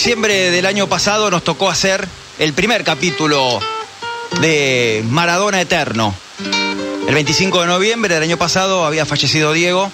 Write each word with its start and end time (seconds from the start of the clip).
Diciembre 0.00 0.50
del 0.50 0.64
año 0.64 0.86
pasado 0.86 1.30
nos 1.30 1.44
tocó 1.44 1.68
hacer 1.68 2.08
el 2.38 2.54
primer 2.54 2.84
capítulo 2.84 3.60
de 4.40 5.04
Maradona 5.10 5.60
Eterno. 5.60 6.14
El 7.06 7.12
25 7.12 7.60
de 7.60 7.66
noviembre 7.66 8.14
del 8.14 8.22
año 8.22 8.38
pasado 8.38 8.86
había 8.86 9.04
fallecido 9.04 9.52
Diego 9.52 9.92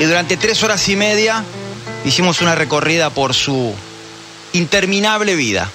y 0.00 0.04
durante 0.04 0.38
tres 0.38 0.62
horas 0.62 0.88
y 0.88 0.96
media 0.96 1.44
hicimos 2.06 2.40
una 2.40 2.54
recorrida 2.54 3.10
por 3.10 3.34
su 3.34 3.74
interminable 4.54 5.36
vida. 5.36 5.70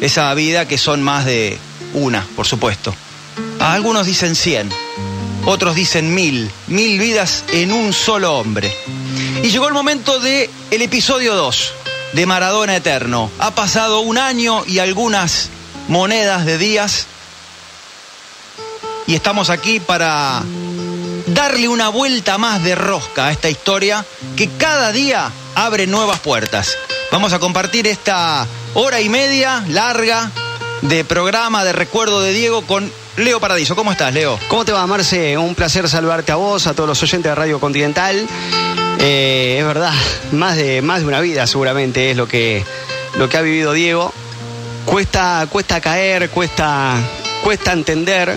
Esa 0.00 0.32
vida 0.34 0.68
que 0.68 0.78
son 0.78 1.02
más 1.02 1.24
de 1.24 1.58
una, 1.94 2.24
por 2.36 2.46
supuesto. 2.46 2.94
Algunos 3.58 4.06
dicen 4.06 4.36
cien, 4.36 4.70
otros 5.46 5.74
dicen 5.74 6.14
mil, 6.14 6.48
mil 6.68 6.96
vidas 7.00 7.42
en 7.52 7.72
un 7.72 7.92
solo 7.92 8.34
hombre. 8.38 8.72
Y 9.42 9.48
llegó 9.48 9.66
el 9.66 9.74
momento 9.74 10.20
del 10.20 10.48
el 10.70 10.82
episodio 10.82 11.34
2 11.34 11.72
de 12.12 12.26
Maradona 12.26 12.76
Eterno. 12.76 13.30
Ha 13.38 13.52
pasado 13.54 14.00
un 14.00 14.18
año 14.18 14.64
y 14.66 14.78
algunas 14.78 15.48
monedas 15.88 16.44
de 16.44 16.58
días 16.58 17.06
y 19.06 19.14
estamos 19.14 19.50
aquí 19.50 19.80
para 19.80 20.42
darle 21.26 21.68
una 21.68 21.88
vuelta 21.88 22.38
más 22.38 22.62
de 22.62 22.74
rosca 22.74 23.26
a 23.26 23.32
esta 23.32 23.50
historia 23.50 24.04
que 24.36 24.48
cada 24.48 24.92
día 24.92 25.30
abre 25.54 25.86
nuevas 25.86 26.20
puertas. 26.20 26.76
Vamos 27.10 27.32
a 27.32 27.40
compartir 27.40 27.86
esta 27.86 28.46
hora 28.74 29.00
y 29.00 29.08
media 29.08 29.64
larga 29.68 30.30
de 30.82 31.04
programa 31.04 31.64
de 31.64 31.72
recuerdo 31.72 32.20
de 32.20 32.32
Diego 32.32 32.62
con 32.62 32.90
Leo 33.16 33.40
Paradiso. 33.40 33.74
¿Cómo 33.74 33.92
estás, 33.92 34.14
Leo? 34.14 34.38
¿Cómo 34.48 34.64
te 34.64 34.72
va, 34.72 34.86
Marce? 34.86 35.36
Un 35.36 35.54
placer 35.54 35.88
saludarte 35.88 36.32
a 36.32 36.36
vos, 36.36 36.66
a 36.66 36.74
todos 36.74 36.88
los 36.88 37.02
oyentes 37.02 37.30
de 37.30 37.34
Radio 37.34 37.58
Continental. 37.58 38.26
Eh, 39.02 39.56
es 39.58 39.64
verdad, 39.64 39.94
más 40.32 40.56
de, 40.56 40.82
más 40.82 41.00
de 41.00 41.06
una 41.06 41.20
vida 41.20 41.46
seguramente 41.46 42.10
es 42.10 42.16
lo 42.18 42.28
que, 42.28 42.62
lo 43.16 43.30
que 43.30 43.38
ha 43.38 43.40
vivido 43.40 43.72
Diego. 43.72 44.12
Cuesta, 44.84 45.46
cuesta 45.50 45.80
caer, 45.80 46.28
cuesta, 46.28 46.96
cuesta 47.42 47.72
entender 47.72 48.36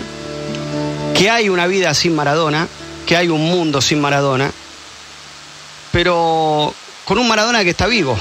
que 1.14 1.28
hay 1.28 1.50
una 1.50 1.66
vida 1.66 1.92
sin 1.92 2.14
Maradona, 2.14 2.66
que 3.06 3.16
hay 3.16 3.28
un 3.28 3.42
mundo 3.42 3.82
sin 3.82 4.00
Maradona, 4.00 4.50
pero 5.92 6.72
con 7.04 7.18
un 7.18 7.28
Maradona 7.28 7.62
que 7.62 7.70
está 7.70 7.86
vivo, 7.86 8.18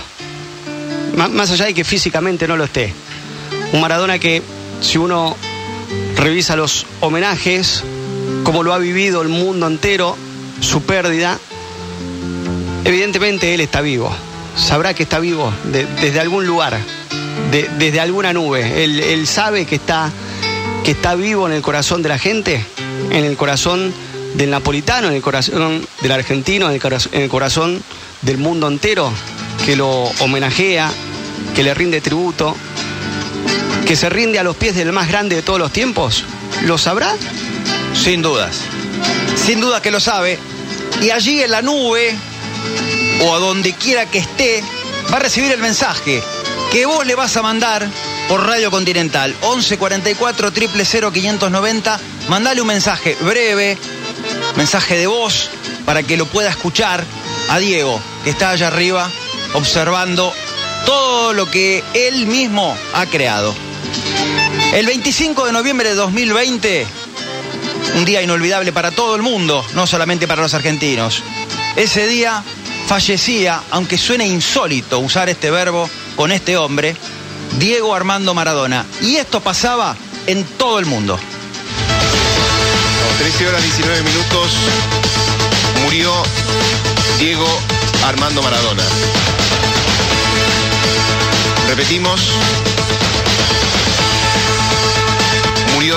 más 1.15 1.51
allá 1.51 1.65
de 1.65 1.73
que 1.73 1.85
físicamente 1.85 2.45
no 2.47 2.57
lo 2.57 2.65
esté. 2.65 2.93
Un 3.71 3.79
Maradona 3.79 4.19
que, 4.19 4.41
si 4.81 4.97
uno 4.97 5.37
revisa 6.17 6.57
los 6.57 6.85
homenajes, 6.99 7.83
como 8.43 8.63
lo 8.63 8.73
ha 8.73 8.79
vivido 8.79 9.21
el 9.21 9.29
mundo 9.29 9.67
entero, 9.67 10.17
su 10.59 10.83
pérdida, 10.83 11.39
evidentemente 12.85 13.53
él 13.53 13.61
está 13.61 13.81
vivo. 13.81 14.13
Sabrá 14.55 14.93
que 14.93 15.03
está 15.03 15.19
vivo 15.19 15.51
desde 15.63 16.19
algún 16.19 16.45
lugar, 16.45 16.79
desde 17.51 17.99
alguna 17.99 18.33
nube. 18.33 18.83
Él, 18.83 19.27
sabe 19.27 19.65
que 19.65 19.75
está, 19.75 20.11
que 20.83 20.91
está 20.91 21.15
vivo 21.15 21.47
en 21.47 21.53
el 21.53 21.61
corazón 21.61 22.03
de 22.03 22.09
la 22.09 22.19
gente 22.19 22.63
en 23.11 23.25
el 23.25 23.37
corazón 23.37 23.93
del 24.35 24.49
napolitano, 24.49 25.09
en 25.09 25.15
el 25.15 25.21
corazón 25.21 25.85
del 26.01 26.11
argentino, 26.11 26.67
en 26.67 26.73
el, 26.73 27.29
corazón, 27.29 27.81
del 28.21 28.37
mundo 28.37 28.67
entero, 28.67 29.11
que 29.65 29.75
lo 29.75 30.03
homenajea, 30.19 30.91
que 31.55 31.63
le 31.63 31.73
rinde 31.73 32.01
tributo, 32.01 32.55
que 33.85 33.95
se 33.95 34.09
rinde 34.09 34.39
a 34.39 34.43
los 34.43 34.55
pies 34.55 34.75
del 34.75 34.91
más 34.91 35.07
grande 35.07 35.35
de 35.35 35.41
todos 35.41 35.59
los 35.59 35.71
tiempos? 35.71 36.23
¿Lo 36.63 36.77
sabrá? 36.77 37.15
Sin 37.93 38.21
dudas. 38.21 38.61
Sin 39.35 39.59
duda 39.59 39.81
que 39.81 39.91
lo 39.91 39.99
sabe. 39.99 40.39
Y 41.01 41.09
allí 41.09 41.41
en 41.41 41.51
la 41.51 41.61
nube, 41.61 42.15
o 43.23 43.35
a 43.35 43.39
donde 43.39 43.73
quiera 43.73 44.05
que 44.05 44.19
esté, 44.19 44.63
va 45.11 45.17
a 45.17 45.19
recibir 45.19 45.51
el 45.51 45.59
mensaje 45.59 46.21
que 46.71 46.85
vos 46.85 47.05
le 47.05 47.15
vas 47.15 47.37
a 47.37 47.41
mandar 47.41 47.87
por 48.27 48.45
Radio 48.45 48.71
Continental. 48.71 49.35
1144 49.41 50.51
000 50.51 51.11
590. 51.11 51.99
Mandale 52.29 52.61
un 52.61 52.67
mensaje 52.67 53.15
breve, 53.21 53.77
mensaje 54.55 54.97
de 54.97 55.07
voz, 55.07 55.49
para 55.85 56.03
que 56.03 56.17
lo 56.17 56.25
pueda 56.25 56.49
escuchar 56.49 57.03
a 57.49 57.59
Diego, 57.59 57.99
que 58.23 58.31
está 58.31 58.51
allá 58.51 58.67
arriba 58.67 59.09
observando 59.53 60.33
todo 60.85 61.33
lo 61.33 61.49
que 61.49 61.83
él 61.93 62.25
mismo 62.25 62.75
ha 62.93 63.05
creado. 63.05 63.53
El 64.73 64.87
25 64.87 65.45
de 65.45 65.51
noviembre 65.51 65.89
de 65.89 65.95
2020, 65.95 66.87
un 67.95 68.05
día 68.05 68.21
inolvidable 68.21 68.73
para 68.73 68.91
todo 68.91 69.15
el 69.15 69.21
mundo, 69.21 69.63
no 69.75 69.85
solamente 69.85 70.27
para 70.27 70.41
los 70.41 70.53
argentinos. 70.53 71.21
Ese 71.75 72.07
día 72.07 72.43
fallecía, 72.87 73.61
aunque 73.71 73.97
suene 73.97 74.27
insólito 74.27 74.99
usar 74.99 75.29
este 75.29 75.51
verbo 75.51 75.89
con 76.15 76.31
este 76.31 76.57
hombre, 76.57 76.95
Diego 77.57 77.95
Armando 77.95 78.33
Maradona. 78.33 78.85
Y 79.01 79.15
esto 79.15 79.41
pasaba 79.41 79.95
en 80.27 80.43
todo 80.43 80.79
el 80.79 80.85
mundo. 80.85 81.19
13 83.19 83.47
horas 83.47 83.63
19 83.63 84.03
minutos 84.03 84.51
murió 85.83 86.11
Diego 87.19 87.47
Armando 88.05 88.41
Maradona. 88.41 88.83
Repetimos, 91.69 92.19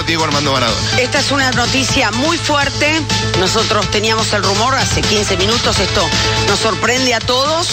Diego 0.04 0.24
Armando 0.24 0.52
Maradona. 0.52 1.00
Esta 1.00 1.20
es 1.20 1.30
una 1.30 1.50
noticia 1.52 2.10
muy 2.10 2.36
fuerte. 2.36 3.00
Nosotros 3.38 3.90
teníamos 3.90 4.32
el 4.32 4.42
rumor 4.42 4.74
hace 4.74 5.00
15 5.00 5.36
minutos. 5.36 5.78
Esto 5.78 6.06
nos 6.48 6.58
sorprende 6.58 7.14
a 7.14 7.20
todos. 7.20 7.68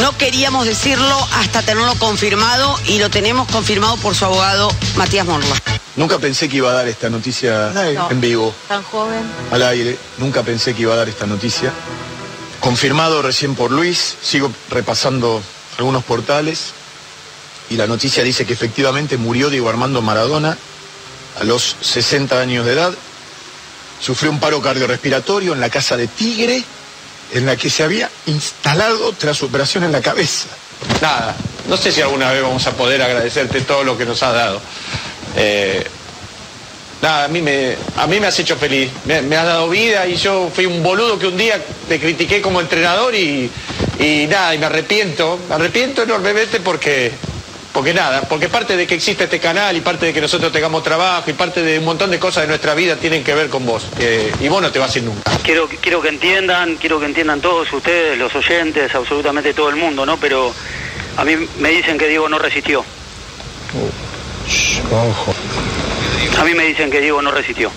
No 0.00 0.16
queríamos 0.16 0.66
decirlo 0.66 1.16
hasta 1.34 1.62
tenerlo 1.62 1.94
confirmado 1.96 2.78
y 2.86 2.98
lo 2.98 3.10
tenemos 3.10 3.48
confirmado 3.48 3.96
por 3.96 4.14
su 4.14 4.24
abogado 4.24 4.70
Matías 4.96 5.26
Morla. 5.26 5.56
Nunca 5.96 6.18
pensé 6.18 6.48
que 6.48 6.56
iba 6.56 6.70
a 6.70 6.74
dar 6.74 6.88
esta 6.88 7.10
noticia 7.10 7.72
en 8.08 8.20
vivo. 8.20 8.54
Tan 8.68 8.82
joven. 8.84 9.22
Al 9.50 9.62
aire. 9.62 9.98
Nunca 10.18 10.42
pensé 10.42 10.74
que 10.74 10.82
iba 10.82 10.94
a 10.94 10.96
dar 10.96 11.08
esta 11.08 11.26
noticia. 11.26 11.72
Confirmado 12.60 13.20
recién 13.20 13.54
por 13.54 13.70
Luis. 13.70 14.16
Sigo 14.22 14.50
repasando 14.70 15.42
algunos 15.76 16.02
portales. 16.04 16.72
Y 17.68 17.76
la 17.76 17.86
noticia 17.86 18.22
dice 18.22 18.46
que 18.46 18.54
efectivamente 18.54 19.18
murió 19.18 19.50
Diego 19.50 19.68
Armando 19.68 20.00
Maradona 20.02 20.56
a 21.40 21.44
los 21.44 21.76
60 21.80 22.40
años 22.40 22.66
de 22.66 22.72
edad, 22.72 22.92
sufrió 24.00 24.30
un 24.30 24.40
paro 24.40 24.60
cardiorrespiratorio 24.60 25.52
en 25.52 25.60
la 25.60 25.70
casa 25.70 25.96
de 25.96 26.08
Tigre, 26.08 26.62
en 27.32 27.46
la 27.46 27.56
que 27.56 27.70
se 27.70 27.82
había 27.82 28.10
instalado 28.26 29.12
tras 29.12 29.38
su 29.38 29.46
operación 29.46 29.84
en 29.84 29.92
la 29.92 30.00
cabeza. 30.00 30.48
Nada, 31.00 31.36
no 31.68 31.76
sé 31.76 31.92
si 31.92 32.00
alguna 32.00 32.30
vez 32.30 32.42
vamos 32.42 32.66
a 32.66 32.72
poder 32.72 33.00
agradecerte 33.02 33.60
todo 33.62 33.84
lo 33.84 33.96
que 33.96 34.04
nos 34.04 34.22
has 34.22 34.34
dado. 34.34 34.60
Eh, 35.36 35.86
nada, 37.00 37.24
a 37.24 37.28
mí, 37.28 37.40
me, 37.40 37.76
a 37.96 38.06
mí 38.06 38.20
me 38.20 38.26
has 38.26 38.38
hecho 38.38 38.56
feliz, 38.56 38.90
me, 39.04 39.16
has 39.16 39.46
dado 39.46 39.68
vida 39.68 40.06
y 40.06 40.16
yo 40.16 40.50
fui 40.54 40.66
un 40.66 40.82
boludo 40.82 41.18
que 41.18 41.28
un 41.28 41.36
día 41.36 41.60
te 41.88 41.98
critiqué 41.98 42.42
como 42.42 42.60
entrenador 42.60 43.14
y, 43.14 43.50
y 43.98 44.26
nada, 44.28 44.54
y 44.54 44.58
me 44.58 44.66
arrepiento, 44.66 45.38
me 45.48 45.54
arrepiento 45.54 46.02
enormemente 46.02 46.60
porque 46.60 47.12
porque 47.72 47.94
nada, 47.94 48.22
porque 48.22 48.48
parte 48.48 48.76
de 48.76 48.86
que 48.86 48.94
existe 48.94 49.24
este 49.24 49.40
canal 49.40 49.76
y 49.76 49.80
parte 49.80 50.06
de 50.06 50.12
que 50.12 50.20
nosotros 50.20 50.52
tengamos 50.52 50.82
trabajo 50.82 51.30
y 51.30 51.32
parte 51.32 51.62
de 51.62 51.78
un 51.78 51.84
montón 51.84 52.10
de 52.10 52.18
cosas 52.18 52.42
de 52.42 52.48
nuestra 52.48 52.74
vida 52.74 52.96
tienen 52.96 53.24
que 53.24 53.34
ver 53.34 53.48
con 53.48 53.64
vos. 53.64 53.86
y 54.40 54.48
vos 54.48 54.60
no 54.60 54.70
te 54.70 54.78
vas 54.78 54.94
a 54.94 54.98
ir 54.98 55.04
nunca. 55.04 55.30
Quiero, 55.42 55.68
quiero 55.80 56.02
que 56.02 56.08
entiendan, 56.08 56.76
quiero 56.76 57.00
que 57.00 57.06
entiendan 57.06 57.40
todos 57.40 57.72
ustedes, 57.72 58.18
los 58.18 58.34
oyentes, 58.34 58.94
absolutamente 58.94 59.54
todo 59.54 59.70
el 59.70 59.76
mundo, 59.76 60.04
¿no? 60.04 60.18
Pero 60.18 60.54
a 61.16 61.24
mí 61.24 61.34
me 61.58 61.70
dicen 61.70 61.96
que 61.96 62.08
Diego 62.08 62.28
no 62.28 62.38
resistió. 62.38 62.84
A 66.38 66.44
mí 66.44 66.54
me 66.54 66.64
dicen 66.64 66.90
que 66.90 67.00
Diego 67.00 67.22
no 67.22 67.30
resistió. 67.30 67.70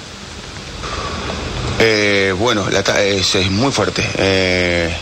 Eh, 1.80 2.34
bueno, 2.38 2.68
es, 2.70 3.36
es, 3.36 3.52
muy 3.52 3.72
fuerte. 3.72 4.04
Eh, 4.18 4.96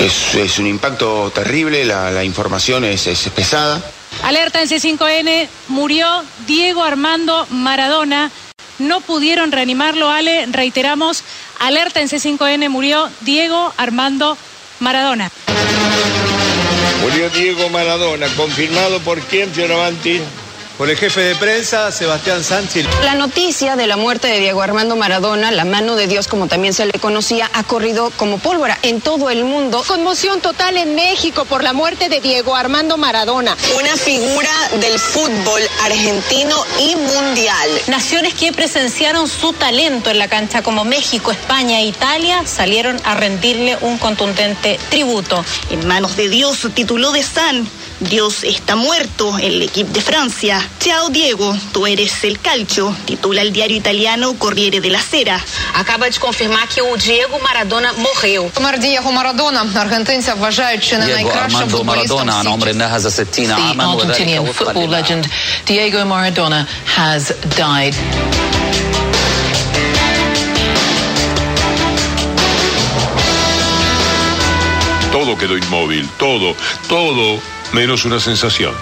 es, 0.00 0.58
un 0.58 0.66
impacto 0.66 1.30
terrible, 1.34 1.84
la, 1.84 2.24
información 2.24 2.84
es, 2.84 3.06
pesada. 3.34 3.80
Alerta 4.22 4.62
en 4.62 4.68
C5N, 4.68 5.48
murió 5.68 6.06
Diego 6.46 6.82
Armando 6.82 7.46
Maradona. 7.50 8.30
No 8.78 9.00
pudieron 9.00 9.52
reanimarlo, 9.52 10.10
Ale. 10.10 10.46
Reiteramos, 10.46 11.22
alerta 11.60 12.00
en 12.00 12.08
C5N, 12.08 12.68
murió 12.68 13.08
Diego 13.20 13.72
Armando 13.76 14.36
Maradona. 14.80 15.30
Murió 17.00 17.30
Diego 17.30 17.68
Maradona, 17.70 18.26
confirmado 18.36 18.98
por 19.00 19.20
quién, 19.20 19.52
Fioravanti. 19.52 20.20
Por 20.78 20.90
el 20.90 20.96
jefe 20.96 21.20
de 21.20 21.34
prensa, 21.36 21.92
Sebastián 21.92 22.42
Sánchez. 22.42 22.86
La 23.04 23.14
noticia 23.14 23.76
de 23.76 23.86
la 23.86 23.96
muerte 23.96 24.28
de 24.28 24.40
Diego 24.40 24.62
Armando 24.62 24.96
Maradona, 24.96 25.50
la 25.52 25.64
mano 25.64 25.94
de 25.94 26.06
Dios 26.06 26.26
como 26.26 26.48
también 26.48 26.74
se 26.74 26.86
le 26.86 26.92
conocía, 26.98 27.48
ha 27.52 27.62
corrido 27.62 28.10
como 28.16 28.38
pólvora 28.38 28.78
en 28.82 29.00
todo 29.00 29.30
el 29.30 29.44
mundo. 29.44 29.84
Conmoción 29.86 30.40
total 30.40 30.76
en 30.76 30.94
México 30.94 31.44
por 31.44 31.62
la 31.62 31.72
muerte 31.72 32.08
de 32.08 32.20
Diego 32.20 32.56
Armando 32.56 32.96
Maradona. 32.96 33.56
Una 33.78 33.96
figura 33.96 34.50
del 34.80 34.98
fútbol 34.98 35.62
argentino 35.84 36.56
y 36.80 36.96
mundial. 36.96 37.68
Naciones 37.86 38.34
que 38.34 38.52
presenciaron 38.52 39.28
su 39.28 39.52
talento 39.52 40.10
en 40.10 40.18
la 40.18 40.28
cancha 40.28 40.62
como 40.62 40.84
México, 40.84 41.30
España 41.30 41.78
e 41.78 41.86
Italia 41.86 42.42
salieron 42.46 43.00
a 43.04 43.14
rendirle 43.14 43.78
un 43.80 43.98
contundente 43.98 44.78
tributo. 44.90 45.44
En 45.70 45.86
manos 45.86 46.16
de 46.16 46.28
Dios 46.28 46.66
tituló 46.74 47.12
de 47.12 47.22
San 47.22 47.68
Dios 48.03 48.43
está 48.43 48.75
muerto, 48.75 49.37
el 49.37 49.61
equipo 49.61 49.91
de 49.93 50.01
Francia. 50.01 50.65
Chao 50.79 51.09
Diego, 51.09 51.55
tú 51.73 51.85
eres 51.85 52.23
el 52.23 52.39
calcio, 52.39 52.95
titula 53.05 53.41
el 53.41 53.51
diario 53.51 53.77
italiano 53.77 54.35
Corriere 54.37 54.79
della 54.79 55.01
Sera. 55.01 55.37
Acaba 55.75 56.09
de 56.09 56.17
confirmar 56.17 56.67
que 56.67 56.81
o 56.81 56.95
Diego 56.95 57.39
Maradona 57.39 57.93
morreu. 57.93 58.49
Помер 58.53 58.79
Дієго 58.79 59.11
Марадона. 59.11 59.65
Аргентинці 59.75 60.31
вважають, 60.39 60.83
чи 60.83 60.97
не 60.97 61.07
найкращим 61.07 61.69
футболістом 61.69 62.29
The 62.29 63.83
Argentinian 63.83 64.45
football 64.53 64.87
legend 64.87 65.25
Diego 65.65 66.05
Maradona 66.05 66.65
has 66.97 67.33
died. 67.57 67.95
Todo 75.11 75.35
quedó 75.37 75.57
inmóvil, 75.57 76.07
todo, 76.17 76.55
todo 76.87 77.39
menos 77.74 78.04
una 78.04 78.20
sensación. 78.20 78.72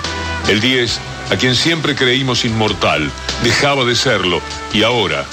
El 0.49 0.61
10, 0.61 0.99
a 1.31 1.37
quien 1.37 1.57
siempre 1.57 1.97
creímos 1.97 2.45
inmortal, 2.45 3.11
dejaba 3.43 3.85
de 3.85 3.97
serlo 3.97 4.41
y 4.73 4.83
ahora, 4.83 5.25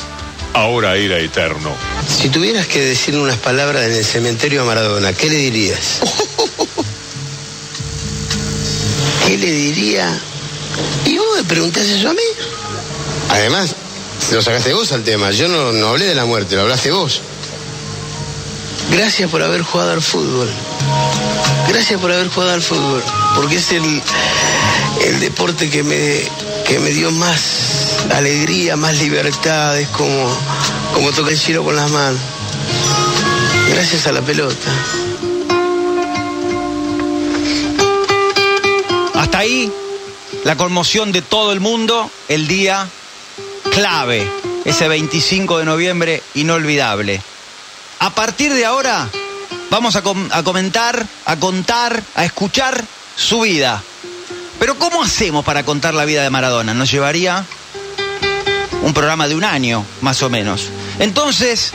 ahora 0.54 0.96
era 0.96 1.20
eterno. 1.20 1.76
Si 2.08 2.30
tuvieras 2.30 2.68
que 2.68 2.80
decir 2.80 3.18
unas 3.18 3.38
palabras 3.38 3.86
en 3.86 3.92
el 3.92 4.06
cementerio 4.06 4.62
a 4.62 4.66
Maradona, 4.66 5.14
¿qué 5.14 5.30
le 5.30 5.36
dirías? 5.36 6.00
¿Qué 9.28 9.38
le 9.38 9.52
diría? 9.52 10.20
¿Y 11.06 11.18
vos 11.18 11.28
me 11.38 11.44
preguntás 11.44 11.84
eso 11.84 12.10
a 12.10 12.14
mí? 12.14 12.20
Además, 13.30 13.76
lo 14.32 14.42
sacaste 14.42 14.74
vos 14.74 14.92
al 14.94 15.04
tema. 15.04 15.32
Yo 15.32 15.50
no, 15.50 15.74
no 15.74 15.90
hablé 15.90 16.06
de 16.06 16.16
la 16.16 16.26
muerte, 16.26 16.56
lo 16.56 16.62
hablaste 16.62 16.92
vos. 16.92 17.22
Gracias 18.92 19.30
por 19.30 19.44
haber 19.44 19.62
jugado 19.62 19.92
al 19.92 20.02
fútbol. 20.02 20.50
Gracias 21.70 22.02
por 22.02 22.12
haber 22.12 22.30
jugado 22.30 22.54
al 22.54 22.64
fútbol. 22.64 23.04
Porque 23.36 23.58
es 23.58 23.72
el, 23.72 24.02
el 25.06 25.20
deporte 25.20 25.70
que 25.70 25.84
me, 25.84 26.20
que 26.66 26.80
me 26.80 26.90
dio 26.90 27.12
más 27.12 28.06
alegría, 28.12 28.76
más 28.76 28.98
libertad. 28.98 29.80
Es 29.80 29.88
como, 29.90 30.36
como 30.96 31.12
tocar 31.12 31.32
el 31.32 31.38
cielo 31.38 31.64
con 31.64 31.76
las 31.76 31.92
manos. 31.92 32.20
Gracias 33.70 34.08
a 34.08 34.12
la 34.12 34.22
pelota. 34.22 34.72
Hasta 39.14 39.38
ahí 39.38 39.72
la 40.44 40.56
conmoción 40.58 41.12
de 41.12 41.22
todo 41.22 41.52
el 41.52 41.60
mundo, 41.60 42.10
el 42.30 42.48
día 42.48 42.88
clave, 43.72 44.28
ese 44.66 44.88
25 44.88 45.60
de 45.60 45.66
noviembre 45.66 46.24
inolvidable. 46.34 47.22
A 48.00 48.10
partir 48.10 48.54
de 48.54 48.66
ahora 48.66 49.08
vamos 49.70 49.96
a, 49.96 50.02
com- 50.02 50.30
a 50.32 50.44
comentar, 50.44 51.06
a 51.26 51.36
contar, 51.38 52.02
a 52.16 52.26
escuchar 52.26 52.84
su 53.16 53.42
vida. 53.42 53.82
Pero 54.60 54.78
¿cómo 54.78 55.04
hacemos 55.04 55.46
para 55.46 55.64
contar 55.64 55.94
la 55.94 56.06
vida 56.06 56.24
de 56.24 56.30
Maradona? 56.30 56.74
Nos 56.74 56.92
llevaría 56.92 57.46
un 58.82 58.94
programa 58.94 59.28
de 59.28 59.36
un 59.36 59.44
año, 59.44 59.86
más 60.02 60.22
o 60.24 60.30
menos. 60.30 60.70
Entonces, 61.00 61.72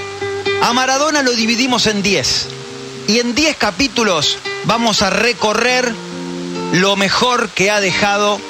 a 0.63 0.73
Maradona 0.73 1.23
lo 1.23 1.33
dividimos 1.33 1.87
en 1.87 2.03
10. 2.03 2.49
Y 3.09 3.19
en 3.21 3.35
10 3.35 3.57
capítulos 3.57 4.39
vamos 4.65 5.03
a 5.03 5.11
recorrer 5.11 5.95
lo 6.73 6.97
mejor 6.97 7.49
que 7.51 7.71
ha 7.71 7.81
dejado 7.81 8.41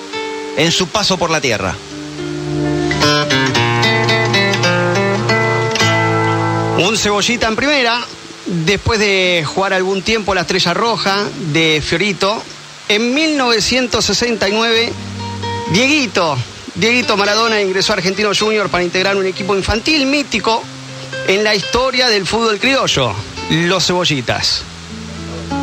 en 0.56 0.70
su 0.72 0.88
paso 0.88 1.16
por 1.18 1.30
la 1.30 1.40
tierra. 1.40 1.74
Un 6.78 6.96
cebollita 6.96 7.48
en 7.48 7.56
primera, 7.56 8.00
después 8.64 8.98
de 8.98 9.44
jugar 9.46 9.72
algún 9.72 10.02
tiempo 10.02 10.34
la 10.34 10.42
Estrella 10.42 10.74
Roja 10.74 11.24
de 11.52 11.82
Fiorito, 11.84 12.42
en 12.88 13.14
1969, 13.14 14.92
Dieguito, 15.70 16.36
Dieguito 16.74 17.16
Maradona 17.16 17.60
ingresó 17.60 17.92
a 17.92 17.96
Argentino 17.96 18.30
Junior 18.38 18.68
para 18.68 18.84
integrar 18.84 19.16
un 19.16 19.26
equipo 19.26 19.56
infantil 19.56 20.06
mítico 20.06 20.62
en 21.26 21.42
la 21.42 21.54
historia 21.54 22.08
del 22.08 22.26
fútbol 22.26 22.58
criollo, 22.58 23.14
los 23.50 23.86
Cebollitas. 23.86 24.62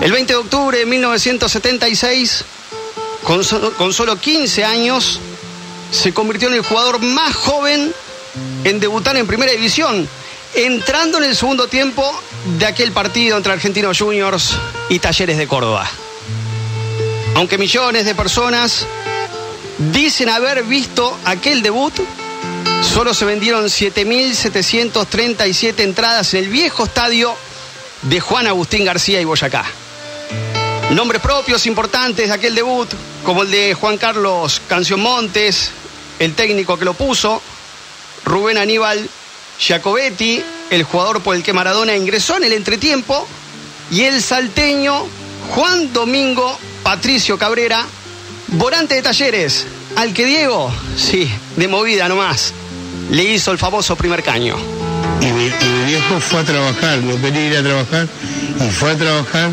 El 0.01 0.11
20 0.11 0.33
de 0.33 0.37
octubre 0.39 0.77
de 0.79 0.85
1976, 0.85 2.43
con, 3.23 3.43
con 3.77 3.93
solo 3.93 4.19
15 4.19 4.65
años, 4.65 5.19
se 5.91 6.13
convirtió 6.13 6.47
en 6.47 6.55
el 6.55 6.61
jugador 6.61 6.99
más 6.99 7.35
joven 7.35 7.93
en 8.63 8.79
debutar 8.79 9.15
en 9.17 9.27
primera 9.27 9.51
división, 9.51 10.07
entrando 10.55 11.19
en 11.19 11.25
el 11.25 11.35
segundo 11.35 11.67
tiempo 11.67 12.19
de 12.45 12.65
aquel 12.65 12.91
partido 12.91 13.37
entre 13.37 13.53
Argentinos 13.53 13.99
Juniors 13.99 14.57
y 14.89 14.97
Talleres 14.99 15.37
de 15.37 15.47
Córdoba. 15.47 15.89
Aunque 17.35 17.57
millones 17.57 18.03
de 18.05 18.13
personas 18.15 18.85
dicen 19.91 20.29
haber 20.29 20.63
visto 20.63 21.17
aquel 21.25 21.61
debut, 21.61 21.93
solo 22.81 23.13
se 23.13 23.25
vendieron 23.25 23.65
7.737 23.65 25.79
entradas 25.79 26.33
en 26.33 26.43
el 26.43 26.49
viejo 26.49 26.85
estadio 26.85 27.35
de 28.03 28.19
Juan 28.19 28.47
Agustín 28.47 28.85
García 28.85 29.21
y 29.21 29.25
Boyacá. 29.25 29.65
Nombres 30.91 31.21
propios 31.21 31.65
importantes 31.67 32.27
de 32.27 32.33
aquel 32.33 32.53
debut, 32.53 32.89
como 33.23 33.43
el 33.43 33.51
de 33.51 33.73
Juan 33.75 33.97
Carlos 33.97 34.61
Canción 34.67 34.99
Montes, 34.99 35.71
el 36.19 36.35
técnico 36.35 36.77
que 36.77 36.83
lo 36.85 36.93
puso, 36.93 37.41
Rubén 38.25 38.57
Aníbal 38.57 39.09
Giacobetti, 39.57 40.43
el 40.71 40.83
jugador 40.83 41.21
por 41.21 41.35
el 41.35 41.43
que 41.43 41.53
Maradona 41.53 41.95
ingresó 41.95 42.37
en 42.37 42.45
el 42.45 42.53
entretiempo, 42.53 43.27
y 43.91 44.01
el 44.03 44.21
salteño 44.21 45.05
Juan 45.53 45.91
Domingo 45.91 46.57
Patricio 46.81 47.37
Cabrera, 47.37 47.85
volante 48.47 48.95
de 48.95 49.01
talleres, 49.01 49.67
al 49.97 50.13
que 50.13 50.25
Diego, 50.25 50.73
sí, 50.95 51.29
de 51.57 51.67
movida 51.67 52.07
nomás, 52.07 52.53
le 53.11 53.23
hizo 53.23 53.51
el 53.51 53.57
famoso 53.57 53.97
primer 53.97 54.23
caño. 54.23 54.55
Y 55.19 55.25
mi, 55.25 55.49
viejo 55.85 56.19
fue 56.21 56.39
a 56.39 56.43
trabajar, 56.43 56.99
me 57.01 57.15
pedí 57.15 57.39
ir 57.39 57.57
a 57.57 57.63
trabajar 57.63 58.07
y 58.65 58.71
fue 58.71 58.91
a 58.91 58.97
trabajar 58.97 59.51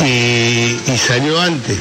y, 0.00 0.90
y 0.90 0.98
salió 0.98 1.38
antes. 1.38 1.78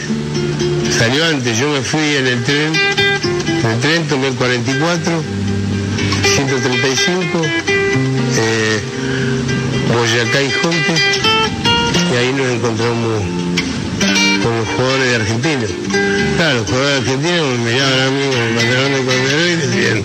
Salió 0.98 1.26
antes, 1.26 1.58
yo 1.58 1.70
me 1.70 1.82
fui 1.82 2.16
en 2.18 2.28
el 2.28 2.44
tren, 2.44 2.76
en 2.76 3.72
el 3.72 3.80
tren 3.80 4.08
tomé 4.10 4.28
el 4.28 4.36
44, 4.36 5.24
135, 6.36 7.83
eh, 8.38 8.82
Boyacá 9.94 10.42
y 10.42 10.52
Jonte, 10.52 10.96
y 12.12 12.16
ahí 12.16 12.34
nos 12.34 12.48
encontramos 12.48 13.24
con 14.44 14.58
los 14.58 14.68
jugadores 14.70 15.10
de 15.10 15.16
Argentina. 15.16 15.68
Claro, 16.38 16.60
los 16.60 16.70
jugadores 16.70 17.06
de 17.06 17.12
Argentina 17.12 17.42
me 17.42 17.72
miraban 17.72 18.00
a 18.00 18.12
mí 18.12 18.22
con 18.30 18.42
el 18.42 18.56
pantalón 18.56 18.94
de 18.94 19.06
corredor 19.06 19.50
y 19.50 19.56
decían, 19.56 20.04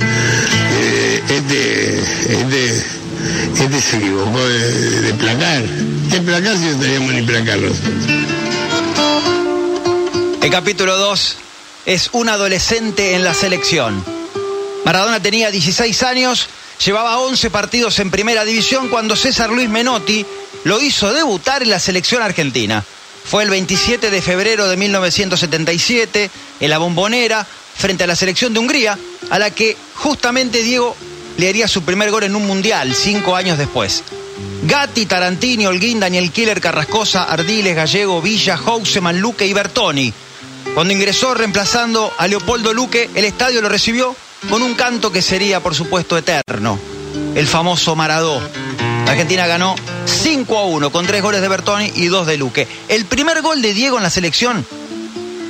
eh, 0.80 1.22
este, 1.28 1.98
este, 2.32 2.84
este 3.62 3.80
se 3.80 3.96
equivocó 3.96 4.46
de, 4.46 5.00
de 5.02 5.14
placar. 5.14 5.62
¿Qué 6.10 6.20
placar 6.20 6.56
si 6.56 6.64
no 6.64 6.78
teníamos 6.78 7.14
ni 7.14 7.22
placar? 7.22 7.58
El 10.42 10.50
capítulo 10.50 10.96
2 10.96 11.36
es 11.86 12.10
un 12.12 12.28
adolescente 12.28 13.14
en 13.14 13.24
la 13.24 13.34
selección. 13.34 14.04
Maradona 14.84 15.20
tenía 15.20 15.50
16 15.50 16.02
años, 16.02 16.48
llevaba 16.84 17.18
11 17.18 17.50
partidos 17.50 17.98
en 17.98 18.10
primera 18.10 18.44
división 18.44 18.88
cuando 18.88 19.16
César 19.16 19.50
Luis 19.50 19.68
Menotti 19.68 20.24
lo 20.64 20.80
hizo 20.80 21.12
debutar 21.12 21.62
en 21.62 21.70
la 21.70 21.80
selección 21.80 22.22
argentina. 22.22 22.84
Fue 23.24 23.42
el 23.42 23.50
27 23.50 24.10
de 24.10 24.22
febrero 24.22 24.68
de 24.68 24.76
1977 24.76 26.30
en 26.60 26.70
la 26.70 26.78
bombonera 26.78 27.46
frente 27.76 28.04
a 28.04 28.06
la 28.06 28.16
selección 28.16 28.52
de 28.52 28.60
Hungría, 28.60 28.98
a 29.30 29.38
la 29.38 29.50
que 29.50 29.76
justamente 29.94 30.62
Diego 30.62 30.96
le 31.36 31.48
haría 31.48 31.68
su 31.68 31.82
primer 31.82 32.10
gol 32.10 32.24
en 32.24 32.34
un 32.34 32.46
mundial 32.46 32.94
cinco 32.94 33.36
años 33.36 33.58
después. 33.58 34.02
Gatti, 34.62 35.06
Tarantini, 35.06 35.66
Holguín, 35.66 36.00
Daniel 36.00 36.32
Killer, 36.32 36.60
Carrascosa, 36.60 37.24
Ardiles, 37.24 37.76
Gallego, 37.76 38.22
Villa, 38.22 38.56
Houseman, 38.56 39.20
Luque 39.20 39.46
y 39.46 39.52
Bertoni. 39.52 40.12
Cuando 40.74 40.92
ingresó 40.92 41.34
reemplazando 41.34 42.12
a 42.18 42.26
Leopoldo 42.26 42.72
Luque, 42.72 43.08
el 43.14 43.24
estadio 43.24 43.60
lo 43.60 43.68
recibió 43.68 44.16
con 44.48 44.62
un 44.62 44.74
canto 44.74 45.10
que 45.12 45.22
sería, 45.22 45.60
por 45.60 45.74
supuesto, 45.74 46.16
eterno. 46.16 46.78
El 47.34 47.46
famoso 47.46 47.96
Maradó. 47.96 48.40
Argentina 49.06 49.46
ganó 49.46 49.74
5 50.04 50.58
a 50.58 50.64
1 50.66 50.90
con 50.90 51.06
tres 51.06 51.22
goles 51.22 51.40
de 51.40 51.48
Bertoni 51.48 51.92
y 51.94 52.06
dos 52.06 52.26
de 52.26 52.36
Luque. 52.36 52.68
El 52.88 53.06
primer 53.06 53.40
gol 53.42 53.62
de 53.62 53.72
Diego 53.72 53.96
en 53.96 54.02
la 54.02 54.10
selección 54.10 54.66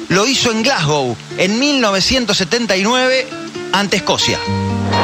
lo 0.09 0.27
hizo 0.27 0.51
en 0.53 0.63
Glasgow 0.63 1.17
en 1.37 1.59
1979 1.59 3.27
ante 3.73 3.97
Escocia. 3.97 4.39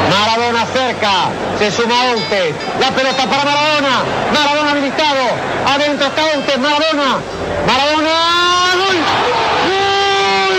Maradona 0.09 0.65
cerca, 0.67 1.29
se 1.59 1.71
suma 1.71 2.11
Outes, 2.11 2.55
la 2.79 2.91
pelota 2.91 3.29
para 3.29 3.45
Maradona, 3.45 4.03
Maradona 4.33 4.71
habilitado, 4.71 5.23
adentro 5.67 6.07
está 6.07 6.25
Outes, 6.35 6.57
Maradona, 6.57 7.19
Maradona, 7.67 8.11
gol, 8.75 8.97
gol, 9.69 10.55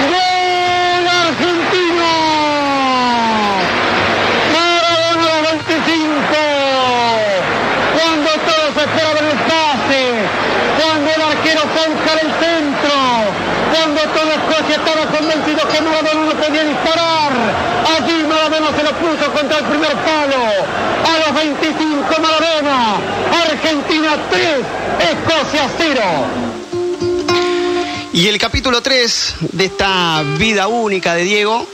gol 0.00 1.06
argentino, 1.08 2.10
Maradona 4.52 5.32
25, 5.42 6.08
cuando 7.94 8.30
todos 8.48 8.72
esperaban 8.76 9.24
el 9.26 9.38
pase, 9.48 10.02
cuando 10.80 11.08
el 11.10 11.22
arquero 11.22 11.62
Fonja 11.74 12.12
del 12.16 12.30
centro, 12.40 12.96
cuando 13.72 14.00
toda 14.12 14.32
Escocia 14.34 14.76
estaba 14.76 15.04
convencido 15.16 15.60
que 15.68 15.80
Podía 16.58 16.72
disparar, 16.72 17.32
allí 17.96 18.24
Maradona 18.24 18.76
se 18.76 18.82
lo 18.82 18.90
puso 18.98 19.32
contra 19.32 19.58
el 19.58 19.64
primer 19.66 19.92
palo, 19.92 20.44
a 21.04 21.18
los 21.26 21.34
25 21.34 22.20
Maradona, 22.20 22.96
Argentina 23.42 24.16
3, 24.28 24.42
Escocia 25.12 25.70
0. 25.78 26.00
Y 28.12 28.26
el 28.26 28.38
capítulo 28.38 28.80
3 28.82 29.34
de 29.52 29.64
esta 29.66 30.24
vida 30.36 30.66
única 30.66 31.14
de 31.14 31.22
Diego 31.22 31.64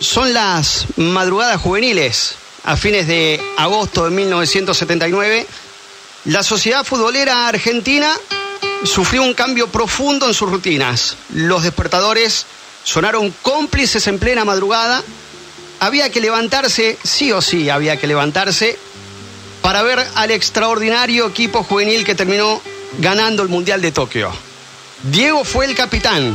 son 0.00 0.34
las 0.34 0.86
madrugadas 0.96 1.60
juveniles. 1.60 2.34
A 2.64 2.76
fines 2.76 3.06
de 3.06 3.40
agosto 3.56 4.04
de 4.04 4.10
1979, 4.10 5.46
la 6.26 6.42
sociedad 6.42 6.84
futbolera 6.84 7.48
argentina 7.48 8.14
sufrió 8.84 9.22
un 9.22 9.32
cambio 9.32 9.68
profundo 9.68 10.26
en 10.26 10.34
sus 10.34 10.50
rutinas. 10.50 11.16
Los 11.32 11.62
despertadores 11.62 12.44
sonaron 12.88 13.34
cómplices 13.42 14.06
en 14.06 14.18
plena 14.18 14.46
madrugada. 14.46 15.02
Había 15.78 16.10
que 16.10 16.22
levantarse, 16.22 16.96
sí 17.04 17.30
o 17.32 17.42
sí 17.42 17.68
había 17.68 17.98
que 17.98 18.06
levantarse, 18.06 18.78
para 19.60 19.82
ver 19.82 20.04
al 20.14 20.30
extraordinario 20.30 21.26
equipo 21.26 21.62
juvenil 21.62 22.02
que 22.06 22.14
terminó 22.14 22.62
ganando 22.98 23.42
el 23.42 23.50
Mundial 23.50 23.82
de 23.82 23.92
Tokio. 23.92 24.32
Diego 25.02 25.44
fue 25.44 25.66
el 25.66 25.74
capitán 25.74 26.34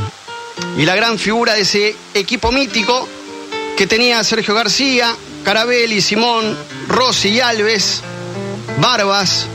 y 0.78 0.86
la 0.86 0.96
gran 0.96 1.18
figura 1.18 1.56
de 1.56 1.62
ese 1.62 1.96
equipo 2.14 2.52
mítico 2.52 3.10
que 3.76 3.88
tenía 3.88 4.24
Sergio 4.24 4.54
García, 4.54 5.16
Carabelli, 5.44 6.02
Simón, 6.02 6.56
Rossi 6.88 7.30
y 7.30 7.40
Alves, 7.40 8.02
Barbas, 8.78 9.48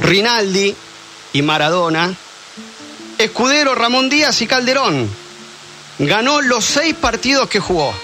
Rinaldi 0.00 0.76
y 1.32 1.42
Maradona, 1.42 2.14
Escudero, 3.18 3.74
Ramón 3.74 4.08
Díaz 4.08 4.40
y 4.42 4.46
Calderón. 4.46 5.25
Ganó 5.98 6.42
los 6.42 6.64
seis 6.64 6.94
partidos 6.94 7.48
que 7.48 7.60
jugó. 7.60 7.94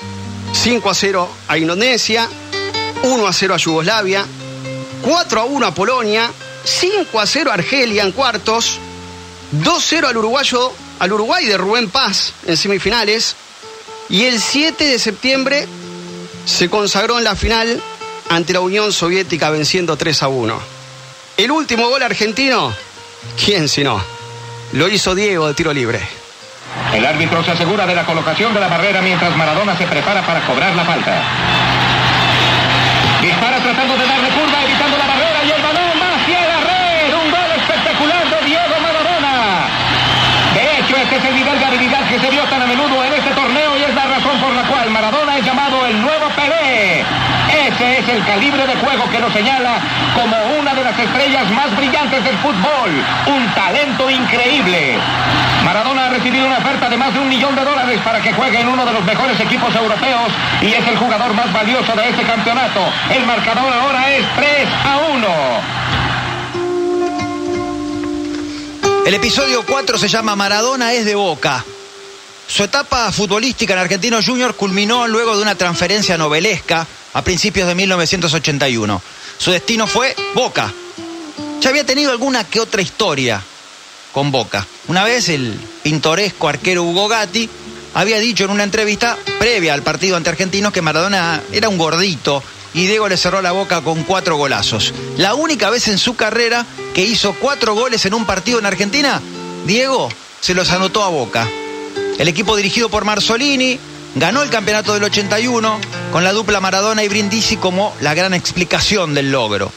5 0.53 0.91
a 0.91 0.95
0 0.95 1.29
a 1.49 1.59
Indonesia, 1.59 2.29
1 3.03 3.27
a 3.27 3.33
0 3.33 3.55
a 3.55 3.57
Yugoslavia, 3.57 4.25
4 5.03 5.41
a 5.41 5.45
1 5.45 5.67
a 5.67 5.75
Polonia, 5.75 6.31
5 6.65 7.21
a 7.21 7.27
0 7.27 7.51
a 7.51 7.55
Argelia 7.55 8.03
en 8.03 8.13
cuartos, 8.13 8.79
2-0 9.63 10.07
al 10.07 10.17
uruguayo, 10.17 10.73
al 10.99 11.13
Uruguay 11.13 11.47
de 11.47 11.57
Rubén 11.59 11.91
Paz 11.91 12.33
en 12.47 12.57
semifinales. 12.57 13.37
Y 14.09 14.25
el 14.25 14.41
7 14.41 14.85
de 14.85 14.99
septiembre 14.99 15.67
se 16.45 16.69
consagró 16.69 17.19
en 17.19 17.25
la 17.25 17.35
final 17.35 17.83
ante 18.29 18.53
la 18.53 18.61
Unión 18.61 18.93
Soviética 18.93 19.51
venciendo 19.51 19.97
3 19.97 20.23
a 20.23 20.29
1. 20.29 20.61
El 21.39 21.51
último 21.51 21.89
gol 21.89 22.03
argentino, 22.03 22.75
¿quién 23.43 23.69
si 23.69 23.83
no? 23.83 24.03
Lo 24.73 24.89
hizo 24.89 25.15
Diego 25.15 25.49
de 25.49 25.55
tiro 25.55 25.73
libre. 25.73 26.22
El 26.93 27.07
árbitro 27.07 27.43
se 27.43 27.52
asegura 27.52 27.87
de 27.87 27.95
la 27.95 28.05
colocación 28.05 28.52
de 28.52 28.61
la 28.61 28.69
barrera 28.69 29.00
mientras 29.00 29.35
Maradona 29.37 29.76
se 29.76 29.87
prepara 29.87 30.23
para 30.23 30.41
cobrar 30.41 30.75
la 30.75 30.85
falta. 30.85 31.12
Dispara 33.23 33.59
tratando 33.59 33.97
de 33.97 34.07
darle 34.07 34.29
curva, 34.29 34.62
evitando 34.64 34.99
la 34.99 35.07
barrera 35.07 35.45
y 35.45 35.50
el 35.50 35.62
balón 35.62 35.93
va 36.00 36.17
hacia 36.17 36.41
la 36.41 36.61
red. 36.61 37.14
Un 37.14 37.31
gol 37.31 37.50
espectacular 37.57 38.25
de 38.29 38.47
Diego 38.47 38.75
Maradona. 38.83 39.69
De 40.55 40.79
hecho, 40.79 40.97
este 40.97 41.17
es 41.17 41.25
el 41.25 41.35
nivel 41.37 41.59
de 41.59 41.64
habilidad 41.64 42.09
que 42.09 42.19
se 42.19 42.31
vio 42.31 42.43
tan 42.45 42.62
a 42.62 42.67
menudo 42.67 43.05
en 43.05 43.12
este 43.14 43.31
torneo 43.31 43.79
y 43.79 43.83
es 43.85 43.95
la 43.95 44.07
razón 44.07 44.38
por 44.41 44.52
la 44.52 44.62
cual 44.64 44.91
Maradona 44.91 45.38
es 45.38 45.45
llamado 45.45 45.87
el 45.87 46.02
nuevo 46.02 46.29
Pelé. 46.37 47.05
Es 47.83 48.09
el 48.09 48.25
calibre 48.25 48.65
de 48.65 48.77
juego 48.77 49.11
que 49.11 49.19
lo 49.19 49.31
señala 49.33 49.81
como 50.15 50.37
una 50.61 50.73
de 50.73 50.85
las 50.85 50.97
estrellas 50.97 51.51
más 51.51 51.77
brillantes 51.77 52.23
del 52.23 52.39
fútbol. 52.39 52.91
Un 53.27 53.55
talento 53.55 54.09
increíble. 54.09 54.99
Maradona 55.65 56.07
ha 56.07 56.11
recibido 56.11 56.47
una 56.47 56.59
oferta 56.59 56.89
de 56.89 56.97
más 56.97 57.12
de 57.12 57.19
un 57.19 57.29
millón 57.29 57.57
de 57.57 57.65
dólares 57.65 58.01
para 58.05 58.21
que 58.23 58.33
juegue 58.33 58.61
en 58.61 58.69
uno 58.69 58.87
de 58.87 58.93
los 58.93 59.05
mejores 59.05 59.39
equipos 59.41 59.75
europeos 59.75 60.33
y 60.61 60.67
es 60.67 60.87
el 60.87 60.97
jugador 60.97 61.35
más 61.35 61.53
valioso 61.53 61.93
de 61.97 62.09
este 62.09 62.23
campeonato. 62.23 62.81
El 63.12 63.27
marcador 63.27 63.73
ahora 63.73 64.12
es 64.12 64.25
3 64.37 64.69
a 64.85 64.99
1. 65.12 65.83
El 69.07 69.15
episodio 69.15 69.65
4 69.67 69.99
se 69.99 70.09
llama 70.09 70.37
Maradona 70.37 70.93
es 70.93 71.05
de 71.05 71.17
Boca. 71.17 71.65
Su 72.47 72.62
etapa 72.62 73.11
futbolística 73.11 73.73
en 73.73 73.81
Argentinos 73.81 74.25
Juniors 74.25 74.55
culminó 74.55 75.09
luego 75.09 75.37
de 75.37 75.43
una 75.43 75.57
transferencia 75.57 76.17
novelesca 76.17 76.87
a 77.12 77.23
principios 77.23 77.69
de 77.69 77.75
1981. 77.75 79.02
Su 79.38 79.50
destino 79.50 79.87
fue 79.87 80.14
Boca. 80.35 80.73
Ya 81.61 81.71
había 81.71 81.85
tenido 81.85 82.11
alguna 82.11 82.45
que 82.45 82.61
otra 82.61 82.83
historia 82.83 83.42
con 84.12 84.31
Boca. 84.31 84.66
Una 84.88 85.04
vez 85.04 85.28
el 85.28 85.59
pintoresco 85.83 86.49
arquero 86.49 86.83
Hugo 86.83 87.09
Gatti 87.09 87.49
había 87.95 88.19
dicho 88.19 88.45
en 88.45 88.50
una 88.50 88.64
entrevista 88.64 89.16
previa 89.38 89.75
al 89.75 89.83
partido 89.83 90.16
ante 90.16 90.31
Argentinos 90.31 90.73
que 90.73 90.83
Maradona 90.83 91.42
era 91.52 91.69
un 91.69 91.78
gordito 91.78 92.42
y 92.75 92.87
Diego 92.87 93.09
le 93.09 93.16
cerró 93.16 93.42
la 93.42 93.52
boca 93.52 93.83
con 93.83 94.02
cuatro 94.04 94.37
golazos. 94.37 94.95
La 95.19 95.35
única 95.35 95.69
vez 95.71 95.88
en 95.88 95.99
su 95.99 96.16
carrera 96.16 96.64
que 96.95 97.04
hizo 97.04 97.35
cuatro 97.35 97.75
goles 97.75 98.04
en 98.07 98.14
un 98.14 98.25
partido 98.25 98.59
en 98.59 98.66
Argentina, 98.66 99.21
Diego 99.66 100.09
se 100.40 100.54
los 100.54 100.71
anotó 100.71 101.02
a 101.02 101.09
Boca. 101.09 101.49
El 102.19 102.28
equipo 102.28 102.57
dirigido 102.57 102.88
por 102.88 103.04
Marzolini 103.04 103.78
ganó 104.14 104.42
el 104.42 104.50
campeonato 104.50 104.95
del 104.95 105.04
81 105.04 105.81
con 106.11 106.25
la 106.25 106.33
dupla 106.33 106.61
Maradona 106.61 107.02
y 107.02 107.09
Brindisi 107.09 107.57
como 107.57 107.95
la 108.00 108.14
gran 108.14 108.35
explicación 108.35 109.14
del 109.14 109.33
logro. 109.33 109.73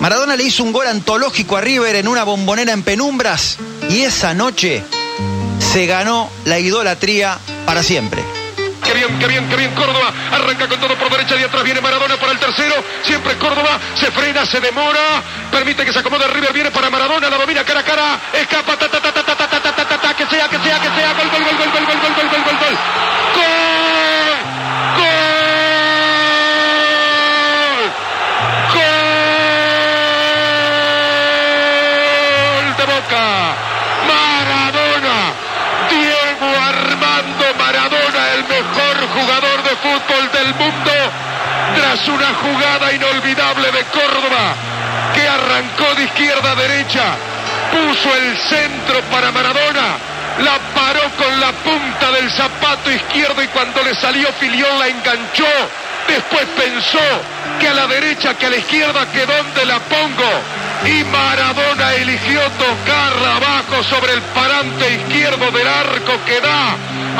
Maradona 0.00 0.36
le 0.36 0.44
hizo 0.44 0.62
un 0.62 0.72
gol 0.72 0.86
antológico 0.86 1.56
a 1.56 1.60
River 1.60 1.96
en 1.96 2.08
una 2.08 2.24
bombonera 2.24 2.72
en 2.72 2.82
penumbras 2.82 3.58
y 3.90 4.02
esa 4.02 4.32
noche 4.32 4.82
se 5.72 5.86
ganó 5.86 6.30
la 6.44 6.58
idolatría 6.58 7.38
para 7.66 7.82
siempre. 7.82 8.22
Qué 8.88 8.94
bien, 8.94 9.18
qué 9.18 9.26
bien, 9.26 9.46
qué 9.50 9.56
bien 9.56 9.74
Córdoba. 9.74 10.12
Arranca 10.32 10.66
con 10.66 10.80
todo 10.80 10.96
por 10.96 11.10
derecha 11.10 11.36
y 11.36 11.42
atrás 11.42 11.62
viene 11.62 11.80
Maradona 11.80 12.16
para 12.16 12.32
el 12.32 12.38
tercero. 12.38 12.74
Siempre 13.04 13.36
Córdoba. 13.36 13.78
Se 14.00 14.10
frena, 14.10 14.46
se 14.46 14.60
demora. 14.60 15.22
Permite 15.50 15.84
que 15.84 15.92
se 15.92 15.98
acomode 15.98 16.26
River. 16.28 16.54
Viene 16.54 16.70
para 16.70 16.88
Maradona. 16.88 17.28
La 17.28 17.36
domina 17.36 17.64
cara 17.64 17.80
a 17.80 17.84
cara. 17.84 18.20
Escapa. 18.32 18.78
Ta, 18.78 18.88
ta, 18.88 19.00
ta, 19.02 19.12
ta, 19.12 19.22
ta, 19.24 19.36
ta, 19.36 19.60
ta, 19.60 19.74
ta, 19.74 19.88
ta, 19.88 20.00
ta, 20.00 20.16
que 20.16 20.24
sea, 20.38 20.48
que 20.48 20.58
sea, 20.58 20.78
que 20.78 20.88
sea. 20.90 21.12
Gol, 21.14 21.28
gol, 21.30 21.42
gol, 21.42 21.56
gol, 21.58 21.70
gol, 21.72 21.84
gol, 21.86 21.98
gol, 21.98 22.14
gol, 22.14 22.28
gol, 22.30 22.42
gol, 22.44 22.58
gol. 22.62 22.76
¡Gol! 23.34 23.58
¡Gol 32.54 32.76
de 32.76 32.84
Boca! 32.86 33.26
Maradona. 34.06 35.18
Diego 35.90 36.48
Armando 36.68 37.46
Maradona, 37.58 38.22
el 38.34 38.44
mejor 38.44 38.96
jugador 39.14 39.58
de 39.64 39.74
fútbol 39.76 40.24
del 40.32 40.54
mundo, 40.54 40.92
tras 41.74 42.06
una 42.08 42.34
jugada 42.34 42.92
inolvidable 42.92 43.72
de 43.72 43.84
Córdoba, 43.86 44.54
que 45.14 45.26
arrancó 45.26 45.94
de 45.96 46.04
izquierda 46.04 46.52
a 46.52 46.54
derecha, 46.54 47.16
puso 47.72 48.14
el 48.14 48.36
centro 48.36 49.00
para 49.10 49.32
Maradona, 49.32 49.98
la 50.44 50.58
paró 50.74 51.02
con 51.16 51.40
la 51.40 51.52
punta 51.52 52.12
del 52.12 52.30
zapato 52.30 52.90
izquierdo 52.90 53.42
y 53.42 53.48
cuando 53.48 53.82
le 53.82 53.94
salió 53.94 54.32
Filión 54.34 54.78
la 54.78 54.88
enganchó. 54.88 55.46
Después 56.06 56.46
pensó 56.56 56.98
que 57.60 57.68
a 57.68 57.74
la 57.74 57.86
derecha, 57.86 58.34
que 58.34 58.46
a 58.46 58.50
la 58.50 58.56
izquierda, 58.56 59.06
que 59.12 59.26
dónde 59.26 59.66
la 59.66 59.78
pongo. 59.80 60.30
Y 60.86 61.04
Maradona 61.04 61.92
eligió 61.94 62.40
tocarla 62.52 63.36
abajo 63.36 63.82
sobre 63.84 64.14
el 64.14 64.22
parante 64.22 64.94
izquierdo 64.94 65.50
del 65.50 65.68
arco 65.68 66.12
que 66.24 66.40
da 66.40 66.76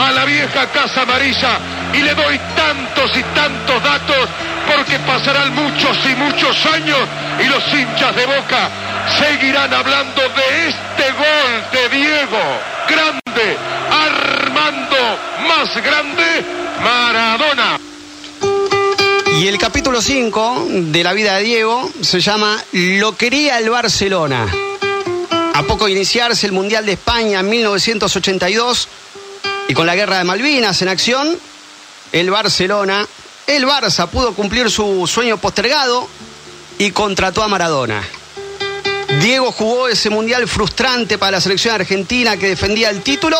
a 0.06 0.12
la 0.12 0.24
vieja 0.24 0.66
Casa 0.68 1.02
Amarilla. 1.02 1.58
Y 1.92 2.02
le 2.02 2.14
doy 2.14 2.38
tantos 2.56 3.16
y 3.16 3.22
tantos 3.34 3.82
datos 3.82 4.28
porque 4.66 4.98
pasarán 5.00 5.54
muchos 5.54 5.98
y 6.04 6.14
muchos 6.14 6.66
años 6.66 7.00
y 7.40 7.44
los 7.44 7.74
hinchas 7.74 8.14
de 8.14 8.26
Boca 8.26 8.70
seguirán 9.18 9.72
hablando 9.72 10.20
de 10.20 10.68
este 10.68 11.12
gol 11.12 11.64
de 11.72 11.96
Diego. 11.96 12.77
Grande, 12.88 13.56
Armando, 13.90 14.96
más 15.46 15.76
grande, 15.82 16.44
Maradona. 16.82 17.78
Y 19.38 19.46
el 19.46 19.58
capítulo 19.58 20.00
5 20.00 20.66
de 20.68 21.04
la 21.04 21.12
vida 21.12 21.36
de 21.36 21.44
Diego 21.44 21.90
se 22.00 22.20
llama 22.20 22.62
Lo 22.72 23.16
quería 23.16 23.58
el 23.58 23.68
Barcelona. 23.70 24.46
A 25.54 25.62
poco 25.64 25.84
de 25.84 25.92
iniciarse 25.92 26.46
el 26.46 26.52
Mundial 26.52 26.86
de 26.86 26.92
España 26.92 27.40
en 27.40 27.50
1982 27.50 28.88
y 29.68 29.74
con 29.74 29.86
la 29.86 29.94
Guerra 29.94 30.18
de 30.18 30.24
Malvinas 30.24 30.80
en 30.82 30.88
acción, 30.88 31.38
el 32.12 32.30
Barcelona, 32.30 33.06
el 33.46 33.66
Barça 33.66 34.08
pudo 34.08 34.34
cumplir 34.34 34.70
su 34.70 35.06
sueño 35.06 35.36
postergado 35.36 36.08
y 36.78 36.90
contrató 36.92 37.42
a 37.42 37.48
Maradona. 37.48 38.02
Diego 39.20 39.50
jugó 39.50 39.88
ese 39.88 40.10
mundial 40.10 40.46
frustrante 40.46 41.18
para 41.18 41.32
la 41.32 41.40
selección 41.40 41.74
argentina 41.74 42.36
que 42.36 42.48
defendía 42.48 42.90
el 42.90 43.02
título 43.02 43.36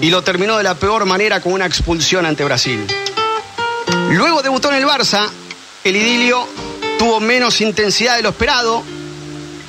y 0.00 0.10
lo 0.10 0.22
terminó 0.22 0.58
de 0.58 0.64
la 0.64 0.74
peor 0.74 1.06
manera 1.06 1.40
con 1.40 1.54
una 1.54 1.64
expulsión 1.64 2.26
ante 2.26 2.44
Brasil. 2.44 2.86
Luego 4.10 4.42
debutó 4.42 4.70
en 4.70 4.76
el 4.76 4.86
Barça, 4.86 5.28
el 5.84 5.96
idilio 5.96 6.46
tuvo 6.98 7.18
menos 7.18 7.62
intensidad 7.62 8.16
de 8.16 8.22
lo 8.22 8.28
esperado. 8.28 8.82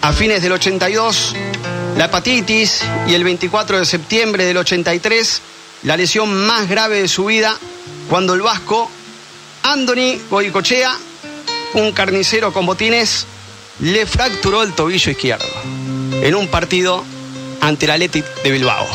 A 0.02 0.12
fines 0.12 0.42
del 0.42 0.52
82, 0.52 1.36
la 1.96 2.06
hepatitis 2.06 2.82
y 3.08 3.14
el 3.14 3.24
24 3.24 3.80
de 3.80 3.86
septiembre 3.86 4.46
del 4.46 4.58
83, 4.58 5.42
la 5.84 5.96
lesión 5.96 6.46
más 6.46 6.68
grave 6.68 7.02
de 7.02 7.08
su 7.08 7.26
vida 7.26 7.56
cuando 8.10 8.34
el 8.34 8.42
vasco 8.42 8.90
Andoni 9.64 10.20
Goicochea, 10.30 10.98
un 11.76 11.92
carnicero 11.92 12.52
con 12.52 12.66
botines, 12.66 13.28
le 13.80 14.06
fracturó 14.06 14.64
el 14.64 14.74
tobillo 14.74 15.12
izquierdo 15.12 15.48
en 16.22 16.36
un 16.36 16.48
partido 16.48 17.04
ante 17.62 17.86
el 17.86 17.92
Athletic 17.92 18.26
de 18.44 18.52
Bilbao. 18.52 18.86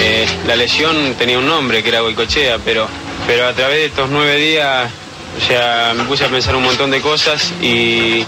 Eh, 0.00 0.26
la 0.46 0.56
lesión 0.56 1.14
tenía 1.18 1.38
un 1.38 1.46
nombre 1.46 1.82
que 1.82 1.88
era 1.88 2.00
Goicochea, 2.00 2.58
pero, 2.64 2.86
pero 3.26 3.46
a 3.48 3.52
través 3.52 3.76
de 3.78 3.86
estos 3.86 4.10
nueve 4.10 4.36
días, 4.36 4.90
o 5.36 5.46
sea, 5.46 5.92
me 5.94 6.04
puse 6.04 6.24
a 6.24 6.28
pensar 6.28 6.54
un 6.56 6.62
montón 6.62 6.90
de 6.90 7.00
cosas 7.00 7.52
y, 7.60 8.24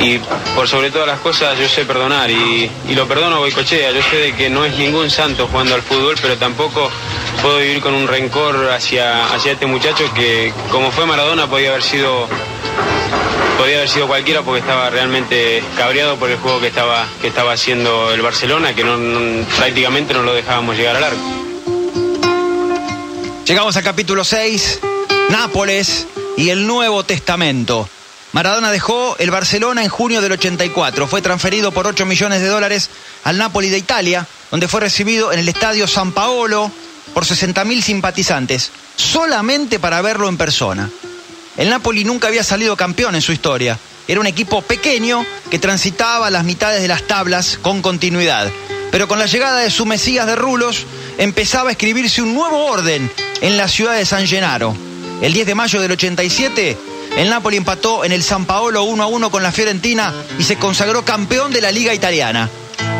y 0.00 0.18
por 0.54 0.68
sobre 0.68 0.90
todas 0.90 1.06
las 1.06 1.20
cosas 1.20 1.58
yo 1.58 1.68
sé 1.68 1.84
perdonar 1.84 2.30
y, 2.30 2.70
y 2.88 2.94
lo 2.94 3.06
perdono 3.06 3.36
a 3.36 3.38
Goicochea. 3.40 3.92
Yo 3.92 4.02
sé 4.02 4.16
de 4.16 4.34
que 4.34 4.48
no 4.48 4.64
es 4.64 4.76
ningún 4.76 5.10
santo 5.10 5.48
jugando 5.48 5.74
al 5.74 5.82
fútbol, 5.82 6.16
pero 6.20 6.36
tampoco 6.36 6.90
puedo 7.42 7.58
vivir 7.58 7.80
con 7.80 7.94
un 7.94 8.08
rencor 8.08 8.70
hacia, 8.70 9.26
hacia 9.34 9.52
este 9.52 9.66
muchacho 9.66 10.04
que 10.14 10.52
como 10.70 10.90
fue 10.90 11.06
Maradona 11.06 11.48
podía 11.48 11.70
haber 11.70 11.82
sido 11.82 12.28
podía 13.60 13.76
haber 13.76 13.90
sido 13.90 14.06
cualquiera 14.06 14.40
porque 14.42 14.60
estaba 14.60 14.88
realmente 14.88 15.62
cabreado 15.76 16.16
por 16.16 16.30
el 16.30 16.38
juego 16.38 16.60
que 16.60 16.68
estaba, 16.68 17.06
que 17.20 17.28
estaba 17.28 17.52
haciendo 17.52 18.10
el 18.10 18.22
Barcelona, 18.22 18.74
que 18.74 18.82
no- 18.84 19.44
prácticamente 19.58 20.14
no 20.14 20.22
lo 20.22 20.32
dejábamos 20.32 20.78
llegar 20.78 20.96
al 20.96 21.04
arco. 21.04 21.20
Llegamos 23.44 23.76
al 23.76 23.82
capítulo 23.82 24.24
6, 24.24 24.80
Nápoles 25.28 26.06
y 26.38 26.48
el 26.48 26.66
Nuevo 26.66 27.04
Testamento. 27.04 27.86
Maradona 28.32 28.70
dejó 28.70 29.16
el 29.18 29.30
Barcelona 29.30 29.82
en 29.82 29.90
junio 29.90 30.22
del 30.22 30.32
84. 30.32 31.06
Fue 31.06 31.20
transferido 31.20 31.70
por 31.70 31.86
8 31.86 32.06
millones 32.06 32.40
de 32.40 32.46
dólares 32.48 32.88
al 33.24 33.36
Napoli 33.36 33.68
de 33.68 33.76
Italia, 33.76 34.26
donde 34.50 34.68
fue 34.68 34.80
recibido 34.80 35.32
en 35.32 35.38
el 35.40 35.48
estadio 35.50 35.86
San 35.86 36.12
Paolo 36.12 36.70
por 37.12 37.24
60.000 37.26 37.82
simpatizantes, 37.82 38.70
solamente 38.96 39.78
para 39.78 40.00
verlo 40.00 40.28
en 40.30 40.38
persona. 40.38 40.88
El 41.60 41.68
Napoli 41.68 42.04
nunca 42.04 42.28
había 42.28 42.42
salido 42.42 42.74
campeón 42.74 43.14
en 43.14 43.20
su 43.20 43.32
historia. 43.32 43.78
Era 44.08 44.18
un 44.18 44.26
equipo 44.26 44.62
pequeño 44.62 45.26
que 45.50 45.58
transitaba 45.58 46.30
las 46.30 46.42
mitades 46.42 46.80
de 46.80 46.88
las 46.88 47.02
tablas 47.02 47.58
con 47.60 47.82
continuidad. 47.82 48.50
Pero 48.90 49.06
con 49.06 49.18
la 49.18 49.26
llegada 49.26 49.58
de 49.58 49.70
su 49.70 49.84
Mesías 49.84 50.26
de 50.26 50.36
Rulos, 50.36 50.86
empezaba 51.18 51.68
a 51.68 51.72
escribirse 51.72 52.22
un 52.22 52.32
nuevo 52.32 52.64
orden 52.64 53.12
en 53.42 53.58
la 53.58 53.68
ciudad 53.68 53.94
de 53.94 54.06
San 54.06 54.26
Gennaro. 54.26 54.74
El 55.20 55.34
10 55.34 55.48
de 55.48 55.54
mayo 55.54 55.82
del 55.82 55.92
87, 55.92 56.78
el 57.18 57.28
Napoli 57.28 57.58
empató 57.58 58.06
en 58.06 58.12
el 58.12 58.22
San 58.22 58.46
Paolo 58.46 58.84
1 58.84 59.02
a 59.02 59.06
1 59.06 59.30
con 59.30 59.42
la 59.42 59.52
Fiorentina 59.52 60.14
y 60.38 60.44
se 60.44 60.56
consagró 60.56 61.04
campeón 61.04 61.52
de 61.52 61.60
la 61.60 61.70
Liga 61.70 61.92
Italiana. 61.92 62.48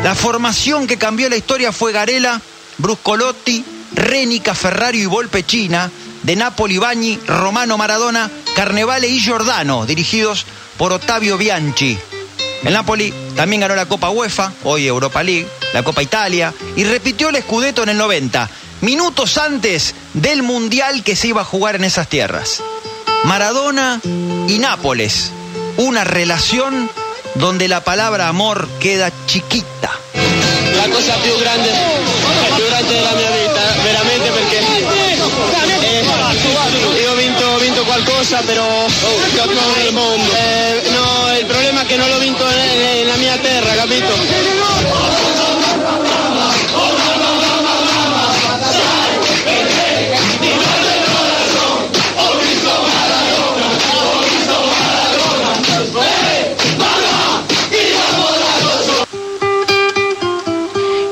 La 0.03 0.13
formación 0.13 0.85
que 0.85 0.99
cambió 0.99 1.29
la 1.29 1.35
historia 1.35 1.71
fue 1.71 1.93
Garela, 1.93 2.39
Bruscolotti, 2.77 3.65
Renica, 3.95 4.53
Ferrari 4.53 5.01
y 5.01 5.05
Volpe 5.07 5.43
China, 5.43 5.89
de 6.23 6.35
Napoli 6.35 6.77
Bagni, 6.77 7.19
Romano 7.25 7.77
Maradona, 7.77 8.29
Carnevale 8.55 9.07
y 9.07 9.19
Giordano, 9.19 9.85
dirigidos 9.85 10.45
por 10.77 10.93
Ottavio 10.93 11.37
Bianchi. 11.37 11.97
El 12.63 12.73
Napoli 12.73 13.13
también 13.35 13.61
ganó 13.61 13.75
la 13.75 13.87
Copa 13.87 14.09
UEFA, 14.09 14.53
hoy 14.63 14.87
Europa 14.87 15.23
League, 15.23 15.47
la 15.73 15.83
Copa 15.83 16.03
Italia, 16.03 16.53
y 16.75 16.83
repitió 16.83 17.29
el 17.29 17.41
Scudetto 17.41 17.83
en 17.83 17.89
el 17.89 17.97
90, 17.97 18.49
minutos 18.81 19.37
antes 19.37 19.95
del 20.13 20.43
Mundial 20.43 21.03
que 21.03 21.15
se 21.15 21.29
iba 21.29 21.41
a 21.41 21.45
jugar 21.45 21.75
en 21.75 21.85
esas 21.85 22.07
tierras. 22.07 22.61
Maradona 23.23 23.99
y 24.03 24.57
Nápoles, 24.59 25.31
una 25.77 26.03
relación 26.03 26.89
donde 27.35 27.67
la 27.67 27.83
palabra 27.83 28.27
amor 28.27 28.67
queda 28.79 29.11
chiquita. 29.25 29.91
la 30.81 30.89
cosa 30.89 31.15
più 31.17 31.37
grande, 31.37 31.69
grande 32.69 32.93
della 32.93 33.11
mia 33.13 33.29
vita, 33.31 33.61
veramente 33.83 34.29
perché 34.31 34.59
eh, 34.59 36.10
ho 37.91 37.95
vinto 37.95 38.11
qualcosa 38.11 38.37
però 38.45 38.85
il 39.85 39.93
mondo. 39.93 40.31
Eh, 40.33 40.89
no, 40.91 41.37
il 41.37 41.45
problema 41.45 41.81
è 41.81 41.85
che 41.85 41.97
non 41.97 42.09
l'ho 42.09 42.19
vinto 42.19 42.45
ne- 42.45 42.75
nella 42.75 43.15
mia 43.15 43.37
terra, 43.37 43.73
capito? 43.75 44.13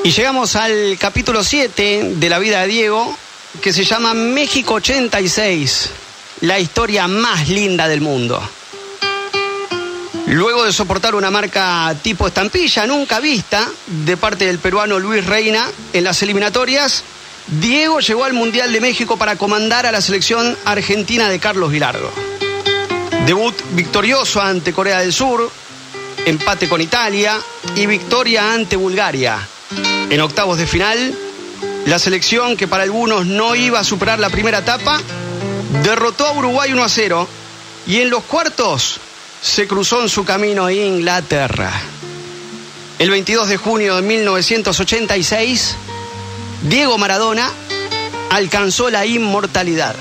Y 0.04 0.12
llegamos 0.12 0.56
al 0.56 0.98
capítulo 1.00 1.44
7 1.44 2.14
de 2.16 2.30
la 2.30 2.40
vida 2.40 2.62
de 2.62 2.68
Diego, 2.68 3.16
que 3.62 3.74
se 3.74 3.84
llama 3.84 4.14
México 4.14 4.76
86, 4.76 5.92
la 6.42 6.60
historia 6.60 7.08
más 7.08 7.50
linda 7.50 7.88
del 7.88 8.02
mundo. 8.02 8.42
Luego 10.28 10.64
de 10.64 10.72
soportar 10.72 11.16
una 11.16 11.32
marca 11.32 11.96
tipo 12.04 12.28
estampilla 12.28 12.86
nunca 12.86 13.20
vista 13.20 13.68
de 13.88 14.16
parte 14.16 14.46
del 14.46 14.60
peruano 14.60 15.00
Luis 15.00 15.26
Reina 15.26 15.68
en 15.92 16.04
las 16.04 16.22
eliminatorias, 16.22 17.04
Diego 17.48 18.00
llegó 18.00 18.26
al 18.26 18.34
Mundial 18.34 18.72
de 18.72 18.80
México 18.80 19.18
para 19.18 19.38
comandar 19.38 19.88
a 19.88 19.92
la 19.92 20.02
selección 20.02 20.56
argentina 20.66 21.30
de 21.30 21.40
Carlos 21.40 21.72
Vilardo. 21.72 22.12
Debut 23.26 23.56
victorioso 23.72 24.40
ante 24.40 24.72
Corea 24.72 25.00
del 25.00 25.14
Sur, 25.14 25.50
empate 26.26 26.70
con 26.70 26.80
Italia 26.80 27.40
y 27.76 27.88
victoria 27.88 28.54
ante 28.54 28.76
Bulgaria. 28.76 29.40
En 30.12 30.22
octavos 30.22 30.60
de 30.60 30.68
final, 30.68 31.16
la 31.86 31.98
selección 31.98 32.56
que 32.56 32.68
para 32.68 32.84
algunos 32.84 33.26
no 33.26 33.56
iba 33.56 33.80
a 33.80 33.84
superar 33.84 34.20
la 34.20 34.30
primera 34.30 34.60
etapa, 34.60 35.02
derrotó 35.84 36.26
a 36.26 36.34
Uruguay 36.34 36.74
1 36.74 36.84
a 36.84 36.90
0 36.90 37.28
y 37.88 38.02
en 38.02 38.10
los 38.10 38.24
cuartos 38.24 39.00
se 39.42 39.68
cruzó 39.68 40.02
en 40.02 40.10
su 40.10 40.26
camino 40.26 40.70
Inglaterra. 40.70 41.72
El 42.98 43.10
22 43.12 43.48
de 43.48 43.58
junio 43.58 43.96
de 43.96 44.02
1986, 44.02 45.76
Diego 46.64 46.98
Maradona 46.98 47.50
alcanzó 48.30 48.90
la 48.90 49.06
inmortalidad. 49.06 49.96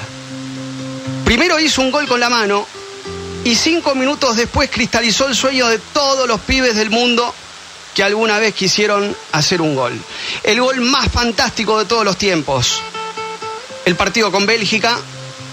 Primero 1.25 1.61
hizo 1.61 1.83
un 1.83 1.91
gol 1.91 2.09
con 2.09 2.19
la 2.19 2.29
mano 2.29 2.67
y 3.45 3.55
cinco 3.55 3.95
minutos 3.95 4.37
después 4.37 4.71
cristalizó 4.71 5.29
el 5.29 5.37
sueño 5.37 5.69
de 5.69 5.79
todos 5.79 6.27
los 6.27 6.41
pibes 6.41 6.75
del 6.75 6.91
mundo 6.91 7.33
que 7.95 8.03
alguna 8.03 8.39
vez 8.39 8.55
quisieron 8.55 9.17
hacer 9.33 9.61
un 9.61 9.75
gol. 9.75 9.99
El 10.43 10.61
gol 10.61 10.81
más 10.81 11.11
fantástico 11.11 11.79
de 11.79 11.85
todos 11.85 12.05
los 12.05 12.17
tiempos. 12.17 12.83
El 13.85 13.97
partido 13.97 14.33
con 14.33 14.45
Bélgica 14.45 14.99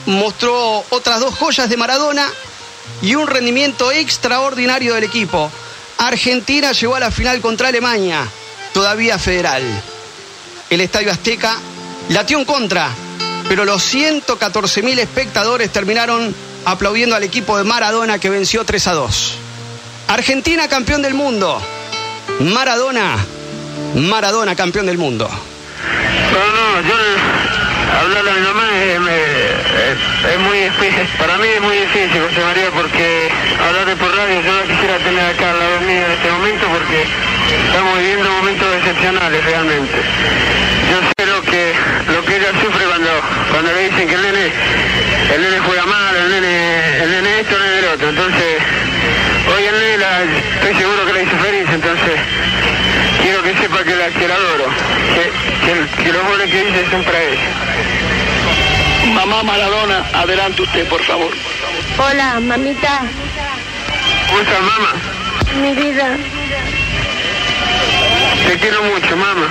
mostró 0.06 0.84
otras 0.90 1.20
dos 1.20 1.36
joyas 1.36 1.70
de 1.70 1.78
Maradona 1.78 2.30
y 3.02 3.16
un 3.16 3.28
rendimiento 3.28 3.92
extraordinario 3.92 4.96
del 4.96 5.04
equipo. 5.04 5.52
Argentina 5.98 6.72
llegó 6.72 6.96
a 6.96 7.00
la 7.00 7.12
final 7.12 7.42
contra 7.42 7.70
Alemania, 7.70 8.28
todavía 8.74 9.18
federal. 9.18 9.64
El 10.70 10.82
Estadio 10.82 11.12
Azteca 11.12 11.58
latió 12.10 12.38
en 12.38 12.46
contra, 12.46 12.90
pero 13.48 13.66
los 13.66 13.94
114.000 13.94 15.00
espectadores 15.00 15.72
terminaron 15.72 16.36
aplaudiendo 16.66 17.16
al 17.16 17.24
equipo 17.24 17.58
de 17.58 17.64
Maradona 17.64 18.20
que 18.20 18.30
venció 18.30 18.66
3 18.66 18.88
a 18.88 18.94
2. 18.94 19.34
Argentina 20.08 20.68
campeón 20.68 21.02
del 21.02 21.14
mundo. 21.14 21.62
Maradona, 22.40 23.18
Maradona 23.96 24.56
campeón 24.56 24.86
del 24.88 24.98
mundo 24.98 25.30
hablarle 28.00 28.30
a 28.30 28.34
mi 28.34 28.42
mamá 28.42 28.64
es, 28.76 30.40
muy 30.40 30.60
difícil. 30.60 31.08
Para 31.18 31.38
mí 31.38 31.48
es 31.48 31.62
muy 31.62 31.78
difícil, 31.78 32.22
José 32.22 32.42
María, 32.44 32.70
porque 32.72 33.30
hablarle 33.60 33.96
por 33.96 34.16
radio 34.16 34.42
yo 34.42 34.54
no 34.54 34.64
quisiera 34.64 34.98
tener 34.98 35.26
acá 35.26 35.52
al 35.52 35.60
lado 35.60 35.80
mío 35.82 36.06
en 36.06 36.12
este 36.12 36.32
momento 36.32 36.68
porque 36.68 37.06
estamos 37.68 38.00
viviendo 38.00 38.30
momentos 38.30 38.68
excepcionales 38.78 39.44
realmente. 39.46 39.98
Yo 40.92 40.98
sé 41.02 41.26
lo 41.26 41.42
que, 41.42 41.74
lo 42.12 42.26
que 42.26 42.36
ella 42.36 42.52
sufre 42.62 42.86
cuando, 42.86 43.12
cuando 43.52 43.72
le 43.72 43.90
dicen 43.90 44.08
que 44.08 44.16
el 44.16 44.22
nene, 44.22 44.52
el 45.34 45.42
nene 45.42 45.60
juega 45.60 45.86
mal, 45.86 46.16
el 46.16 46.30
nene, 46.30 47.04
el 47.04 47.12
nene 47.12 47.40
esto, 47.40 47.56
el 47.56 47.64
nene 47.64 47.80
el 47.80 47.86
otro. 47.86 48.10
Entonces, 48.10 48.50
hoy 49.56 49.64
el 49.66 49.80
nene 49.80 50.06
estoy 50.56 50.76
seguro 50.76 51.06
que 51.06 51.14
la 51.14 51.22
hizo 51.22 51.38
feliz, 51.38 51.68
entonces 51.72 52.16
los 56.12 56.28
goles 56.28 56.52
que 56.52 56.70
hice 56.70 56.90
son 56.90 57.04
para. 57.04 57.38
Mamá 59.14 59.44
Maradona, 59.44 60.04
adelante 60.14 60.64
usted, 60.64 60.88
por 60.88 61.02
favor. 61.04 61.32
Hola, 61.98 62.40
mamita. 62.40 63.02
¿Cómo 64.28 64.42
estás, 64.42 64.62
mamá? 64.62 64.94
Mi 65.62 65.74
vida. 65.76 66.18
Te 68.48 68.58
quiero 68.58 68.84
mucho, 68.84 69.16
mamá. 69.16 69.48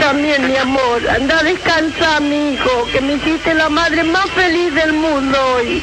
También, 0.00 0.46
mi 0.48 0.56
amor. 0.56 1.08
Anda 1.08 1.38
a 1.38 1.42
descansar, 1.44 2.20
mi 2.22 2.54
hijo, 2.54 2.88
que 2.92 3.00
me 3.00 3.14
hiciste 3.14 3.54
la 3.54 3.68
madre 3.68 4.02
más 4.02 4.28
feliz 4.30 4.74
del 4.74 4.92
mundo 4.92 5.38
hoy. 5.54 5.82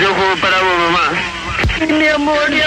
Yo 0.00 0.14
juego 0.14 0.36
para 0.40 0.60
vos, 0.60 0.78
mamá. 0.78 1.98
Mi 1.98 2.08
amor, 2.08 2.50
mi 2.50 2.60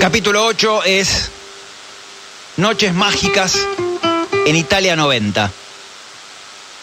Capítulo 0.00 0.46
8 0.46 0.84
es 0.84 1.30
Noches 2.56 2.94
Mágicas 2.94 3.58
en 4.46 4.56
Italia 4.56 4.96
90. 4.96 5.52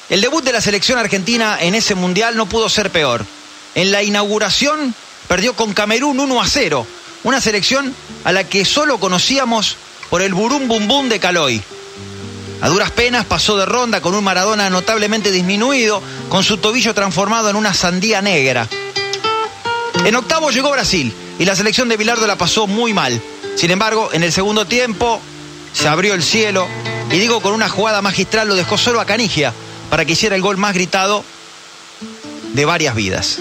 El 0.10 0.22
debut 0.22 0.44
de 0.44 0.52
la 0.52 0.62
selección 0.62 1.00
argentina 1.00 1.58
en 1.60 1.74
ese 1.74 1.96
mundial 1.96 2.38
no 2.38 2.46
pudo 2.46 2.70
ser 2.70 2.92
peor. 2.92 3.26
En 3.74 3.92
la 3.92 4.04
inauguración 4.04 4.94
perdió 5.28 5.56
con 5.56 5.74
Camerún 5.74 6.20
1 6.20 6.40
a 6.40 6.48
0, 6.48 6.86
una 7.24 7.42
selección 7.42 7.96
a 8.24 8.32
la 8.34 8.44
que 8.44 8.66
solo 8.66 9.00
conocíamos 9.00 9.78
por 10.12 10.22
el 10.22 10.36
burum 10.36 10.68
bum 10.68 10.88
bum 10.88 11.10
de 11.10 11.20
Caloy. 11.20 11.64
A 12.62 12.70
duras 12.70 12.92
penas 12.92 13.26
pasó 13.26 13.58
de 13.58 13.66
ronda 13.66 14.00
con 14.00 14.14
un 14.14 14.24
Maradona 14.24 14.70
notablemente 14.70 15.32
disminuido, 15.32 16.04
con 16.30 16.44
su 16.44 16.58
tobillo 16.58 16.94
transformado 16.94 17.50
en 17.50 17.56
una 17.56 17.74
sandía 17.74 18.22
negra. 18.22 18.68
En 20.06 20.16
octavo 20.16 20.52
llegó 20.52 20.70
Brasil 20.70 21.16
y 21.40 21.46
la 21.46 21.56
selección 21.56 21.90
de 21.90 21.98
Bilardo 21.98 22.28
la 22.28 22.38
pasó 22.38 22.68
muy 22.68 22.94
mal. 22.94 23.22
Sin 23.56 23.72
embargo, 23.72 24.10
en 24.14 24.24
el 24.24 24.32
segundo 24.32 24.66
tiempo 24.66 25.22
se 25.74 25.88
abrió 25.88 26.14
el 26.14 26.24
cielo 26.24 26.68
y 27.12 27.18
digo 27.18 27.42
con 27.42 27.54
una 27.54 27.70
jugada 27.70 28.02
magistral 28.02 28.48
lo 28.48 28.56
dejó 28.56 28.78
solo 28.78 29.00
a 29.00 29.06
Canigia 29.06 29.54
para 29.90 30.06
que 30.06 30.14
hiciera 30.14 30.36
el 30.36 30.42
gol 30.42 30.58
más 30.58 30.74
gritado 30.74 31.24
de 32.54 32.66
varias 32.66 32.96
vidas. 32.96 33.40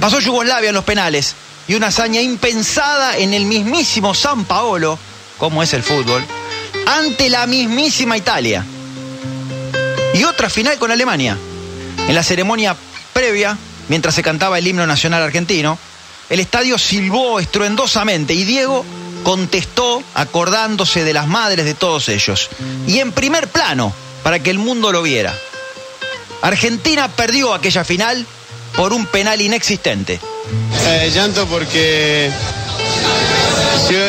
Pasó 0.00 0.18
Yugoslavia 0.18 0.70
en 0.70 0.74
los 0.74 0.84
penales 0.84 1.34
y 1.68 1.74
una 1.74 1.88
hazaña 1.88 2.20
impensada 2.20 3.16
en 3.16 3.34
el 3.34 3.46
mismísimo 3.46 4.14
San 4.14 4.44
Paolo, 4.44 4.98
como 5.38 5.62
es 5.62 5.72
el 5.74 5.82
fútbol, 5.82 6.24
ante 6.86 7.30
la 7.30 7.46
mismísima 7.46 8.16
Italia. 8.16 8.64
Y 10.14 10.24
otra 10.24 10.50
final 10.50 10.78
con 10.78 10.90
Alemania. 10.90 11.38
En 12.08 12.14
la 12.14 12.22
ceremonia 12.22 12.76
previa, 13.12 13.56
mientras 13.88 14.14
se 14.14 14.22
cantaba 14.22 14.58
el 14.58 14.66
himno 14.66 14.86
nacional 14.86 15.22
argentino, 15.22 15.78
el 16.30 16.40
estadio 16.40 16.78
silbó 16.78 17.40
estruendosamente 17.40 18.34
y 18.34 18.44
Diego 18.44 18.84
contestó 19.22 20.02
acordándose 20.14 21.04
de 21.04 21.12
las 21.12 21.26
madres 21.26 21.64
de 21.64 21.74
todos 21.74 22.08
ellos. 22.08 22.48
Y 22.86 22.98
en 22.98 23.12
primer 23.12 23.48
plano, 23.48 23.92
para 24.22 24.40
que 24.40 24.50
el 24.50 24.58
mundo 24.58 24.92
lo 24.92 25.02
viera. 25.02 25.34
Argentina 26.42 27.08
perdió 27.08 27.54
aquella 27.54 27.84
final 27.84 28.26
por 28.74 28.92
un 28.92 29.06
penal 29.06 29.40
inexistente. 29.40 30.20
Eh, 30.86 31.10
llanto 31.14 31.46
porque 31.46 32.30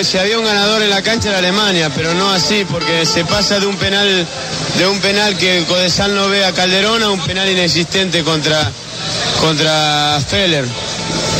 si, 0.03 0.17
había 0.17 0.39
un 0.39 0.45
ganador 0.45 0.81
en 0.81 0.89
la 0.89 1.01
cancha 1.01 1.29
era 1.29 1.39
Alemania, 1.39 1.91
pero 1.95 2.13
no 2.13 2.31
así, 2.31 2.65
porque 2.69 3.05
se 3.05 3.25
pasa 3.25 3.59
de 3.59 3.65
un 3.65 3.75
penal, 3.75 4.25
de 4.77 4.87
un 4.87 4.99
penal 4.99 5.37
que 5.37 5.63
Codesal 5.67 6.15
no 6.15 6.29
ve 6.29 6.45
a 6.45 6.53
Calderón 6.53 7.03
a 7.03 7.09
un 7.09 7.19
penal 7.19 7.49
inexistente 7.49 8.23
contra, 8.23 8.71
contra 9.39 10.19
Feller. 10.27 10.65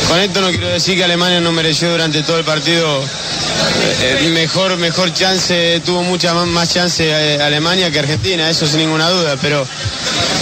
Con 0.08 0.20
esto 0.20 0.40
no 0.40 0.50
quiero 0.50 0.68
decir 0.68 0.96
que 0.96 1.04
Alemania 1.04 1.40
no 1.40 1.52
mereció 1.52 1.90
durante 1.90 2.22
todo 2.22 2.38
el 2.38 2.44
partido 2.44 3.02
eh, 4.02 4.30
mejor, 4.32 4.76
mejor 4.76 5.12
chance, 5.12 5.80
tuvo 5.84 6.02
mucha 6.02 6.34
más, 6.34 6.46
más 6.46 6.72
chance 6.72 7.04
eh, 7.06 7.40
Alemania 7.40 7.90
que 7.90 7.98
Argentina, 7.98 8.48
eso 8.48 8.66
sin 8.66 8.78
ninguna 8.78 9.08
duda, 9.10 9.36
pero 9.40 9.66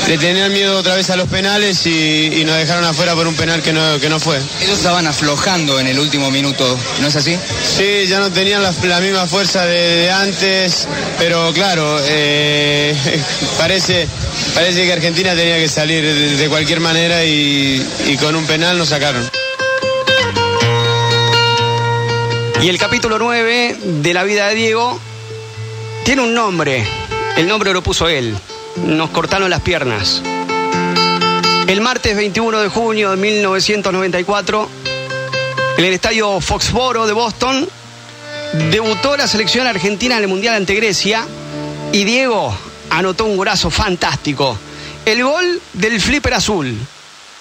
le 0.09 0.18
tenían 0.18 0.53
miedo 0.53 0.77
otra 0.79 0.94
vez 0.94 1.11
a 1.11 1.16
los 1.16 1.29
penales 1.29 1.87
y, 1.87 2.40
y 2.40 2.44
nos 2.44 2.57
dejaron 2.57 2.85
afuera 2.85 3.14
por 3.14 3.27
un 3.27 3.35
penal 3.35 3.62
que 3.62 3.72
no, 3.72 3.98
que 4.01 4.09
no 4.09 4.18
fue. 4.18 4.38
Ellos 4.61 4.79
estaban 4.79 5.07
aflojando 5.07 5.79
en 5.81 5.87
el 5.87 5.98
último 5.98 6.31
minuto, 6.31 6.79
¿no 7.01 7.09
es 7.09 7.16
así? 7.16 7.38
Sí, 7.77 8.07
ya 8.09 8.18
no 8.18 8.31
tenían 8.31 8.62
la, 8.62 8.72
la 8.85 9.01
misma 9.01 9.27
fuerza 9.27 9.64
de, 9.64 9.79
de 9.79 10.11
antes, 10.11 10.87
pero 11.18 11.53
claro, 11.53 11.98
eh, 12.05 12.94
parece, 13.59 14.09
parece 14.55 14.85
que 14.85 14.92
Argentina 14.92 15.35
tenía 15.35 15.57
que 15.59 15.68
salir 15.68 16.03
de, 16.03 16.37
de 16.37 16.48
cualquier 16.48 16.81
manera 16.81 17.25
y, 17.25 17.85
y 18.07 18.16
con 18.16 18.37
un 18.37 18.46
penal 18.46 18.79
nos 18.79 18.88
sacaron. 18.88 19.42
Y 22.62 22.68
el 22.68 22.79
capítulo 22.79 23.18
9 23.18 23.77
de 23.83 24.14
la 24.14 24.22
vida 24.22 24.46
de 24.46 24.55
Diego 24.55 24.96
tiene 26.05 26.22
un 26.22 26.33
nombre. 26.33 26.87
El 27.37 27.48
nombre 27.48 27.72
lo 27.72 27.83
puso 27.83 28.09
él. 28.09 28.37
Nos 28.77 29.11
cortaron 29.11 29.51
las 29.51 29.62
piernas. 29.62 30.22
El 31.66 31.81
martes 31.81 32.14
21 32.14 32.61
de 32.61 32.68
junio 32.68 33.11
de 33.11 33.16
1994, 33.16 34.68
en 35.77 35.85
el 35.85 35.92
estadio 35.92 36.40
Foxboro 36.40 37.05
de 37.09 37.12
Boston, 37.12 37.68
debutó 38.70 39.16
la 39.16 39.27
selección 39.27 39.66
argentina 39.66 40.16
en 40.16 40.22
el 40.22 40.29
Mundial 40.29 40.55
ante 40.55 40.77
Grecia 40.77 41.27
y 41.90 42.05
Diego 42.05 42.57
anotó 42.90 43.25
un 43.25 43.37
golazo 43.37 43.70
fantástico. 43.70 44.57
El 45.05 45.25
gol 45.25 45.61
del 45.72 46.01
flipper 46.01 46.35
azul. 46.35 46.77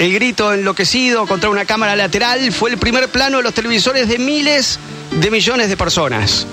El 0.02 0.16
grito 0.16 0.52
enloquecido 0.52 1.28
contra 1.28 1.52
una 1.52 1.66
cámara 1.66 1.96
lateral 1.96 2.52
fue 2.52 2.72
el 2.72 2.80
primer 2.80 3.10
plano 3.10 3.38
de 3.38 3.44
los 3.44 3.54
televisores 3.54 4.08
de 4.08 4.18
miles 4.18 4.80
de 5.12 5.30
millones 5.30 5.70
de 5.70 5.78
personas. 5.78 6.48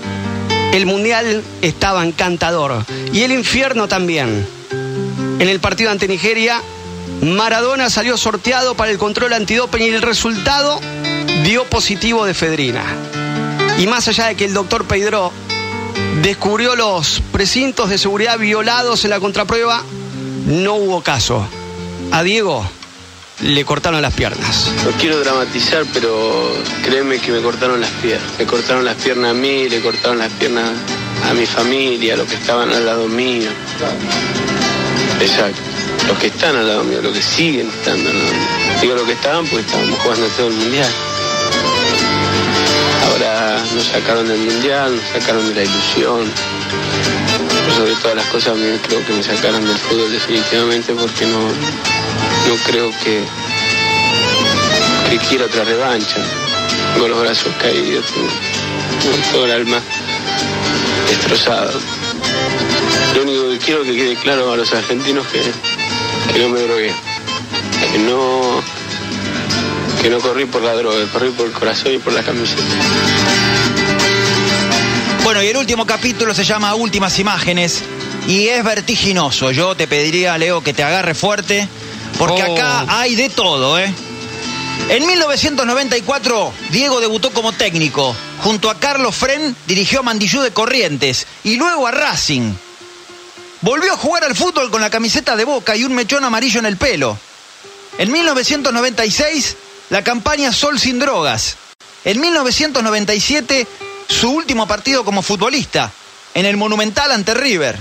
El 0.74 0.84
mundial 0.84 1.42
estaba 1.62 2.04
encantador 2.04 2.84
y 3.10 3.22
el 3.22 3.32
infierno 3.32 3.88
también. 3.88 4.46
En 5.38 5.48
el 5.48 5.60
partido 5.60 5.90
ante 5.90 6.06
Nigeria, 6.08 6.60
Maradona 7.22 7.88
salió 7.88 8.18
sorteado 8.18 8.74
para 8.74 8.90
el 8.90 8.98
control 8.98 9.32
antidoping 9.32 9.80
y 9.80 9.88
el 9.88 10.02
resultado 10.02 10.78
dio 11.42 11.64
positivo 11.70 12.26
de 12.26 12.34
Fedrina. 12.34 12.84
Y 13.78 13.86
más 13.86 14.08
allá 14.08 14.26
de 14.26 14.34
que 14.34 14.44
el 14.44 14.52
doctor 14.52 14.84
Pedro 14.84 15.32
descubrió 16.20 16.76
los 16.76 17.22
precintos 17.32 17.88
de 17.88 17.96
seguridad 17.96 18.38
violados 18.38 19.06
en 19.06 19.10
la 19.10 19.20
contraprueba, 19.20 19.82
no 20.44 20.74
hubo 20.74 21.02
caso. 21.02 21.48
A 22.12 22.22
Diego 22.22 22.68
le 23.40 23.64
cortaron 23.64 24.02
las 24.02 24.14
piernas. 24.14 24.72
No 24.84 24.90
quiero 24.92 25.20
dramatizar, 25.20 25.84
pero 25.92 26.52
créeme 26.82 27.18
que 27.18 27.30
me 27.30 27.40
cortaron 27.40 27.80
las 27.80 27.90
piernas. 28.02 28.28
Me 28.38 28.46
cortaron 28.46 28.84
las 28.84 28.96
piernas 28.96 29.30
a 29.30 29.34
mí, 29.34 29.68
le 29.68 29.80
cortaron 29.80 30.18
las 30.18 30.32
piernas 30.32 30.70
a 31.28 31.34
mi 31.34 31.46
familia, 31.46 32.14
a 32.14 32.16
los 32.16 32.28
que 32.28 32.34
estaban 32.34 32.72
al 32.72 32.84
lado 32.84 33.06
mío. 33.06 33.50
Exacto. 35.20 35.60
Los 36.08 36.18
que 36.18 36.28
están 36.28 36.56
al 36.56 36.66
lado 36.66 36.84
mío, 36.84 37.00
los 37.02 37.12
que 37.12 37.22
siguen 37.22 37.68
estando 37.68 38.10
al 38.10 38.18
lado 38.18 38.30
mío. 38.30 38.80
Digo 38.80 38.94
los 38.94 39.04
que 39.04 39.12
estaban 39.12 39.46
porque 39.46 39.66
estábamos 39.66 39.98
jugando 40.00 40.26
todo 40.28 40.48
el 40.48 40.54
mundial. 40.54 40.90
Ahora 43.06 43.64
nos 43.74 43.84
sacaron 43.84 44.28
del 44.28 44.38
mundial, 44.38 44.96
nos 44.96 45.22
sacaron 45.22 45.48
de 45.48 45.54
la 45.54 45.62
ilusión. 45.62 46.24
Pero 47.48 47.76
sobre 47.76 47.94
todas 47.96 48.16
las 48.16 48.26
cosas, 48.26 48.56
creo 48.86 49.06
que 49.06 49.12
me 49.12 49.22
sacaron 49.22 49.64
del 49.64 49.76
fútbol 49.76 50.10
definitivamente 50.10 50.92
porque 50.94 51.26
no, 51.26 51.48
no 52.48 52.54
creo 52.64 52.90
que, 53.04 53.22
que 55.10 55.18
quiera 55.28 55.44
otra 55.44 55.64
revancha. 55.64 56.16
Tengo 56.94 57.08
los 57.08 57.20
brazos 57.20 57.52
caídos, 57.60 58.04
tengo 58.06 59.16
todo 59.32 59.44
el 59.46 59.52
alma 59.52 59.80
destrozado. 61.08 61.80
Lo 63.14 63.22
único 63.22 63.50
que 63.50 63.58
quiero 63.58 63.82
que 63.82 63.96
quede 63.96 64.16
claro 64.16 64.52
a 64.52 64.56
los 64.56 64.72
argentinos 64.72 65.26
que, 65.28 65.42
que 66.32 66.38
no 66.40 66.48
me 66.50 66.60
drogué, 66.60 66.92
que 67.92 67.98
no, 67.98 68.62
que 70.02 70.10
no 70.10 70.18
corrí 70.20 70.44
por 70.46 70.62
la 70.62 70.74
droga, 70.74 71.04
corrí 71.12 71.30
por 71.30 71.46
el 71.46 71.52
corazón 71.52 71.94
y 71.94 71.98
por 71.98 72.12
la 72.12 72.22
camiseta. 72.22 72.62
Bueno, 75.24 75.42
y 75.42 75.48
el 75.48 75.56
último 75.56 75.84
capítulo 75.84 76.34
se 76.34 76.44
llama 76.44 76.74
Últimas 76.74 77.18
Imágenes 77.18 77.82
y 78.26 78.48
es 78.48 78.64
vertiginoso. 78.64 79.50
Yo 79.50 79.74
te 79.74 79.86
pediría, 79.86 80.38
Leo, 80.38 80.62
que 80.62 80.72
te 80.72 80.82
agarre 80.82 81.14
fuerte, 81.14 81.68
porque 82.18 82.42
Oh. 82.42 82.54
acá 82.54 82.84
hay 82.88 83.14
de 83.14 83.28
todo, 83.28 83.78
¿eh? 83.78 83.92
En 84.90 85.06
1994, 85.06 86.52
Diego 86.70 87.00
debutó 87.00 87.30
como 87.30 87.52
técnico. 87.52 88.14
Junto 88.42 88.70
a 88.70 88.78
Carlos 88.78 89.14
Fren 89.14 89.54
dirigió 89.66 90.00
a 90.00 90.02
Mandillú 90.02 90.40
de 90.40 90.52
Corrientes 90.52 91.26
y 91.44 91.56
luego 91.56 91.86
a 91.86 91.90
Racing. 91.90 92.54
Volvió 93.60 93.92
a 93.92 93.96
jugar 93.96 94.24
al 94.24 94.36
fútbol 94.36 94.70
con 94.70 94.80
la 94.80 94.88
camiseta 94.90 95.36
de 95.36 95.44
Boca 95.44 95.76
y 95.76 95.84
un 95.84 95.94
mechón 95.94 96.24
amarillo 96.24 96.60
en 96.60 96.66
el 96.66 96.76
pelo. 96.76 97.18
En 97.98 98.10
1996, 98.12 99.56
la 99.90 100.04
campaña 100.04 100.52
Sol 100.52 100.78
sin 100.78 100.98
drogas. 101.00 101.56
En 102.04 102.20
1997, 102.20 103.66
su 104.08 104.30
último 104.30 104.66
partido 104.68 105.04
como 105.04 105.20
futbolista, 105.22 105.90
en 106.34 106.46
el 106.46 106.56
Monumental 106.56 107.10
ante 107.10 107.34
River. 107.34 107.76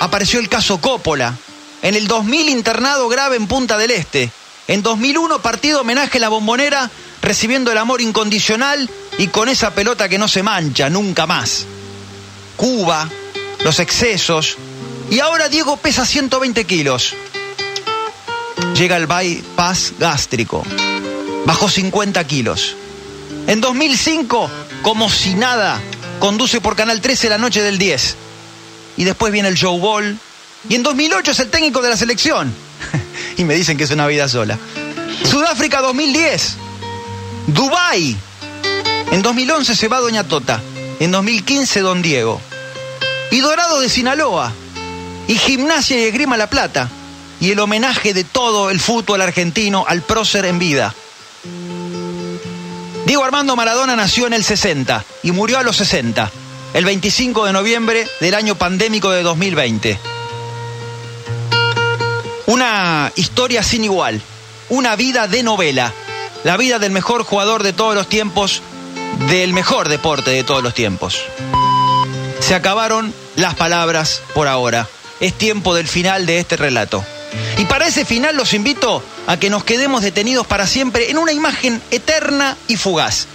Apareció 0.00 0.40
el 0.40 0.48
caso 0.48 0.80
Coppola. 0.80 1.36
En 1.82 1.94
el 1.96 2.06
2000, 2.06 2.48
internado 2.48 3.08
grave 3.08 3.36
en 3.36 3.46
Punta 3.46 3.76
del 3.76 3.90
Este. 3.90 4.30
En 4.68 4.82
2001, 4.82 5.42
partido 5.42 5.80
homenaje 5.80 6.18
en 6.18 6.22
la 6.22 6.28
bombonera 6.28 6.90
recibiendo 7.20 7.72
el 7.72 7.78
amor 7.78 8.00
incondicional 8.00 8.88
y 9.18 9.28
con 9.28 9.48
esa 9.48 9.74
pelota 9.74 10.08
que 10.08 10.18
no 10.18 10.28
se 10.28 10.42
mancha 10.42 10.88
nunca 10.88 11.26
más. 11.26 11.66
Cuba, 12.56 13.08
los 13.64 13.80
excesos, 13.80 14.56
y 15.10 15.20
ahora 15.20 15.48
Diego 15.48 15.76
pesa 15.76 16.06
120 16.06 16.64
kilos. 16.64 17.14
Llega 18.74 18.96
el 18.96 19.06
bypass 19.06 19.94
gástrico, 19.98 20.64
bajó 21.44 21.68
50 21.68 22.26
kilos. 22.26 22.76
En 23.46 23.60
2005, 23.60 24.50
como 24.82 25.10
si 25.10 25.34
nada, 25.34 25.80
conduce 26.18 26.60
por 26.60 26.76
Canal 26.76 27.00
13 27.00 27.28
la 27.28 27.38
noche 27.38 27.60
del 27.60 27.76
10. 27.78 28.16
Y 28.96 29.04
después 29.04 29.32
viene 29.32 29.48
el 29.48 29.60
Joe 29.60 29.78
Ball. 29.78 30.18
Y 30.68 30.74
en 30.74 30.82
2008 30.82 31.30
es 31.30 31.40
el 31.40 31.50
técnico 31.50 31.82
de 31.82 31.90
la 31.90 31.96
selección. 31.96 32.52
y 33.36 33.44
me 33.44 33.54
dicen 33.54 33.76
que 33.76 33.84
es 33.84 33.90
una 33.90 34.06
vida 34.06 34.28
sola. 34.28 34.58
Sudáfrica 35.24 35.80
2010. 35.80 36.56
Dubai. 37.48 38.16
En 39.10 39.22
2011 39.22 39.74
se 39.74 39.88
va 39.88 40.00
Doña 40.00 40.24
Tota. 40.24 40.60
En 41.00 41.10
2015 41.10 41.80
Don 41.80 42.02
Diego. 42.02 42.40
Y 43.30 43.40
Dorado 43.40 43.80
de 43.80 43.88
Sinaloa. 43.88 44.52
Y 45.28 45.34
Gimnasia 45.36 45.98
y 45.98 46.04
Esgrima 46.04 46.36
La 46.36 46.48
Plata. 46.48 46.88
Y 47.40 47.50
el 47.50 47.58
homenaje 47.58 48.14
de 48.14 48.24
todo 48.24 48.70
el 48.70 48.78
fútbol 48.78 49.20
argentino 49.20 49.84
al 49.88 50.02
prócer 50.02 50.44
en 50.44 50.58
vida. 50.58 50.94
Diego 53.04 53.24
Armando 53.24 53.56
Maradona 53.56 53.96
nació 53.96 54.28
en 54.28 54.32
el 54.32 54.44
60 54.44 55.04
y 55.24 55.32
murió 55.32 55.58
a 55.58 55.64
los 55.64 55.76
60, 55.76 56.30
el 56.72 56.84
25 56.84 57.46
de 57.46 57.52
noviembre 57.52 58.08
del 58.20 58.34
año 58.34 58.54
pandémico 58.54 59.10
de 59.10 59.24
2020. 59.24 60.11
Una 62.46 63.12
historia 63.16 63.62
sin 63.62 63.84
igual, 63.84 64.20
una 64.68 64.96
vida 64.96 65.28
de 65.28 65.42
novela, 65.42 65.92
la 66.44 66.56
vida 66.56 66.78
del 66.78 66.90
mejor 66.90 67.24
jugador 67.24 67.62
de 67.62 67.72
todos 67.72 67.94
los 67.94 68.08
tiempos, 68.08 68.62
del 69.28 69.52
mejor 69.52 69.88
deporte 69.88 70.30
de 70.30 70.44
todos 70.44 70.62
los 70.62 70.74
tiempos. 70.74 71.22
Se 72.40 72.54
acabaron 72.54 73.14
las 73.36 73.54
palabras 73.54 74.22
por 74.34 74.48
ahora. 74.48 74.88
Es 75.20 75.34
tiempo 75.34 75.74
del 75.74 75.86
final 75.86 76.26
de 76.26 76.40
este 76.40 76.56
relato. 76.56 77.04
Y 77.58 77.64
para 77.66 77.86
ese 77.86 78.04
final 78.04 78.36
los 78.36 78.54
invito 78.54 79.02
a 79.26 79.36
que 79.36 79.50
nos 79.50 79.62
quedemos 79.62 80.02
detenidos 80.02 80.46
para 80.46 80.66
siempre 80.66 81.10
en 81.10 81.18
una 81.18 81.32
imagen 81.32 81.80
eterna 81.90 82.56
y 82.66 82.76
fugaz. 82.76 83.26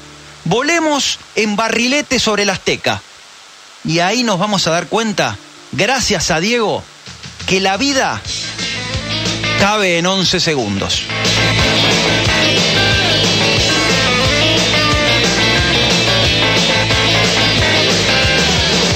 Volemos 0.44 1.20
en 1.36 1.56
barrilete 1.56 2.20
sobre 2.20 2.46
la 2.46 2.54
Azteca. 2.54 3.02
Y 3.86 4.00
ahí 4.00 4.24
nos 4.24 4.38
vamos 4.38 4.68
a 4.68 4.72
dar 4.72 4.88
cuenta, 4.88 5.38
gracias 5.72 6.30
a 6.30 6.40
Diego, 6.42 6.84
que 7.48 7.62
la 7.62 7.78
vida 7.78 8.22
cabe 9.60 9.98
en 9.98 10.06
11 10.06 10.40
segundos. 10.40 11.06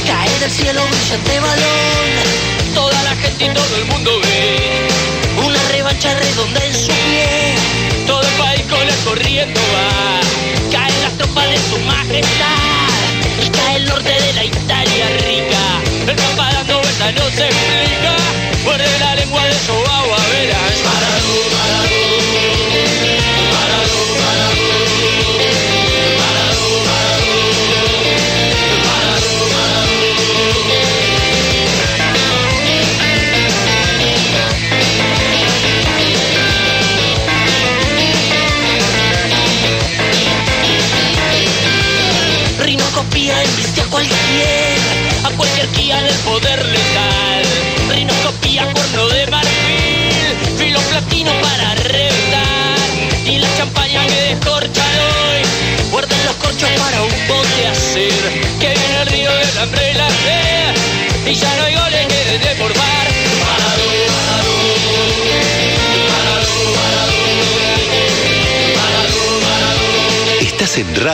Cae 0.05 0.39
del 0.39 0.51
cielo 0.51 0.81
brillante 0.85 1.39
balón, 1.39 2.73
toda 2.73 3.03
la 3.03 3.15
gente 3.15 3.45
y 3.45 3.49
todo 3.49 3.75
el 3.77 3.85
mundo 3.85 4.11
ve 4.21 4.87
una 5.45 5.69
revancha 5.69 6.13
redonda 6.15 6.63
en 6.65 6.73
su 6.73 6.87
pie. 6.87 7.55
Todo 8.07 8.21
el 8.21 8.33
país 8.35 8.61
con 8.69 8.81
él 8.81 8.95
corriendo 9.05 9.59
va, 9.73 10.19
caen 10.71 11.01
las 11.01 11.17
tropas 11.17 11.49
de 11.49 11.57
su 11.57 11.77
majestad 11.79 12.91
y 13.45 13.49
cae 13.49 13.75
el 13.77 13.85
norte 13.85 14.09
de 14.09 14.33
la 14.33 14.45
Italia 14.45 15.07
rica. 15.25 15.81
El 16.07 16.15
mapa 16.15 16.53
dando 16.53 16.79
vueltas 16.79 17.13
no 17.15 17.29
se 17.29 17.45
explica, 17.47 18.15
muerde 18.63 18.99
la 18.99 19.15
lengua 19.15 19.45
de 19.45 19.53
su 19.53 19.90
agua 20.49 20.80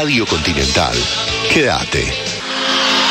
Radio 0.08 0.26
Continental. 0.26 0.96
Quédate. 1.50 2.37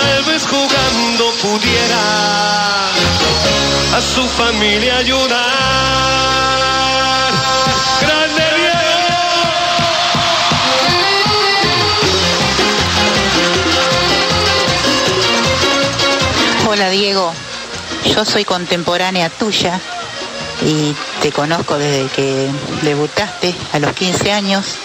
Tal 0.00 0.24
vez 0.24 0.46
jugando 0.46 1.32
pudiera 1.42 1.98
a 3.96 4.00
su 4.00 4.22
familia 4.28 4.98
ayudar. 4.98 5.38
Grande 8.00 8.44
Hola 16.68 16.90
Diego, 16.90 17.32
yo 18.14 18.24
soy 18.24 18.44
contemporánea 18.44 19.30
tuya 19.30 19.80
y 20.64 20.94
te 21.22 21.32
conozco 21.32 21.76
desde 21.76 22.08
que 22.10 22.48
debutaste 22.82 23.52
a 23.72 23.80
los 23.80 23.92
15 23.94 24.30
años. 24.30 24.76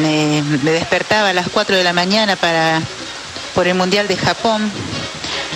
Me, 0.00 0.42
me 0.62 0.70
despertaba 0.70 1.28
a 1.28 1.34
las 1.34 1.48
4 1.50 1.76
de 1.76 1.84
la 1.84 1.92
mañana 1.92 2.36
para 2.36 2.80
por 3.58 3.66
el 3.66 3.74
Mundial 3.74 4.06
de 4.06 4.16
Japón, 4.16 4.70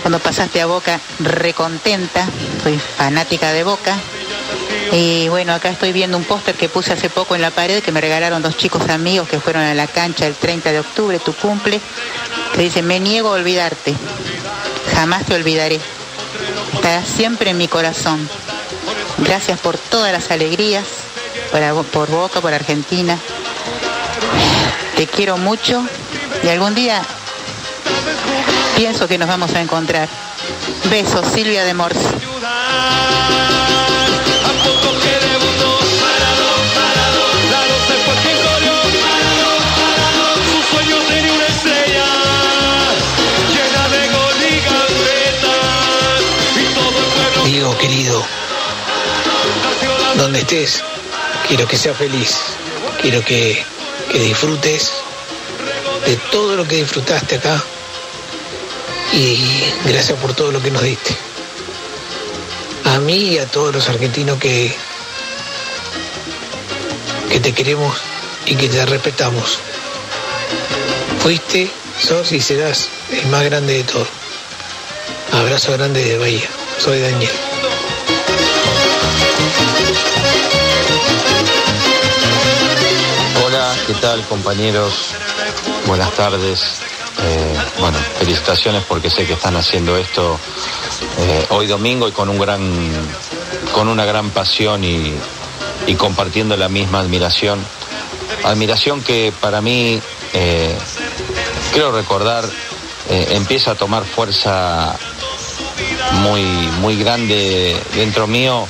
cuando 0.00 0.18
pasaste 0.18 0.60
a 0.60 0.66
Boca 0.66 0.98
recontenta, 1.20 2.26
soy 2.60 2.76
fanática 2.76 3.52
de 3.52 3.62
Boca. 3.62 3.96
Y 4.90 5.28
bueno, 5.28 5.54
acá 5.54 5.68
estoy 5.68 5.92
viendo 5.92 6.16
un 6.16 6.24
póster 6.24 6.56
que 6.56 6.68
puse 6.68 6.92
hace 6.92 7.10
poco 7.10 7.36
en 7.36 7.42
la 7.42 7.52
pared 7.52 7.80
que 7.80 7.92
me 7.92 8.00
regalaron 8.00 8.42
dos 8.42 8.56
chicos 8.56 8.88
amigos 8.88 9.28
que 9.28 9.38
fueron 9.38 9.62
a 9.62 9.72
la 9.74 9.86
cancha 9.86 10.26
el 10.26 10.34
30 10.34 10.72
de 10.72 10.80
octubre, 10.80 11.20
tu 11.20 11.32
cumple, 11.32 11.80
que 12.52 12.62
dice, 12.62 12.82
me 12.82 12.98
niego 12.98 13.28
a 13.28 13.36
olvidarte, 13.36 13.94
jamás 14.96 15.24
te 15.24 15.36
olvidaré, 15.36 15.78
estarás 16.74 17.06
siempre 17.06 17.50
en 17.50 17.58
mi 17.58 17.68
corazón. 17.68 18.28
Gracias 19.18 19.60
por 19.60 19.78
todas 19.78 20.10
las 20.10 20.28
alegrías, 20.32 20.86
por, 21.52 21.84
por 21.84 22.10
Boca, 22.10 22.40
por 22.40 22.52
Argentina. 22.52 23.16
Te 24.96 25.06
quiero 25.06 25.36
mucho 25.36 25.86
y 26.42 26.48
algún 26.48 26.74
día 26.74 27.00
pienso 28.82 29.06
que 29.06 29.16
nos 29.16 29.28
vamos 29.28 29.54
a 29.54 29.60
encontrar. 29.60 30.08
Besos, 30.90 31.24
Silvia 31.32 31.64
de 31.64 31.72
Morse. 31.72 32.00
Diego, 47.44 47.78
querido, 47.78 48.26
donde 50.16 50.40
estés, 50.40 50.82
quiero 51.46 51.68
que 51.68 51.76
seas 51.76 51.96
feliz, 51.96 52.36
quiero 53.00 53.24
que, 53.24 53.64
que 54.10 54.18
disfrutes 54.18 54.92
de 56.04 56.16
todo 56.32 56.56
lo 56.56 56.66
que 56.66 56.74
disfrutaste 56.74 57.36
acá 57.36 57.62
y 59.12 59.64
gracias 59.84 60.18
por 60.18 60.34
todo 60.34 60.50
lo 60.50 60.62
que 60.62 60.70
nos 60.70 60.82
diste. 60.82 61.14
A 62.84 62.98
mí 62.98 63.16
y 63.16 63.38
a 63.38 63.46
todos 63.46 63.74
los 63.74 63.88
argentinos 63.88 64.38
que, 64.38 64.74
que 67.30 67.40
te 67.40 67.52
queremos 67.52 67.96
y 68.46 68.56
que 68.56 68.68
te 68.68 68.84
respetamos. 68.86 69.58
Fuiste, 71.22 71.70
sos 72.00 72.32
y 72.32 72.40
serás 72.40 72.88
el 73.10 73.26
más 73.26 73.44
grande 73.44 73.74
de 73.74 73.84
todos. 73.84 74.08
Abrazo 75.32 75.72
grande 75.72 76.04
de 76.04 76.18
Bahía. 76.18 76.48
Soy 76.78 77.00
Daniel. 77.00 77.30
Hola, 83.44 83.74
¿qué 83.86 83.94
tal 83.94 84.22
compañeros? 84.26 84.92
Buenas 85.86 86.12
tardes. 86.14 86.82
Eh, 87.24 87.54
bueno, 87.78 87.98
felicitaciones 88.18 88.82
porque 88.88 89.08
sé 89.08 89.24
que 89.26 89.34
están 89.34 89.56
haciendo 89.56 89.96
esto 89.96 90.38
eh, 91.18 91.46
hoy 91.50 91.66
domingo 91.66 92.08
y 92.08 92.12
con 92.12 92.28
un 92.28 92.38
gran, 92.38 92.60
con 93.72 93.88
una 93.88 94.04
gran 94.04 94.30
pasión 94.30 94.82
y, 94.84 95.14
compartiendo 95.98 96.56
la 96.56 96.68
misma 96.68 97.00
admiración. 97.00 97.62
Admiración 98.44 99.02
que 99.02 99.32
para 99.40 99.60
mí, 99.60 100.00
eh, 100.32 100.74
creo 101.72 101.92
recordar, 101.92 102.44
eh, 103.10 103.28
empieza 103.32 103.72
a 103.72 103.74
tomar 103.74 104.04
fuerza 104.04 104.96
muy, 106.22 106.42
muy 106.80 106.96
grande 106.96 107.76
dentro 107.94 108.26
mío 108.26 108.66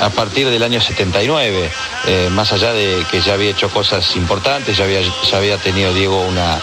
a 0.00 0.10
partir 0.10 0.50
del 0.50 0.62
año 0.62 0.80
79, 0.80 1.70
eh, 2.06 2.28
más 2.30 2.52
allá 2.52 2.72
de 2.72 3.04
que 3.10 3.20
ya 3.20 3.34
había 3.34 3.50
hecho 3.50 3.70
cosas 3.70 4.14
importantes, 4.16 4.76
ya 4.76 4.84
había, 4.84 5.00
ya 5.00 5.36
había 5.36 5.56
tenido 5.56 5.92
Diego 5.94 6.20
una, 6.20 6.60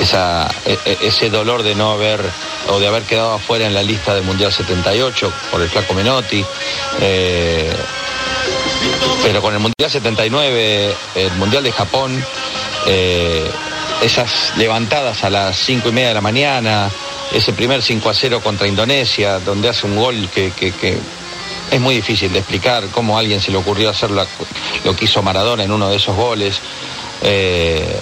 esa, 0.00 0.48
e- 0.64 0.78
e- 0.84 0.98
ese 1.08 1.30
dolor 1.30 1.62
de 1.62 1.74
no 1.74 1.92
haber 1.92 2.20
o 2.68 2.78
de 2.78 2.86
haber 2.86 3.02
quedado 3.04 3.32
afuera 3.34 3.66
en 3.66 3.74
la 3.74 3.82
lista 3.82 4.14
del 4.14 4.24
Mundial 4.24 4.52
78 4.52 5.32
por 5.50 5.60
el 5.62 5.68
Flaco 5.68 5.94
Menotti. 5.94 6.44
eh, 7.00 7.72
pero 9.22 9.42
con 9.42 9.52
el 9.54 9.60
Mundial 9.60 9.90
79, 9.90 10.94
el 11.16 11.32
Mundial 11.32 11.62
de 11.62 11.72
Japón, 11.72 12.24
eh, 12.86 13.50
esas 14.02 14.52
levantadas 14.56 15.24
a 15.24 15.30
las 15.30 15.56
cinco 15.58 15.88
y 15.88 15.92
media 15.92 16.08
de 16.08 16.14
la 16.14 16.20
mañana, 16.20 16.88
ese 17.32 17.52
primer 17.52 17.82
5 17.82 18.08
a 18.08 18.14
0 18.14 18.40
contra 18.42 18.66
Indonesia, 18.66 19.38
donde 19.40 19.68
hace 19.68 19.86
un 19.86 19.96
gol 19.96 20.28
que, 20.32 20.52
es 21.70 21.80
muy 21.80 21.96
difícil 21.96 22.32
de 22.32 22.38
explicar 22.38 22.84
cómo 22.90 23.16
a 23.16 23.20
alguien 23.20 23.40
se 23.42 23.50
le 23.50 23.58
ocurrió 23.58 23.90
hacer 23.90 24.10
la- 24.10 24.26
lo 24.84 24.96
que 24.96 25.04
hizo 25.04 25.22
Maradona 25.22 25.64
en 25.64 25.72
uno 25.72 25.90
de 25.90 25.96
esos 25.96 26.16
goles. 26.16 26.58
Eh, 27.22 28.00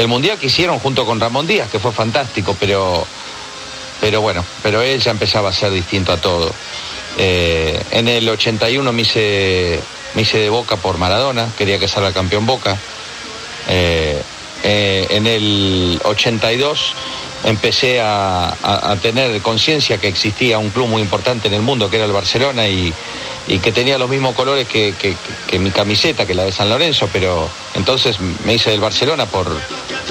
el 0.00 0.08
Mundial 0.08 0.38
que 0.38 0.46
hicieron 0.46 0.78
junto 0.78 1.04
con 1.04 1.20
Ramón 1.20 1.46
Díaz, 1.46 1.70
que 1.70 1.78
fue 1.78 1.92
fantástico, 1.92 2.56
pero, 2.58 3.06
pero 4.00 4.20
bueno, 4.20 4.44
pero 4.62 4.80
él 4.80 5.00
ya 5.00 5.10
empezaba 5.10 5.50
a 5.50 5.52
ser 5.52 5.70
distinto 5.70 6.12
a 6.12 6.16
todo. 6.16 6.50
Eh, 7.18 7.78
en 7.90 8.08
el 8.08 8.28
81 8.28 8.92
me 8.92 9.02
hice, 9.02 9.78
me 10.14 10.22
hice 10.22 10.38
de 10.38 10.48
boca 10.48 10.76
por 10.76 10.96
Maradona, 10.96 11.48
quería 11.56 11.78
que 11.78 11.86
salga 11.86 12.12
campeón 12.12 12.46
Boca. 12.46 12.78
Eh, 13.68 14.22
eh, 14.62 15.06
en 15.10 15.26
el 15.26 16.00
82 16.04 16.94
empecé 17.44 18.00
a, 18.00 18.48
a- 18.62 18.96
tener 18.96 19.40
conciencia 19.42 19.98
que 19.98 20.08
existía 20.08 20.58
un 20.58 20.70
club 20.70 20.88
muy 20.88 21.02
importante 21.02 21.48
en 21.48 21.54
el 21.54 21.62
mundo, 21.62 21.88
que 21.90 21.96
era 21.96 22.04
el 22.06 22.12
Barcelona, 22.12 22.68
y, 22.68 22.92
y 23.48 23.58
que 23.58 23.72
tenía 23.72 23.96
los 23.98 24.08
mismos 24.10 24.34
colores 24.34 24.68
que, 24.68 24.94
que- 24.98 25.58
mi 25.58 25.70
camiseta, 25.70 26.26
que 26.26 26.34
la 26.34 26.44
de 26.44 26.52
San 26.52 26.68
Lorenzo, 26.68 27.08
pero 27.12 27.48
entonces 27.74 28.16
me 28.44 28.54
hice 28.54 28.70
del 28.70 28.80
Barcelona 28.80 29.26
por, 29.26 29.46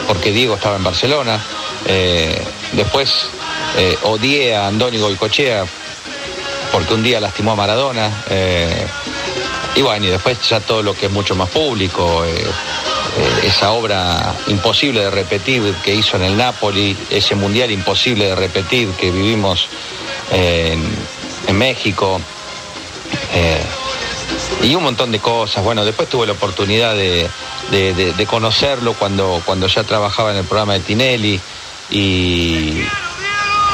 porque 0.07 0.31
Diego 0.31 0.55
estaba 0.55 0.75
en 0.75 0.83
Barcelona. 0.83 1.39
Eh, 1.85 2.41
después 2.73 3.27
eh, 3.77 3.97
odié 4.03 4.55
a 4.55 4.67
Andónigo 4.67 5.05
Goicochea 5.07 5.65
porque 6.71 6.93
un 6.93 7.01
día 7.03 7.19
lastimó 7.19 7.51
a 7.53 7.55
Maradona. 7.55 8.23
eh, 8.29 8.85
y 9.75 9.82
bueno, 9.82 10.05
y 10.08 10.10
después 10.10 10.39
ya 10.47 10.60
todo 10.60 10.82
lo 10.82 10.93
que 10.93 11.05
es 11.05 11.12
mucho 11.12 11.36
más 11.36 11.49
público, 11.49 12.25
eh, 12.25 12.32
eh, 12.32 13.47
esa 13.47 13.71
obra 13.71 14.34
imposible 14.47 15.01
de 15.01 15.12
repetir 15.12 15.73
que 15.84 15.93
hizo 15.93 16.17
en 16.17 16.23
el 16.23 16.38
Napoli, 16.38 16.95
ese 17.10 17.36
mundial 17.36 17.71
imposible 17.71 18.25
de 18.25 18.36
repetir 18.36 18.89
que 18.89 19.12
vivimos 19.12 19.67
eh, 20.32 20.77
en, 21.47 21.58
México. 21.58 22.19
y 24.63 24.75
un 24.75 24.84
montón 24.84 25.12
de 25.12 25.19
cosas. 25.19 25.63
Bueno, 25.63 25.86
después 25.86 26.10
tuve 26.10 26.25
la 26.27 26.34
oportunidad 26.34 26.95
de, 26.95 27.29
conocerlo 28.27 28.93
cuando, 28.93 29.41
cuando 29.45 29.67
ya 29.67 29.84
trabajaba 29.84 30.32
en 30.32 30.38
el 30.38 30.45
programa 30.45 30.73
de 30.73 30.79
Tinelli 30.82 31.39
y, 31.91 32.82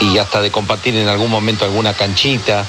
y 0.02 0.18
hasta 0.20 0.42
de 0.42 0.52
compartir 0.52 0.96
en 0.96 1.08
algún 1.08 1.32
momento 1.32 1.66
alguna 1.66 1.94
canchita. 1.94 2.66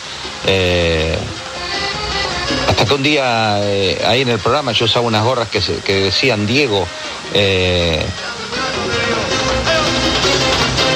Hasta 2.68 2.84
que 2.84 2.94
un 2.94 3.02
día 3.02 3.58
eh, 3.62 4.02
ahí 4.06 4.22
en 4.22 4.28
el 4.28 4.38
programa 4.38 4.72
yo 4.72 4.84
usaba 4.84 5.06
unas 5.06 5.24
gorras 5.24 5.48
que, 5.48 5.60
decían 5.92 6.46
Diego 6.46 6.86
eh, 7.34 8.04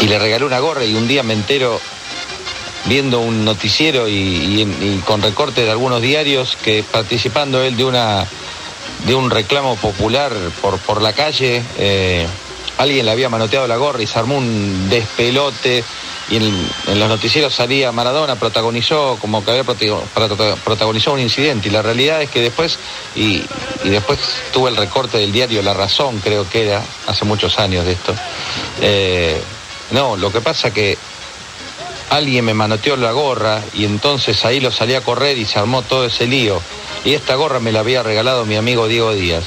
y 0.01 0.07
le 0.07 0.19
regalé 0.19 0.45
una 0.45 0.59
gorra 0.59 0.85
y 0.85 0.95
un 0.95 1.07
día 1.09 1.23
me 1.23 1.35
entero 1.35 1.81
viendo 2.87 3.21
un 3.21 3.45
noticiero 3.45 4.09
y, 4.09 5.03
con 5.07 5.23
recortes 5.23 5.65
de 5.65 5.71
algunos 5.71 6.01
diarios 6.01 6.57
que 6.63 6.83
participando 6.83 7.63
él 7.63 7.77
de 7.77 7.85
una 7.85 8.27
de 9.07 9.15
un 9.15 9.31
reclamo 9.31 9.77
popular 9.77 10.33
por, 10.61 10.79
por 10.79 11.01
la 11.01 11.15
calle, 11.15 11.63
eh, 11.79 12.27
alguien 12.77 13.07
le 13.07 13.13
había 13.13 13.31
manoteado 13.31 13.67
la 13.67 13.77
gorra 13.77 14.03
y 14.03 14.07
se 14.07 14.19
armó 14.19 14.37
un 14.37 14.91
despelote 14.91 15.83
y 16.31 16.37
en, 16.37 16.99
los 16.99 17.09
noticieros 17.09 17.55
salía 17.55 17.90
Maradona, 17.93 18.37
protagonizó 18.37 19.19
como 19.21 19.45
que 19.45 19.51
había 19.51 19.64
protago- 19.64 20.03
prota- 20.14 20.55
protagonizado 20.64 21.14
un 21.14 21.21
incidente 21.21 21.69
y 21.69 21.71
la 21.73 21.83
realidad 21.83 22.23
es 22.23 22.31
que 22.31 22.40
después, 22.40 22.79
y, 23.16 23.43
y 23.85 23.88
después 23.88 24.19
tuve 24.53 24.71
el 24.71 24.77
recorte 24.77 25.19
del 25.19 25.33
diario 25.33 25.61
La 25.62 25.75
Razón, 25.75 26.21
creo 26.21 26.49
que 26.49 26.66
era, 26.69 26.83
hace 27.07 27.25
muchos 27.25 27.59
años 27.59 27.85
de 27.85 27.93
esto. 27.93 28.14
Eh, 28.81 29.40
no, 29.90 30.16
lo 30.16 30.33
que 30.33 30.40
pasa 30.40 30.73
que 30.73 30.97
alguien 32.11 32.45
me 32.45 32.55
manoteó 32.55 32.97
la 32.97 33.12
gorra 33.12 33.62
y 33.75 33.85
entonces 33.85 34.45
ahí 34.45 34.61
lo 34.61 34.71
salí 34.71 34.95
a 34.95 35.01
correr 35.01 35.37
y 35.37 35.45
se 35.47 35.59
armó 35.59 35.83
todo 35.83 36.07
ese 36.07 36.27
lío. 36.27 36.61
Y 37.05 37.14
esta 37.14 37.35
gorra 37.35 37.61
me 37.61 37.73
la 37.73 37.81
había 37.81 38.03
regalado 38.03 38.45
mi 38.47 38.57
amigo 38.57 38.87
Diego 38.87 39.12
Díaz. 39.14 39.45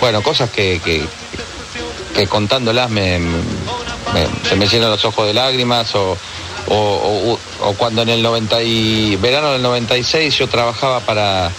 Bueno, 0.00 0.22
cosas 0.22 0.50
que, 0.50 0.80
que, 0.84 1.04
que 2.14 2.26
contándolas 2.26 2.90
me, 2.90 3.20
se 4.48 4.56
me 4.56 4.66
llenan 4.66 4.90
los 4.90 5.04
ojos 5.04 5.26
de 5.26 5.34
lágrimas 5.34 5.94
o, 5.94 6.16
o, 6.68 7.38
cuando 7.78 8.02
en 8.02 8.08
el 8.10 8.22
90 8.22 8.62
y, 8.62 9.16
verano 9.16 9.52
del 9.52 9.62
96 9.62 10.36
yo 10.38 10.48
trabajaba 10.48 11.00
para, 11.00 11.50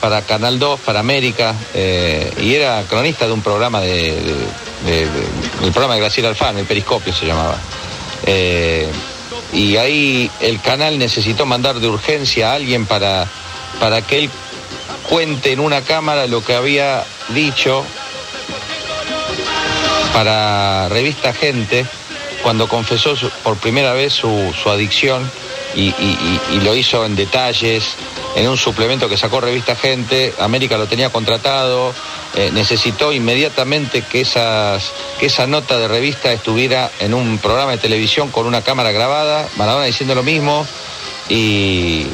para 0.00 0.22
Canal 0.22 0.58
2, 0.58 0.80
para 0.80 1.00
América, 1.00 1.54
eh, 1.74 2.32
y 2.40 2.54
era 2.54 2.82
cronista 2.88 3.26
de 3.26 3.32
un 3.32 3.42
programa 3.42 3.80
de, 3.80 4.14
de- 4.84 5.08
programa 5.72 5.94
de 5.94 6.00
Graciela 6.00 6.28
Alfano, 6.30 6.58
el 6.60 6.66
Periscopio 6.66 7.12
se 7.12 7.26
llamaba. 7.26 7.58
Eh, 8.24 8.88
y 9.52 9.76
ahí 9.76 10.30
el 10.40 10.60
canal 10.60 10.98
necesitó 10.98 11.46
mandar 11.46 11.80
de 11.80 11.88
urgencia 11.88 12.50
a 12.52 12.54
alguien 12.54 12.86
para, 12.86 13.26
para 13.80 14.02
que 14.02 14.18
él 14.18 14.30
cuente 15.08 15.52
en 15.52 15.60
una 15.60 15.80
cámara 15.82 16.26
lo 16.26 16.44
que 16.44 16.54
había 16.54 17.04
dicho 17.30 17.84
para 20.12 20.88
revista 20.88 21.32
Gente 21.32 21.86
cuando 22.42 22.68
confesó 22.68 23.14
por 23.42 23.56
primera 23.56 23.92
vez 23.92 24.12
su, 24.12 24.52
adicción 24.66 25.30
y, 25.74 25.92
lo 26.62 26.74
hizo 26.74 27.04
en 27.04 27.14
detalles, 27.16 27.84
en 28.36 28.48
un 28.48 28.56
suplemento 28.56 29.08
que 29.08 29.16
sacó 29.16 29.40
revista 29.40 29.76
Gente, 29.76 30.34
América 30.38 30.76
lo 30.76 30.86
tenía 30.86 31.10
contratado, 31.10 31.94
eh, 32.34 32.50
necesitó 32.52 33.12
inmediatamente 33.12 34.02
que, 34.02 34.20
esas, 34.22 34.92
que 35.18 35.26
esa 35.26 35.46
nota 35.46 35.78
de 35.78 35.88
revista 35.88 36.32
estuviera 36.32 36.90
en 37.00 37.14
un 37.14 37.38
programa 37.38 37.72
de 37.72 37.78
televisión 37.78 38.30
con 38.30 38.46
una 38.46 38.62
cámara 38.62 38.92
grabada, 38.92 39.48
Maradona 39.56 39.86
diciendo 39.86 40.14
lo 40.14 40.22
mismo 40.22 40.66
y, 41.28 42.06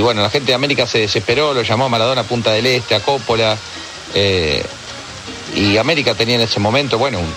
bueno, 0.00 0.22
la 0.22 0.30
gente 0.30 0.48
de 0.48 0.54
América 0.54 0.86
se 0.86 0.98
desesperó, 0.98 1.52
lo 1.54 1.62
llamó 1.62 1.84
a 1.86 1.88
Maradona 1.88 2.22
Punta 2.24 2.52
del 2.52 2.66
Este, 2.66 2.94
a 2.94 3.00
Coppola. 3.00 3.56
eh, 4.14 4.64
y 5.54 5.76
América 5.76 6.14
tenía 6.14 6.34
en 6.36 6.40
ese 6.40 6.58
momento, 6.58 6.98
bueno, 6.98 7.18
un- 7.20 7.34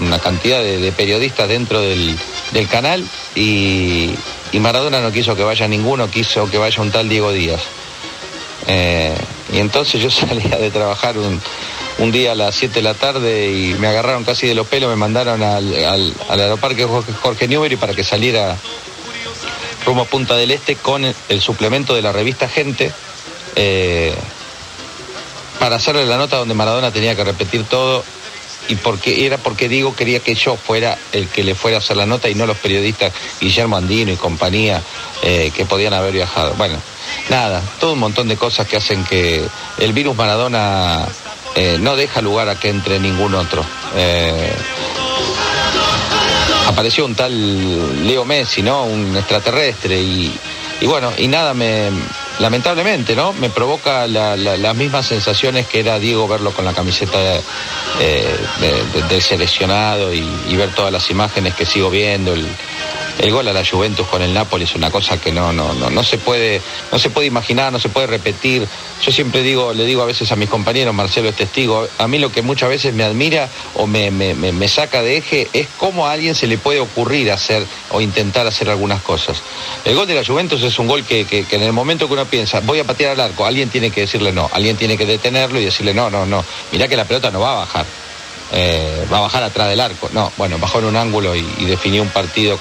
una 0.00 0.18
cantidad 0.18 0.62
de, 0.62 0.92
periodistas 0.92 1.48
dentro 1.48 1.80
del, 1.80 2.16
canal 2.70 3.04
y, 3.34 4.14
y 4.52 4.60
Maradona 4.60 5.00
no 5.00 5.12
quiso 5.12 5.36
que 5.36 5.42
vaya 5.42 5.66
ninguno, 5.68 6.10
quiso 6.10 6.50
que 6.50 6.58
vaya 6.58 6.82
un 6.82 6.90
tal 6.90 7.08
Diego 7.08 7.32
Díaz. 7.32 7.62
Eh, 8.66 9.14
y 9.52 9.58
entonces 9.58 10.00
yo 10.02 10.10
salía 10.28 10.56
de 10.56 10.70
trabajar 10.70 11.18
un, 11.18 11.40
un 11.98 12.12
día 12.12 12.32
a 12.32 12.34
las 12.34 12.54
7 12.54 12.74
de 12.74 12.82
la 12.82 12.94
tarde 12.94 13.50
y 13.50 13.74
me 13.74 13.88
agarraron 13.88 14.24
casi 14.24 14.46
de 14.46 14.54
los 14.54 14.66
pelos, 14.66 14.90
me 14.90 14.96
mandaron 14.96 15.42
al, 15.42 15.74
al, 16.28 16.40
aeroparque 16.40 16.86
Jorge, 17.22 17.48
Newbery 17.48 17.76
para 17.76 17.94
que 17.94 18.04
saliera 18.04 18.56
rumbo 19.86 20.02
a 20.02 20.04
Punta 20.04 20.36
del 20.36 20.50
Este 20.50 20.76
con 20.76 21.04
el, 21.04 21.14
el 21.28 21.40
suplemento 21.40 21.94
de 21.94 22.02
la 22.02 22.12
revista 22.12 22.48
Gente. 22.48 22.92
eh, 23.56 24.14
para 25.58 25.76
hacerle 25.76 26.06
la 26.06 26.16
nota 26.16 26.36
donde 26.36 26.54
Maradona 26.54 26.92
tenía 26.92 27.16
que 27.16 27.24
repetir 27.24 27.64
todo 27.64 28.04
y 28.68 28.76
porque 28.76 29.26
era 29.26 29.38
porque 29.38 29.68
Diego 29.68 29.96
quería 29.96 30.20
que 30.20 30.34
yo 30.34 30.56
fuera 30.56 30.98
el 31.12 31.28
que 31.28 31.42
le 31.42 31.54
fuera 31.54 31.78
a 31.78 31.80
hacer 31.80 31.96
la 31.96 32.06
nota 32.06 32.28
y 32.28 32.34
no 32.34 32.46
los 32.46 32.58
periodistas 32.58 33.12
Guillermo 33.40 33.76
Andino 33.76 34.12
y 34.12 34.16
compañía 34.16 34.82
eh, 35.22 35.50
que 35.54 35.64
podían 35.64 35.94
haber 35.94 36.12
viajado. 36.12 36.54
Bueno, 36.54 36.78
nada, 37.30 37.62
todo 37.80 37.94
un 37.94 37.98
montón 37.98 38.28
de 38.28 38.36
cosas 38.36 38.66
que 38.68 38.76
hacen 38.76 39.04
que 39.04 39.42
el 39.78 39.92
virus 39.92 40.16
Maradona 40.16 41.06
eh, 41.54 41.78
no 41.80 41.96
deja 41.96 42.20
lugar 42.20 42.48
a 42.48 42.60
que 42.60 42.68
entre 42.68 43.00
ningún 43.00 43.34
otro. 43.34 43.64
Eh, 43.96 44.52
apareció 46.66 47.06
un 47.06 47.14
tal 47.14 48.06
Leo 48.06 48.24
Messi, 48.24 48.62
¿no? 48.62 48.84
Un 48.84 49.16
extraterrestre 49.16 49.98
y, 49.98 50.32
y 50.80 50.86
bueno, 50.86 51.12
y 51.16 51.26
nada 51.26 51.54
me 51.54 51.90
lamentablemente, 52.40 53.14
¿no? 53.16 53.32
Me 53.32 53.50
provoca 53.50 54.06
la- 54.06 54.36
la- 54.36 54.56
las 54.56 54.74
mismas 54.76 55.06
sensaciones 55.06 55.66
que 55.66 55.80
era 55.80 55.98
Diego 55.98 56.26
verlo 56.28 56.52
con 56.52 56.64
la 56.64 56.72
camiseta 56.72 57.18
eh, 58.00 58.36
de- 58.60 59.20
seleccionado 59.20 60.12
y, 60.14 60.22
ver 60.56 60.70
todas 60.74 60.92
las 60.92 61.10
imágenes 61.10 61.54
que 61.54 61.64
sigo 61.66 61.90
viendo. 61.90 62.34
El 63.18 63.32
gol 63.32 63.48
a 63.48 63.52
la 63.52 63.64
Juventus 63.64 64.06
con 64.06 64.22
el 64.22 64.32
Napoli 64.32 64.64
es 64.64 64.74
una 64.74 64.90
cosa 64.90 65.20
que 65.20 65.32
no, 65.32 65.52
no, 65.52 65.74
no, 65.74 65.90
no 65.90 66.02
se 66.04 66.18
puede, 66.18 66.60
no 66.92 66.98
se 66.98 67.10
puede 67.10 67.26
imaginar, 67.26 67.72
no 67.72 67.78
se 67.80 67.88
puede 67.88 68.06
repetir. 68.06 68.66
Yo 69.04 69.12
siempre 69.12 69.42
digo, 69.42 69.72
le 69.74 69.84
digo 69.84 70.02
a 70.02 70.06
veces 70.06 70.30
a 70.32 70.36
mis 70.36 70.48
compañeros, 70.48 70.94
Marcelo 70.94 71.28
es 71.28 71.36
testigo, 71.36 71.86
a 71.98 72.08
mí 72.08 72.18
lo 72.18 72.30
que 72.30 72.42
muchas 72.42 72.68
veces 72.68 72.94
me 72.94 73.04
admira 73.04 73.48
o 73.74 73.86
me, 73.86 74.10
me- 74.10 74.34
me- 74.34 74.68
saca 74.68 75.02
de 75.02 75.16
eje 75.16 75.48
es 75.52 75.66
cómo 75.78 76.06
a 76.06 76.12
alguien 76.12 76.34
se 76.34 76.46
le 76.46 76.58
puede 76.58 76.78
ocurrir 76.80 77.32
hacer 77.32 77.64
o 77.90 78.00
intentar 78.00 78.46
hacer 78.46 78.68
algunas 78.70 79.02
cosas. 79.02 79.38
El 79.84 79.94
gol 79.96 80.06
de 80.06 80.14
la 80.14 80.24
Juventus 80.24 80.62
es 80.62 80.78
un 80.78 80.86
gol 80.86 81.04
que, 81.04 81.24
que- 81.24 81.44
en 81.50 81.62
el 81.62 81.72
momento 81.72 82.06
que 82.06 82.12
uno 82.14 82.24
piensa, 82.26 82.60
voy 82.60 82.78
a 82.80 82.84
patear 82.84 83.12
al 83.12 83.20
arco, 83.20 83.44
alguien 83.46 83.68
tiene 83.70 83.90
que 83.90 84.02
decirle 84.02 84.30
no, 84.32 84.48
alguien 84.52 84.76
tiene 84.76 84.96
que 84.96 85.06
detenerlo 85.06 85.58
y 85.58 85.64
decirle 85.64 85.94
no, 85.94 86.10
no, 86.10 86.26
no, 86.26 86.44
mirá 86.72 86.86
que 86.86 86.96
la 86.96 87.04
pelota 87.04 87.30
no 87.30 87.40
va 87.40 87.52
a 87.52 87.56
bajar. 87.60 87.86
eh, 88.52 89.06
va 89.12 89.18
a 89.18 89.20
bajar 89.22 89.42
atrás 89.42 89.68
del 89.68 89.80
arco. 89.80 90.08
No, 90.12 90.32
bueno, 90.38 90.58
bajó 90.58 90.78
en 90.78 90.86
un 90.86 90.96
ángulo 90.96 91.34
y 91.36 91.42
definió 91.66 92.02
un 92.02 92.08
partido 92.08 92.58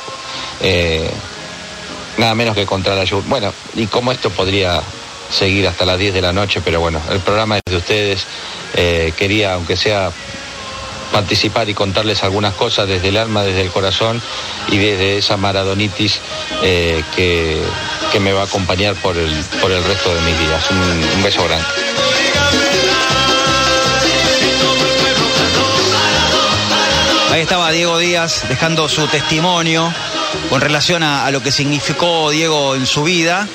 eh, 0.62 1.10
nada 2.18 2.36
menos 2.36 2.56
que 2.56 2.66
contra 2.66 2.96
la 2.96 3.08
Juve. 3.08 3.24
Bueno, 3.28 3.54
y 3.76 3.88
como 3.88 4.12
esto 4.12 4.30
podría 4.30 4.82
seguir 5.30 5.68
hasta 5.68 5.86
las 5.86 6.00
10 6.00 6.14
de 6.14 6.22
la 6.22 6.34
noche, 6.34 6.62
pero 6.64 6.80
bueno, 6.80 7.02
el 7.12 7.20
programa 7.20 7.58
es 7.58 7.64
de 7.70 7.78
ustedes. 7.78 8.26
Eh, 8.76 9.14
quería, 9.18 9.54
aunque 9.54 9.76
sea 9.76 10.12
participar 11.12 11.70
y 11.70 11.74
contarles 11.74 12.24
algunas 12.24 12.54
cosas 12.54 12.88
desde 12.88 13.10
el 13.10 13.18
alma, 13.18 13.44
desde 13.44 13.62
el 13.62 13.70
corazón 13.70 14.22
y 14.70 14.78
desde 14.78 15.18
esa 15.18 15.38
maradonitis 15.38 16.20
eh, 16.64 17.02
que, 17.16 17.62
que 18.12 18.20
me 18.20 18.34
va 18.34 18.42
a 18.42 18.46
acompañar 18.46 18.96
por 18.96 19.18
el, 19.18 19.32
por 19.62 19.72
el 19.72 19.84
resto 19.84 20.14
de 20.14 20.22
mis 20.22 20.40
días. 20.40 20.70
Un, 20.70 21.18
un 21.18 21.24
beso 21.24 21.44
grande. 21.46 21.66
Ahí 27.32 27.42
estaba 27.42 27.72
Diego 27.72 27.98
Díaz 28.00 28.46
dejando 28.50 28.90
su 28.90 29.06
testimonio 29.08 29.94
con 30.50 30.62
relación 30.62 31.04
a, 31.04 31.26
a 31.26 31.32
lo 31.32 31.42
que 31.42 31.52
significó 31.52 32.30
Diego 32.30 32.76
en 32.76 32.86
su 32.86 33.04
vida. 33.04 33.48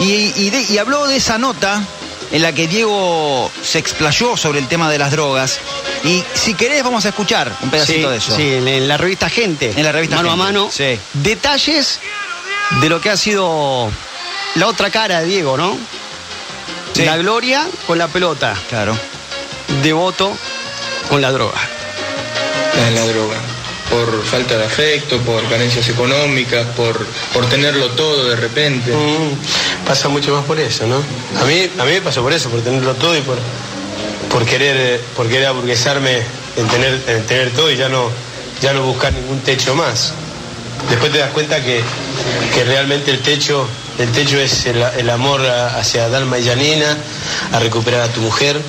Y, 0.00 0.32
y 0.36 0.50
de- 0.50 0.62
y 0.62 0.78
habló 0.78 1.06
de 1.06 1.16
esa 1.16 1.38
nota 1.38 1.82
en 2.32 2.42
la 2.42 2.52
que 2.52 2.66
Diego 2.68 3.50
se 3.62 3.78
explayó 3.78 4.36
sobre 4.36 4.58
el 4.58 4.66
tema 4.68 4.90
de 4.90 4.98
las 4.98 5.10
drogas. 5.12 5.58
Y 6.04 6.22
si 6.34 6.54
querés, 6.54 6.82
vamos 6.82 7.04
a 7.06 7.10
escuchar 7.10 7.52
un 7.62 7.70
pedacito 7.70 8.08
Sí, 8.08 8.12
de 8.12 8.16
eso. 8.16 8.36
Sí, 8.36 8.54
en, 8.54 8.68
en 8.68 8.88
la 8.88 8.96
revista 8.96 9.28
Gente. 9.30 9.72
En 9.76 9.84
la 9.84 9.92
revista 9.92 10.16
Mano 10.16 10.32
a 10.32 10.36
mano. 10.36 10.68
sí. 10.70 10.98
Detalles 11.14 12.00
de 12.80 12.88
lo 12.88 13.00
que 13.00 13.10
ha 13.10 13.16
sido 13.16 13.88
la 14.56 14.66
otra 14.66 14.90
cara 14.90 15.20
de 15.20 15.26
Diego, 15.26 15.56
¿no? 15.56 15.76
Sí. 16.94 17.04
La 17.04 17.16
gloria 17.16 17.66
con 17.86 17.98
la 17.98 18.08
pelota. 18.08 18.54
Claro. 18.68 18.96
Devoto 19.82 20.36
con 21.08 21.20
la 21.20 21.30
droga. 21.30 21.60
en 22.88 22.94
la 22.94 23.06
droga. 23.06 23.36
Por 23.96 24.22
falta 24.24 24.58
de 24.58 24.64
afecto, 24.66 25.18
por 25.20 25.42
carencias 25.48 25.88
económicas, 25.88 26.66
por, 26.76 27.06
por 27.32 27.48
tenerlo 27.48 27.90
todo 27.92 28.28
de 28.28 28.36
repente. 28.36 28.92
Mm, 28.92 29.86
pasa 29.86 30.08
mucho 30.08 30.34
más 30.34 30.44
por 30.44 30.58
eso, 30.60 30.86
¿no? 30.86 30.96
A 31.40 31.44
mí, 31.46 31.70
a 31.78 31.84
mí 31.84 31.92
me 31.92 32.02
pasó 32.02 32.20
por 32.20 32.32
eso, 32.34 32.50
por 32.50 32.60
tenerlo 32.60 32.94
todo 32.94 33.16
y 33.16 33.22
por, 33.22 33.38
por 34.30 34.44
querer, 34.44 34.76
eh, 34.78 35.00
por 35.16 35.28
querer 35.28 35.46
aburguesarme 35.46 36.20
en 36.56 36.68
tener, 36.68 37.02
en 37.06 37.24
tener 37.24 37.50
todo 37.52 37.70
y 37.70 37.76
ya 37.76 37.88
no, 37.88 38.10
ya 38.60 38.74
no 38.74 38.82
buscar 38.82 39.14
ningún 39.14 39.40
techo 39.40 39.74
más. 39.74 40.12
Después 40.90 41.10
te 41.10 41.18
das 41.18 41.30
cuenta 41.30 41.62
que, 41.62 41.80
que 42.54 42.64
realmente 42.64 43.10
el 43.10 43.20
techo, 43.20 43.66
el 43.98 44.12
techo 44.12 44.38
es 44.38 44.66
el, 44.66 45.10
amor 45.10 45.40
hacia 45.46 46.08
Dalma 46.08 46.38
y 46.38 46.44
Janina, 46.44 46.96
a 47.52 47.60
recuperar 47.60 48.02
a 48.02 48.08
tu 48.08 48.20
mujer, 48.20 48.60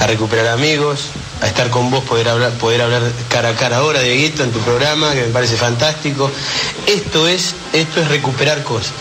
a 0.00 0.06
recuperar 0.06 0.48
amigos, 0.48 1.06
a 1.40 1.46
estar 1.46 1.70
con 1.70 1.90
vos, 1.90 2.04
poder 2.04 2.28
hablar, 2.28 2.52
poder 2.52 2.82
hablar 2.82 3.02
cara 3.28 3.50
a 3.50 3.54
cara 3.54 3.78
ahora, 3.78 4.00
Dieguito, 4.00 4.44
en 4.44 4.52
tu 4.52 4.58
programa, 4.60 5.12
que 5.14 5.22
me 5.22 5.28
parece 5.28 5.56
fantástico. 5.56 6.30
Esto 6.86 7.26
es, 7.28 7.54
esto 7.72 8.02
es 8.02 8.08
recuperar 8.08 8.62
cosas. 8.62 8.92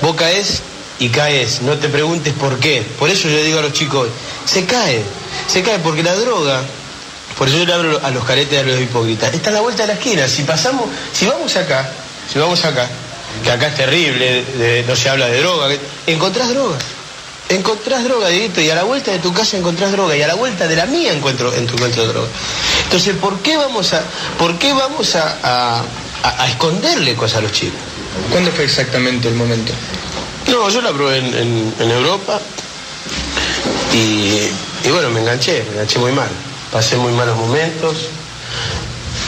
Vos 0.00 0.16
caes 0.16 0.62
y 0.98 1.10
caes, 1.10 1.62
no 1.62 1.76
te 1.76 1.88
preguntes 1.88 2.32
por 2.34 2.58
qué. 2.58 2.82
Por 2.98 3.10
eso 3.10 3.28
yo 3.28 3.42
digo 3.42 3.58
a 3.58 3.62
los 3.62 3.72
chicos, 3.72 4.08
se 4.44 4.64
cae, 4.64 5.02
se 5.46 5.62
cae 5.62 5.78
porque 5.80 6.02
la 6.02 6.14
droga, 6.14 6.62
por 7.36 7.48
eso 7.48 7.58
yo 7.58 7.66
le 7.66 7.72
hablo 7.72 8.00
a 8.02 8.10
los 8.10 8.24
caretes 8.24 8.58
a 8.58 8.62
los 8.62 8.80
hipócritas, 8.80 9.32
está 9.34 9.50
a 9.50 9.54
la 9.54 9.60
vuelta 9.60 9.82
de 9.82 9.88
la 9.88 9.94
esquina. 9.94 10.26
Si 10.26 10.42
pasamos, 10.44 10.88
si 11.12 11.26
vamos 11.26 11.54
acá, 11.56 11.90
si 12.32 12.38
vamos 12.38 12.64
acá, 12.64 12.88
que 13.44 13.50
acá 13.50 13.68
es 13.68 13.74
terrible, 13.74 14.84
no 14.86 14.96
se 14.96 15.08
habla 15.10 15.26
de 15.26 15.40
droga, 15.40 15.68
encontrás 16.06 16.48
droga. 16.48 16.78
Encontrás 17.50 18.04
droga, 18.04 18.28
Dieguito, 18.28 18.60
y 18.60 18.68
a 18.68 18.74
la 18.74 18.84
vuelta 18.84 19.10
de 19.10 19.18
tu 19.20 19.32
casa 19.32 19.56
encontrás 19.56 19.90
droga, 19.92 20.14
y 20.16 20.20
a 20.22 20.26
la 20.26 20.34
vuelta 20.34 20.68
de 20.68 20.76
la 20.76 20.84
mía 20.86 21.12
encuentro, 21.14 21.52
en 21.54 21.66
tu 21.66 21.74
encuentro 21.74 22.06
droga. 22.06 22.28
Entonces, 22.84 23.14
¿por 23.16 23.38
qué 23.40 23.56
vamos 23.56 23.92
a, 23.94 24.02
por 24.38 24.58
qué 24.58 24.72
vamos 24.74 25.14
a, 25.16 25.38
a- 25.42 25.82
a- 26.22 26.42
a 26.42 26.48
esconderle 26.50 27.14
cosas 27.14 27.38
a 27.38 27.40
los 27.42 27.52
chicos? 27.52 27.78
¿Cuándo 28.30 28.50
fue 28.52 28.64
exactamente 28.64 29.28
el 29.28 29.34
momento? 29.34 29.72
No, 30.50 30.68
yo 30.68 30.82
la 30.82 30.92
probé 30.92 31.18
en, 31.18 31.34
en- 31.34 31.74
en 31.78 31.90
Europa 31.90 32.38
y, 33.94 34.86
y 34.86 34.90
bueno, 34.90 35.08
me 35.10 35.20
enganché, 35.20 35.64
me 35.68 35.72
enganché 35.74 35.98
muy 35.98 36.12
mal. 36.12 36.28
Pasé 36.72 36.96
muy 36.96 37.12
malos 37.12 37.36
momentos, 37.38 37.96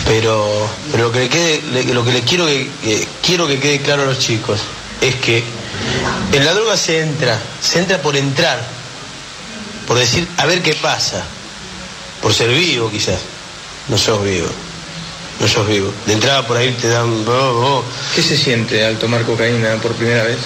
pero, 0.07 0.69
pero 0.93 1.05
lo 1.05 1.13
que 1.13 1.21
le 1.21 1.29
quede, 1.31 1.95
lo 1.95 2.05
que 2.05 2.13
le 2.13 2.21
quiero 2.23 2.45
que, 2.47 2.69
que- 2.83 3.09
quiero 3.25 3.47
que 3.47 3.59
quede 3.59 3.81
claro 3.81 4.03
a 4.03 4.07
los 4.07 4.19
chicos 4.19 4.61
es 5.01 5.15
que 5.17 5.43
en 6.33 6.45
la 6.45 6.55
droga 6.55 6.77
se 6.77 7.01
entra, 7.01 7.39
se 7.61 7.79
entra 7.79 8.01
por 8.01 8.17
entrar, 8.17 8.61
por 9.87 9.99
decir 9.99 10.27
a 10.37 10.47
ver 10.47 10.63
qué 10.63 10.75
pasa, 10.75 11.25
por 12.23 12.33
ser 12.33 12.49
vivo 12.51 12.91
quizás. 12.91 13.19
No 13.89 13.99
sos 13.99 14.23
vivo, 14.23 14.47
no 15.41 15.49
sos 15.49 15.67
vivo. 15.67 15.93
De 16.07 16.13
entrada 16.13 16.47
por 16.47 16.57
ahí 16.57 16.73
te 16.73 16.89
dan. 16.89 17.25
oh, 17.27 17.31
oh. 17.31 17.85
¿Qué 18.15 18.23
se 18.23 18.37
siente 18.37 18.85
al 18.85 18.99
tomar 18.99 19.25
cocaína 19.25 19.77
por 19.77 19.93
primera 19.95 20.23
vez? 20.23 20.39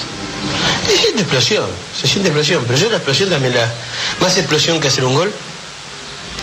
Se 0.86 0.96
siente 0.96 1.22
explosión, 1.22 1.66
se 1.98 2.06
siente 2.06 2.28
explosión, 2.28 2.64
pero 2.66 2.78
yo 2.78 2.88
la 2.90 2.96
explosión 2.96 3.30
también 3.30 3.54
la. 3.54 3.70
Más 4.20 4.36
explosión 4.38 4.80
que 4.80 4.88
hacer 4.88 5.04
un 5.04 5.14
gol. 5.14 5.32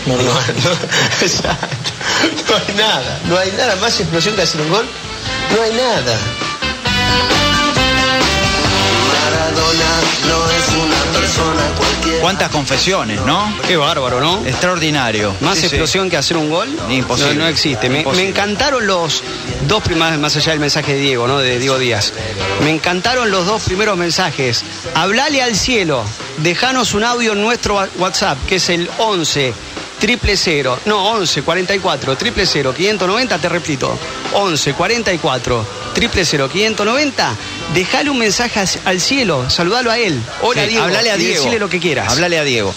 No, 0.06 0.16
no, 0.16 0.22
no, 0.22 0.72
exacto. 1.22 1.90
No 2.48 2.56
hay 2.56 2.74
nada, 2.76 3.20
no 3.26 3.38
hay 3.38 3.50
nada 3.52 3.76
más 3.76 3.98
explosión 3.98 4.36
que 4.36 4.42
hacer 4.42 4.60
un 4.60 4.70
gol. 4.70 4.86
No 5.54 5.62
hay 5.62 5.72
nada. 5.72 6.18
Maradona 9.52 10.00
no 10.28 10.50
es 10.50 10.68
una 10.82 11.18
persona 11.18 11.62
cualquiera. 11.76 12.20
¿Cuántas 12.20 12.50
confesiones, 12.50 13.20
no? 13.22 13.52
Qué 13.66 13.76
bárbaro, 13.76 14.20
¿no? 14.20 14.44
Extraordinario. 14.46 15.34
Más 15.40 15.54
Sí, 15.56 15.60
sí. 15.60 15.66
explosión 15.66 16.08
que 16.08 16.16
hacer 16.16 16.36
un 16.36 16.48
gol. 16.50 16.68
Imposible. 16.88 17.34
No, 17.34 17.42
no 17.44 17.48
existe. 17.48 17.88
Me, 17.88 17.98
Imposible. 17.98 18.24
me 18.24 18.30
encantaron 18.30 18.86
los 18.86 19.22
dos 19.68 19.82
primeros, 19.82 20.18
más 20.18 20.34
allá 20.36 20.52
del 20.52 20.60
mensaje 20.60 20.94
de 20.94 21.00
Diego, 21.00 21.26
¿no? 21.28 21.38
De 21.38 21.58
Diego 21.58 21.78
Díaz. 21.78 22.12
Me 22.62 22.70
encantaron 22.70 23.30
los 23.30 23.46
dos 23.46 23.62
primeros 23.62 23.96
mensajes. 23.96 24.64
Hablale 24.94 25.42
al 25.42 25.54
cielo. 25.56 26.04
Dejanos 26.38 26.94
un 26.94 27.04
audio 27.04 27.32
en 27.32 27.42
nuestro 27.42 27.78
WhatsApp, 27.98 28.38
que 28.46 28.56
es 28.56 28.68
el 28.70 28.88
11 28.98 29.52
triple 30.02 30.36
cero, 30.36 30.80
no, 30.86 31.10
11 31.12 31.42
44 31.42 32.16
triple 32.16 32.44
cero 32.44 32.74
590, 32.76 33.38
te 33.38 33.48
repito, 33.48 33.96
11 34.32 34.74
44 34.74 35.66
triple 35.94 36.24
cero 36.24 36.48
590, 36.52 37.36
dejale 37.72 38.10
un 38.10 38.18
mensaje 38.18 38.64
al 38.84 39.00
cielo, 39.00 39.48
saludalo 39.48 39.92
a 39.92 39.98
él. 39.98 40.20
Hola 40.40 40.62
Sí, 40.62 40.70
Diego, 40.70 40.84
hablale 40.86 41.12
a 41.12 41.16
Diego. 41.16 41.36
decile 41.44 41.60
lo 41.60 41.68
que 41.68 41.78
quieras. 41.78 42.10
Hablale 42.10 42.36
a 42.36 42.42
Diego. 42.42 42.74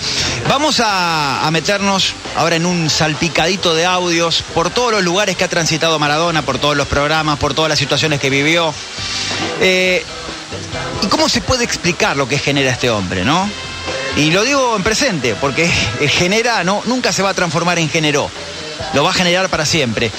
Vamos 0.47 0.79
a, 0.81 1.47
a 1.47 1.49
meternos 1.49 2.13
ahora 2.35 2.57
en 2.57 2.67
un 2.67 2.91
salpicadito 2.91 3.73
de 3.73 3.85
audios 3.85 4.43
por 4.53 4.69
todos 4.69 4.91
los 4.91 5.03
lugares 5.03 5.35
que 5.35 5.45
ha 5.45 5.47
transitado 5.47 5.97
Maradona, 5.97 6.43
por 6.43 6.59
todos 6.59 6.77
los 6.77 6.87
programas, 6.87 7.39
por 7.39 7.55
todas 7.55 7.69
las 7.69 7.79
situaciones 7.79 8.19
que 8.19 8.29
vivió. 8.29 8.71
Eh, 9.61 10.03
¿Y 11.01 11.07
cómo 11.07 11.27
se 11.27 11.41
puede 11.41 11.63
explicar 11.63 12.15
lo 12.17 12.27
que 12.27 12.37
genera 12.37 12.69
este 12.69 12.91
hombre, 12.91 13.25
no? 13.25 13.49
Y 14.15 14.31
lo 14.31 14.43
digo 14.43 14.75
en 14.77 14.83
presente, 14.83 15.35
porque 15.35 15.69
el 15.99 16.09
genera 16.09 16.63
no, 16.63 16.81
nunca 16.85 17.11
se 17.11 17.21
va 17.21 17.31
a 17.31 17.33
transformar 17.33 17.79
en 17.79 17.89
generó. 17.89 18.31
Lo 18.93 19.03
va 19.03 19.09
a 19.09 19.13
generar 19.13 19.49
para 19.49 19.65
siempre. 19.65 20.09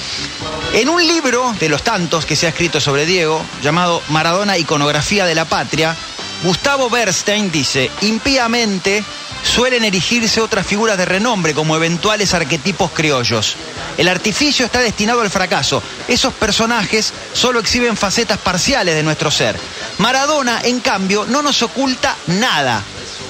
En 0.73 0.89
un 0.89 1.05
libro 1.05 1.55
de 1.59 1.67
los 1.67 1.81
tantos 1.81 2.25
que 2.25 2.35
se 2.35 2.45
ha 2.45 2.49
escrito 2.49 2.79
sobre 2.79 3.07
Diego, 3.07 3.43
llamado 3.63 4.03
Maradona 4.09 4.57
Iconografía 4.57 5.25
de 5.25 5.33
la 5.33 5.45
Patria, 5.45 5.95
Gustavo 6.43 6.91
Bernstein 6.91 7.51
dice, 7.51 7.89
impíamente 8.01 9.03
suelen 9.43 9.83
erigirse 9.83 10.41
otras 10.41 10.67
figuras 10.67 10.97
de 10.97 11.05
renombre 11.05 11.55
como 11.55 11.75
eventuales 11.75 12.35
arquetipos 12.35 12.91
criollos. 12.91 13.55
El 13.97 14.07
artificio 14.07 14.65
está 14.65 14.79
destinado 14.79 15.21
al 15.21 15.31
fracaso. 15.31 15.81
Esos 16.07 16.33
personajes 16.33 17.13
solo 17.33 17.59
exhiben 17.59 17.97
facetas 17.97 18.37
parciales 18.37 18.93
de 18.93 19.01
nuestro 19.01 19.31
ser. 19.31 19.59
Maradona, 19.97 20.61
en 20.63 20.81
cambio, 20.81 21.25
no 21.25 21.41
nos 21.41 21.63
oculta 21.63 22.15
nada. 22.27 22.83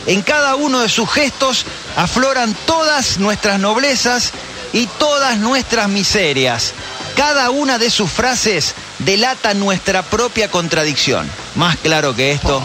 En 0.08 0.22
cada 0.22 0.56
uno 0.56 0.80
de 0.80 0.90
sus 0.90 1.10
gestos 1.12 1.66
afloran 1.96 2.56
todas 2.66 3.18
nuestras 3.20 3.60
noblezas 3.60 4.32
y 4.74 4.88
todas 4.88 5.38
nuestras 5.38 5.90
miserias. 5.90 6.74
Cada 7.16 7.50
una 7.50 7.78
de 7.78 7.90
sus 7.90 8.10
frases 8.12 8.74
delata 9.00 9.54
nuestra 9.54 10.04
propia 10.04 10.50
contradicción. 10.50 11.30
Más 11.56 11.76
claro 11.78 12.16
que 12.16 12.32
esto 12.32 12.62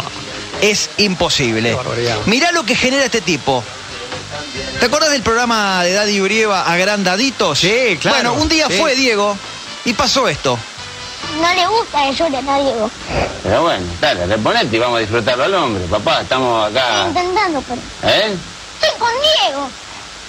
es 0.61 0.91
imposible. 0.99 1.77
Mirá 2.27 2.53
lo 2.53 2.65
que 2.65 2.77
genera 2.77 3.05
este 3.05 3.21
tipo. 3.21 3.65
¿Te 4.79 4.87
acuerdas 4.87 5.11
del 5.11 5.23
programa 5.23 5.83
de 5.85 5.93
Daddy 5.95 6.21
Urieva 6.21 6.63
Agrandaditos? 6.71 7.59
Sí, 7.59 7.99
claro. 8.01 8.17
Bueno, 8.31 8.43
un 8.43 8.49
día 8.49 8.67
Sí. 8.69 8.75
fue 8.79 8.95
Diego 8.95 9.37
y 9.85 9.93
pasó 9.95 10.29
esto. 10.29 10.59
No 11.41 11.55
le 11.55 11.67
gusta 11.67 12.03
que 12.09 12.15
llore 12.15 12.37
a 12.39 12.41
Diego. 12.63 12.91
Pero 13.43 13.63
bueno, 13.63 13.85
dale, 14.01 14.27
reponete 14.27 14.77
y 14.77 14.79
vamos 14.79 14.97
a 14.99 15.01
disfrutarlo 15.01 15.45
al 15.45 15.55
hombre, 15.55 15.85
papá. 15.87 16.23
Estamos 16.23 16.71
acá. 16.71 17.07
Estoy 17.09 17.23
intentando, 17.23 17.63
pero 17.63 17.81
¿Eh? 18.05 18.37
estoy 18.81 18.99
con 18.99 19.11
Diego. 19.11 19.69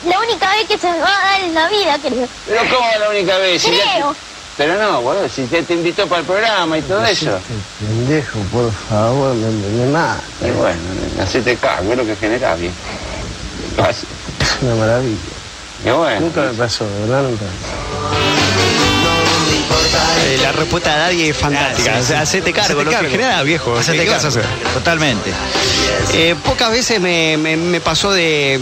La 0.06 0.20
única 0.20 0.50
vez 0.52 0.68
que 0.68 0.78
se 0.78 0.92
me 0.92 1.00
va 1.00 1.08
a 1.08 1.24
dar 1.32 1.42
en 1.42 1.54
la 1.54 1.70
vida, 1.70 1.98
creo. 2.02 2.28
Pero 2.48 2.62
¿cómo 2.76 2.90
es 2.90 3.00
la 3.00 3.10
única 3.10 3.38
vez? 3.38 3.64
Creo. 3.64 4.16
Pero 4.58 4.78
no, 4.78 5.02
boludo, 5.02 5.28
si 5.30 5.46
te, 5.46 5.64
te 5.64 5.74
invitó 5.74 6.08
para 6.08 6.22
el 6.22 6.28
programa 6.28 6.78
y 6.78 6.82
todo 6.82 7.04
eso. 7.06 7.40
Pendejo, 7.80 8.40
por 8.52 8.72
favor, 8.72 9.36
no 9.36 9.48
entendés 9.48 9.88
nada. 9.90 10.22
Y 10.42 10.52
bueno, 10.52 10.80
hacete 11.22 11.56
cargo, 11.56 11.92
es 11.92 11.98
lo 11.98 12.06
que 12.06 12.16
genera 12.16 12.56
bien. 12.56 12.74
Es 13.90 14.62
una 14.62 14.76
maravilla. 14.76 15.18
Y 15.86 15.90
bueno. 15.90 16.20
Nunca 16.22 16.42
me 16.42 16.54
pasó, 16.54 16.86
de 16.86 17.00
verdad 17.02 17.24
nunca. 17.24 17.46
Eh, 20.26 20.38
la 20.42 20.52
respuesta 20.54 20.92
de 20.94 20.98
nadie 21.00 21.30
es 21.30 21.38
fantástica. 21.38 21.96
Ah, 21.98 22.02
sí, 22.02 22.08
sí. 22.08 22.14
hacete 22.14 22.54
cargo, 22.54 22.66
Hacete 22.80 22.84
lo 22.86 22.92
cargo. 22.92 23.06
que 23.06 23.12
genera, 23.12 23.44
viejo. 23.44 23.76
Hacete 23.78 24.04
¿Qué 24.06 24.10
vas 24.10 24.24
a 24.26 24.30
cargo. 24.30 24.40
hacer? 24.40 24.74
Totalmente. 24.74 25.32
Eh, 26.14 26.36
pocas 26.46 26.72
veces 26.72 27.00
me, 27.02 27.36
me- 27.38 27.58
me 27.58 27.82
pasó 27.82 28.12
de, 28.12 28.60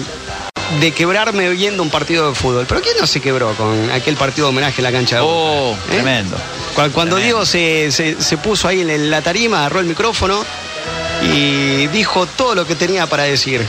de 0.80 0.92
quebrarme 0.92 1.50
viendo 1.50 1.84
un 1.84 1.90
partido 1.90 2.30
de 2.30 2.36
fútbol. 2.36 2.66
Pero 2.68 2.82
¿quién 2.82 2.96
no 3.00 3.06
se 3.06 3.22
quebró 3.22 3.54
con 3.56 3.92
aquel 3.92 4.16
partido 4.16 4.48
de 4.48 4.50
homenaje 4.50 4.76
en 4.80 4.84
la 4.84 4.92
cancha 4.92 5.18
de 5.18 5.22
Oh? 5.24 5.74
¿Eh? 5.74 5.94
tremendo. 5.94 6.36
Cu- 6.36 6.90
Cuando 6.92 7.16
Tremendo. 7.18 7.18
Diego 7.18 7.46
se, 7.46 7.92
se- 7.92 8.20
se 8.22 8.38
puso 8.38 8.68
ahí 8.68 8.82
en 8.82 9.10
la 9.12 9.22
tarima, 9.22 9.60
agarró 9.60 9.82
el 9.82 9.86
micrófono 9.86 10.44
y 11.22 11.88
dijo 11.88 12.26
todo 12.26 12.56
lo 12.56 12.66
que 12.66 12.76
tenía 12.76 13.06
para 13.06 13.24
decir. 13.24 13.64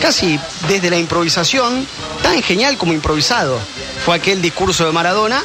Casi 0.00 0.38
desde 0.68 0.90
la 0.90 0.96
improvisación, 0.98 1.86
tan 2.22 2.42
genial 2.42 2.76
como 2.78 2.92
improvisado. 2.92 3.58
Fue 4.04 4.14
aquel 4.16 4.40
discurso 4.42 4.84
de 4.86 4.92
Maradona, 4.92 5.42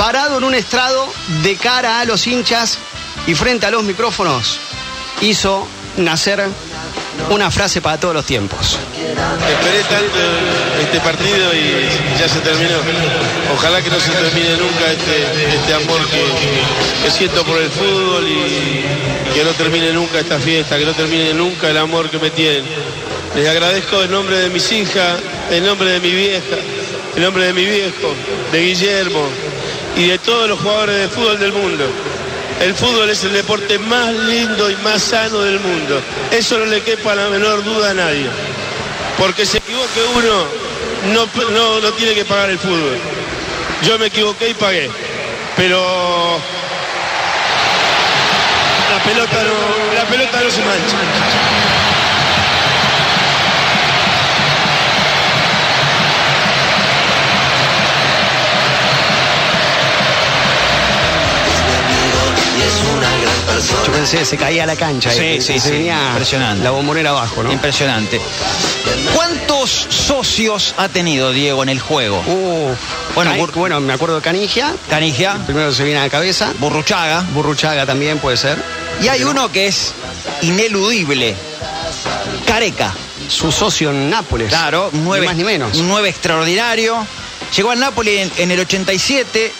parado 0.00 0.38
en 0.38 0.44
un 0.44 0.54
estrado 0.54 1.12
de 1.42 1.56
cara 1.56 2.00
a 2.00 2.06
los 2.06 2.26
hinchas 2.26 2.78
y 3.26 3.34
frente 3.34 3.66
a 3.66 3.70
los 3.70 3.84
micrófonos, 3.84 4.58
hizo 5.20 5.68
nacer 5.98 6.42
una 7.28 7.50
frase 7.50 7.82
para 7.82 8.00
todos 8.00 8.14
los 8.14 8.24
tiempos. 8.24 8.78
Esperé 8.96 9.82
tanto 9.82 10.18
este 10.80 11.00
partido 11.00 11.54
y 11.54 12.18
ya 12.18 12.26
se 12.30 12.40
terminó. 12.40 12.78
Ojalá 13.54 13.82
que 13.82 13.90
no 13.90 14.00
se 14.00 14.10
termine 14.12 14.56
nunca 14.56 14.90
este, 14.90 15.54
este 15.54 15.74
amor 15.74 16.00
que, 16.06 16.24
que 17.04 17.10
siento 17.10 17.44
por 17.44 17.60
el 17.60 17.68
fútbol 17.68 18.26
y 18.26 19.34
que 19.34 19.44
no 19.44 19.50
termine 19.50 19.92
nunca 19.92 20.20
esta 20.20 20.38
fiesta, 20.38 20.78
que 20.78 20.86
no 20.86 20.94
termine 20.94 21.34
nunca 21.34 21.68
el 21.68 21.76
amor 21.76 22.08
que 22.08 22.18
me 22.18 22.30
tienen. 22.30 22.64
Les 23.36 23.46
agradezco 23.46 24.02
en 24.02 24.10
nombre 24.12 24.38
de 24.38 24.48
mis 24.48 24.72
hijas, 24.72 25.20
en 25.50 25.66
nombre 25.66 25.90
de 25.90 26.00
mi 26.00 26.10
vieja, 26.10 26.56
en 27.16 27.22
nombre 27.22 27.44
de 27.44 27.52
mi 27.52 27.66
viejo, 27.66 28.14
de 28.50 28.64
Guillermo 28.64 29.28
y 29.96 30.06
de 30.08 30.18
todos 30.18 30.48
los 30.48 30.60
jugadores 30.60 30.96
de 30.96 31.08
fútbol 31.08 31.38
del 31.38 31.52
mundo. 31.52 31.84
El 32.60 32.74
fútbol 32.74 33.08
es 33.08 33.24
el 33.24 33.32
deporte 33.32 33.78
más 33.78 34.12
lindo 34.12 34.70
y 34.70 34.76
más 34.76 35.02
sano 35.02 35.40
del 35.40 35.58
mundo. 35.60 36.00
Eso 36.30 36.58
no 36.58 36.66
le 36.66 36.82
quepa 36.82 37.14
la 37.14 37.28
menor 37.28 37.64
duda 37.64 37.90
a 37.90 37.94
nadie. 37.94 38.26
Porque 39.18 39.46
se 39.46 39.58
equivoque 39.58 40.00
uno, 40.14 40.44
no, 41.14 41.28
no, 41.50 41.80
no 41.80 41.92
tiene 41.92 42.14
que 42.14 42.24
pagar 42.24 42.50
el 42.50 42.58
fútbol. 42.58 42.98
Yo 43.82 43.98
me 43.98 44.06
equivoqué 44.06 44.50
y 44.50 44.54
pagué. 44.54 44.90
Pero 45.56 46.38
la 48.90 49.02
pelota 49.04 49.42
no, 49.42 49.94
la 49.94 50.04
pelota 50.04 50.40
no 50.42 50.50
se 50.50 50.60
mancha. 50.60 51.49
Yo 63.86 63.92
pensé 63.92 64.24
se 64.24 64.36
caía 64.36 64.64
la 64.66 64.76
cancha. 64.76 65.10
Sí, 65.10 65.22
y 65.24 65.40
sí, 65.40 65.54
se 65.54 65.60
sí. 65.60 65.70
venía 65.72 66.08
Impresionante. 66.10 66.64
La 66.64 66.70
bombonera 66.70 67.10
abajo, 67.10 67.42
¿no? 67.42 67.52
Impresionante. 67.52 68.20
¿Cuántos 69.14 69.70
socios 69.70 70.74
ha 70.76 70.88
tenido 70.88 71.32
Diego 71.32 71.62
en 71.62 71.68
el 71.68 71.80
juego? 71.80 72.22
Uh, 72.26 72.74
Bueno, 73.14 73.34
bueno, 73.54 73.80
me 73.80 73.92
acuerdo 73.92 74.16
de 74.16 74.22
Canigia. 74.22 74.74
Canigia, 74.88 75.34
Primero 75.46 75.72
se 75.72 75.84
viene 75.84 75.98
a 76.00 76.04
la 76.04 76.10
cabeza. 76.10 76.52
Burruchaga. 76.58 77.22
Burruchaga 77.34 77.86
también 77.86 78.18
puede 78.18 78.36
ser. 78.36 78.56
Y 79.02 79.08
hay 79.08 79.22
uno 79.24 79.50
que 79.50 79.66
es 79.66 79.92
ineludible. 80.42 81.34
Careca. 82.46 82.92
Su 83.28 83.52
socio 83.52 83.90
en 83.90 84.10
Nápoles. 84.10 84.48
Claro, 84.48 84.90
Ni 84.92 85.00
nueve, 85.00 85.26
más 85.26 85.36
ni 85.36 85.44
menos. 85.44 85.76
un 85.76 85.86
nueve 85.88 86.08
extraordinario. 86.08 87.06
Llegó 87.56 87.70
al 87.70 87.78
Napoli 87.78 88.18
en, 88.18 88.32
en 88.38 88.50
el 88.50 88.60
87, 88.60 89.52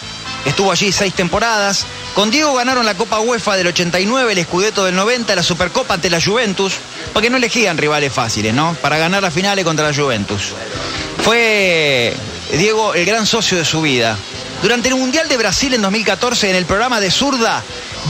estuvo 0.47 0.72
allí 0.72 0.91
seis 0.93 1.14
temporadas. 1.14 1.86
Con 2.14 2.30
Diego 2.30 2.54
ganaron 2.54 2.84
la 2.84 2.94
Copa 2.94 3.20
UEFA 3.20 3.56
del 3.56 3.68
89, 3.68 4.32
el 4.32 4.44
Scudetto 4.44 4.84
del 4.84 4.96
90, 4.96 5.34
la 5.34 5.42
Supercopa 5.42 5.94
ante 5.94 6.11
la 6.11 6.20
Juventus, 6.20 6.74
porque 7.12 7.30
no 7.30 7.36
elegían 7.36 7.78
rivales 7.78 8.12
fáciles, 8.12 8.52
¿no? 8.52 8.76
Para 8.82 8.98
ganar 8.98 9.22
las 9.22 9.32
finales 9.32 9.64
contra 9.64 9.88
la 9.88 9.94
Juventus. 9.94 10.52
Fue 11.22 12.14
Diego 12.52 12.94
el 12.94 13.06
gran 13.06 13.26
socio 13.26 13.56
de 13.56 13.64
su 13.64 13.80
vida. 13.80 14.16
Durante 14.61 14.88
el 14.88 14.96
Mundial 14.96 15.28
de 15.28 15.36
Brasil 15.36 15.72
en 15.72 15.82
2014, 15.82 16.50
en 16.50 16.56
el 16.56 16.66
programa 16.66 17.00
de 17.00 17.11
Zurda, 17.11 17.62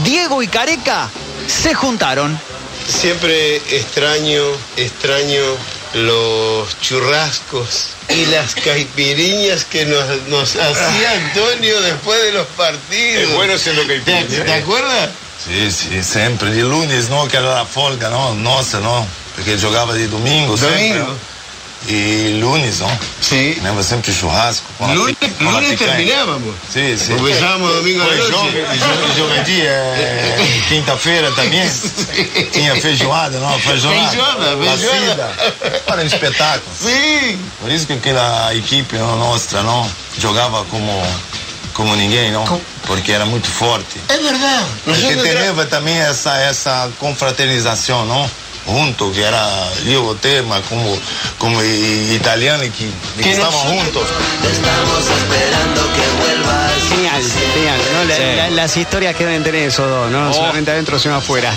Diego 0.03 0.41
y 0.41 0.47
Careca 0.47 1.09
se 1.47 1.73
juntaron. 1.73 2.37
Siempre 2.87 3.57
extraño, 3.57 4.43
extraño 4.75 5.41
los 5.93 6.79
churrascos 6.79 7.89
y 8.09 8.25
las 8.27 8.55
caipiriñas 8.55 9.65
que 9.65 9.85
nos, 9.85 10.27
nos 10.27 10.55
hacía 10.55 11.11
Antonio 11.11 11.81
después 11.81 12.21
de 12.23 12.31
los 12.33 12.47
partidos. 12.47 13.23
Es 13.23 13.33
bueno 13.33 13.57
siendo 13.57 13.81
¿Te, 13.83 14.01
caipirinha, 14.01 14.45
te 14.45 14.51
eh. 14.51 14.61
acuerdas? 14.61 15.09
Sì, 15.43 15.71
sì, 15.71 16.03
sempre. 16.03 16.51
Di 16.51 16.61
lunes, 16.61 17.07
no? 17.09 17.25
Che 17.25 17.37
era 17.37 17.53
la 17.53 17.65
folga, 17.65 18.09
no? 18.09 18.33
Nostra, 18.33 18.79
no? 18.79 19.07
Perché 19.35 19.57
giocava 19.57 19.93
di 19.93 20.07
domingo. 20.07 20.55
Domingo. 20.55 21.17
e 21.87 22.37
lunes, 22.39 22.81
ó. 22.81 22.89
Sim. 23.21 23.55
Lembra 23.61 23.83
sempre 23.83 24.11
siempre 24.11 24.13
churrasco. 24.13 24.65
Con 24.77 24.95
lunes 24.95 25.17
con 25.37 25.53
lunes 25.53 25.79
terminábamos. 25.79 26.55
Sí, 26.71 26.97
sí. 26.97 27.13
Comenzábamos 27.13 27.73
domingo 27.75 28.03
pues 28.03 28.19
a 28.19 28.23
la 28.23 28.29
noche. 28.29 28.65
Yo, 29.17 29.33
é, 29.33 29.43
eh, 29.67 30.63
quinta-feira 30.69 31.31
também. 31.31 31.67
Sim. 31.69 32.49
Tinha 32.51 32.75
feijoada, 32.75 33.39
não? 33.39 33.59
Feijoada. 33.59 34.09
Feijoada, 34.09 34.57
feijoada. 34.57 35.35
Era 35.87 36.01
um 36.01 36.05
espetáculo. 36.05 36.75
Sim. 36.79 37.39
Por 37.59 37.71
isso 37.71 37.87
que 37.87 37.93
aquela 37.93 38.53
equipe 38.55 38.97
nossa, 38.97 39.61
não? 39.63 39.89
Jogava 40.17 40.63
como 40.65 40.91
como 41.73 41.95
ninguém, 41.95 42.31
não? 42.31 42.45
Com... 42.45 42.61
Porque 42.85 43.11
era 43.11 43.25
muito 43.25 43.47
forte. 43.47 43.99
É 44.09 44.17
verdade. 44.17 44.65
Porque 44.83 45.19
Geneva 45.19 45.65
também 45.65 45.97
essa 45.97 46.35
essa 46.37 46.91
confraternização, 46.99 48.05
não? 48.05 48.29
Junto, 48.65 49.11
que 49.11 49.21
era 49.21 49.43
eu, 49.87 50.05
o 50.05 50.15
tema, 50.15 50.61
como, 50.69 50.95
como 51.39 51.61
italiano, 51.63 52.63
que, 52.63 52.69
que, 52.69 53.23
Que 53.23 53.35
nosotros- 53.35 53.61
juntos. 53.63 54.03
Genial, 56.89 57.21
genial. 57.53 57.79
¿no? 57.93 58.03
La- 58.05 58.15
Sí. 58.15 58.21
la- 58.35 58.49
las 58.51 58.77
historias 58.77 59.15
que 59.15 59.25
deben 59.25 59.43
tener 59.43 59.67
esos 59.67 59.89
dos, 59.89 60.11
no 60.11 60.29
Oh. 60.29 60.33
solamente 60.33 60.71
adentro, 60.71 60.99
sino 60.99 61.15
afuera. 61.15 61.53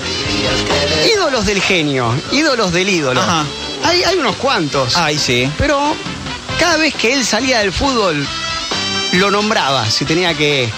Ídolos 1.14 1.46
del 1.46 1.60
genio, 1.60 2.14
ídolos 2.32 2.72
del 2.72 2.88
ídolo. 2.88 3.20
Ajá. 3.20 3.44
Hay, 3.84 4.02
hay 4.04 4.16
unos 4.16 4.36
cuantos. 4.36 4.96
Ay, 4.96 5.18
sí. 5.18 5.50
Pero 5.58 5.94
cada 6.58 6.76
vez 6.76 6.94
que 6.94 7.12
él 7.12 7.24
salía 7.24 7.58
del 7.60 7.72
fútbol, 7.72 8.26
lo 9.12 9.30
nombraba, 9.30 9.88
si 9.90 10.04
tenía 10.04 10.34
que 10.34 10.70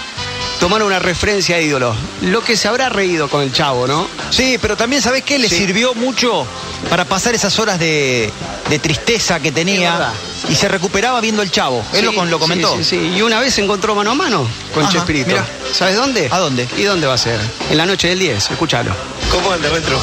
tomar 0.59 0.81
una 0.83 0.99
referencia 0.99 1.57
de 1.57 1.63
ídolo. 1.63 1.95
Lo 2.21 2.43
que 2.43 2.57
se 2.57 2.67
habrá 2.67 2.89
reído 2.89 3.29
con 3.29 3.41
el 3.43 3.51
chavo, 3.51 3.87
¿no? 3.87 4.07
Sí, 4.31 4.57
pero 4.61 4.75
también, 4.75 5.01
¿sabés 5.01 5.23
qué? 5.23 5.37
Le 5.39 5.49
Sí. 5.49 5.57
sirvió 5.57 5.93
mucho 5.93 6.45
para 6.89 7.05
pasar 7.05 7.35
esas 7.35 7.57
horas 7.59 7.79
de, 7.79 8.31
de 8.69 8.79
tristeza 8.79 9.39
que 9.39 9.51
tenía 9.51 10.11
y 10.49 10.55
se 10.55 10.67
recuperaba 10.67 11.21
viendo 11.21 11.41
el 11.41 11.51
chavo. 11.51 11.83
Él 11.93 12.05
lo, 12.05 12.25
lo 12.25 12.39
comentó. 12.39 12.75
Sí, 12.77 12.83
sí, 12.83 12.99
sí. 12.99 13.13
Y 13.17 13.21
una 13.21 13.39
vez 13.39 13.53
se 13.53 13.63
encontró 13.63 13.93
mano 13.95 14.11
a 14.11 14.15
mano 14.15 14.47
con 14.73 14.83
Ajá, 14.83 14.93
Chespirito. 14.93 15.27
mirá. 15.29 15.45
¿Sabes 15.73 15.95
dónde? 15.95 16.27
¿A 16.31 16.37
dónde? 16.39 16.67
¿Y 16.77 16.83
dónde 16.83 17.07
va 17.07 17.13
a 17.13 17.17
ser? 17.17 17.39
En 17.69 17.77
la 17.77 17.85
noche 17.85 18.07
del 18.09 18.19
10, 18.19 18.51
escúchalo. 18.51 18.91
¿Cómo 19.31 19.51
anda, 19.51 19.69
maestro? 19.69 19.99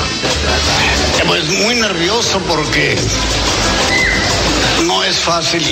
Pues 1.27 1.45
muy 1.49 1.75
nervioso 1.77 2.39
porque 2.47 2.97
No 4.87 5.03
es 5.03 5.17
fácil 5.17 5.65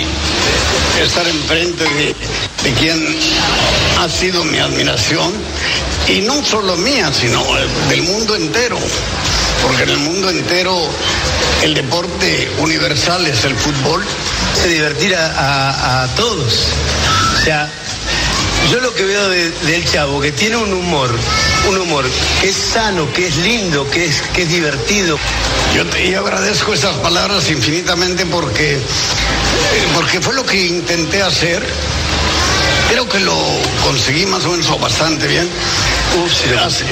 estar 1.05 1.27
enfrente 1.29 1.85
de, 1.85 2.15
de 2.65 2.73
quien 2.75 3.19
ha 4.01 4.09
sido 4.09 4.45
mi 4.45 4.59
admiración 4.59 5.33
y 6.09 6.21
no 6.21 6.45
solo 6.45 6.77
mía, 6.77 7.11
sino 7.13 7.45
del 7.89 8.03
mundo 8.03 8.35
entero, 8.37 8.79
porque 9.63 9.83
en 9.85 9.91
el 9.91 9.99
mundo 9.99 10.31
entero 10.31 10.89
el 11.63 11.75
deporte 11.75 12.51
universal 12.59 13.27
es 13.27 13.45
el 13.45 13.55
fútbol. 13.57 14.05
Se 14.61 14.69
divertir 14.69 15.15
a, 15.15 15.27
a- 15.27 16.03
a 16.05 16.15
todos. 16.15 16.67
O 17.41 17.45
sea, 17.45 17.69
yo 18.71 18.81
lo 18.81 18.93
que 18.95 19.05
veo 19.05 19.29
de- 19.29 19.51
del 19.51 19.85
chavo, 19.91 20.21
que 20.21 20.33
tiene 20.33 20.57
un 20.57 20.73
humor, 20.73 21.11
un 21.69 21.79
humor 21.79 22.05
que 22.41 22.49
es 22.51 22.57
sano, 22.57 23.11
que 23.13 23.27
es 23.29 23.37
lindo, 23.39 23.89
que 23.91 24.05
es, 24.07 24.23
que 24.35 24.43
es 24.43 24.49
divertido. 24.49 25.19
Yo 25.75 25.87
te 25.87 26.11
yo 26.11 26.21
agradezco 26.21 26.73
esas 26.75 26.95
palabras 26.97 27.49
infinitamente 27.51 28.27
porque, 28.27 28.75
eh, 28.75 28.81
porque 29.95 30.21
fue 30.21 30.35
lo 30.35 30.45
que 30.45 30.67
intenté 30.67 31.23
hacer. 31.23 31.63
Creo 32.93 33.09
que 33.09 33.21
lo 33.21 33.35
conseguí 33.83 34.27
más 34.27 34.45
o 34.45 34.51
menos 34.51 34.69
o 34.69 34.79
bastante 34.79 35.27
bien. 35.27 35.49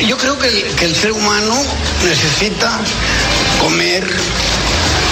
Yo 0.07 0.17
creo 0.17 0.39
que 0.39 0.49
el, 0.49 0.63
que 0.77 0.87
el 0.87 0.97
ser 0.97 1.13
humano 1.13 1.55
necesita 2.03 2.81
comer, 3.61 4.09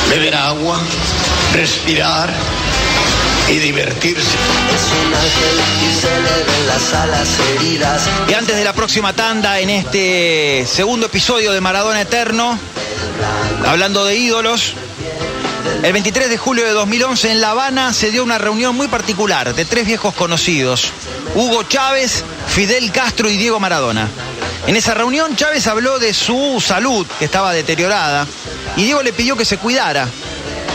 beber 0.09 0.35
agua, 0.35 0.81
respirar 1.53 2.33
y 3.51 3.59
divertirse. 3.59 4.39
Y 8.27 8.33
antes 8.33 8.57
de 8.57 8.65
la 8.65 8.73
próxima 8.73 9.13
tanda, 9.13 9.61
en 9.61 9.69
este 9.69 10.67
segundo 10.67 11.05
episodio 11.05 11.53
de 11.53 11.61
Maradona 11.61 12.01
Eterno, 12.01 12.59
hablando 13.67 14.07
de 14.07 14.17
ídolos, 14.17 14.73
el 15.83 15.93
23 15.93 16.29
de 16.29 16.37
julio 16.37 16.65
de 16.65 16.73
2011 16.73 17.31
en 17.31 17.41
La 17.41 17.51
Habana 17.51 17.93
se 17.93 18.11
dio 18.11 18.23
una 18.23 18.39
reunión 18.39 18.77
muy 18.77 18.89
particular 18.89 19.55
de 19.55 19.65
tres 19.65 19.87
viejos 19.87 20.15
conocidos, 20.15 20.93
Hugo 21.35 21.63
Chávez, 21.63 22.25
Fidel 22.49 22.91
Castro 22.93 23.31
y 23.31 23.37
Diego 23.37 23.61
Maradona. 23.61 24.09
En 24.67 24.77
esa 24.77 24.95
reunión 24.95 25.37
Chávez 25.37 25.67
habló 25.67 25.99
de 25.99 26.13
su 26.13 26.63
salud, 26.65 27.07
que 27.19 27.25
estaba 27.25 27.53
deteriorada, 27.53 28.27
y 28.77 28.85
Diego 28.85 29.03
le 29.03 29.13
pidió 29.13 29.37
que 29.37 29.45
se 29.45 29.59
cuidara. 29.59 30.09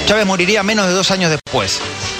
Chávez 0.05 0.25
moriría 0.25 0.63
menos 0.63 0.87
de 0.87 0.93
dos 0.93 1.11
años 1.11 1.31
después. 1.31 1.79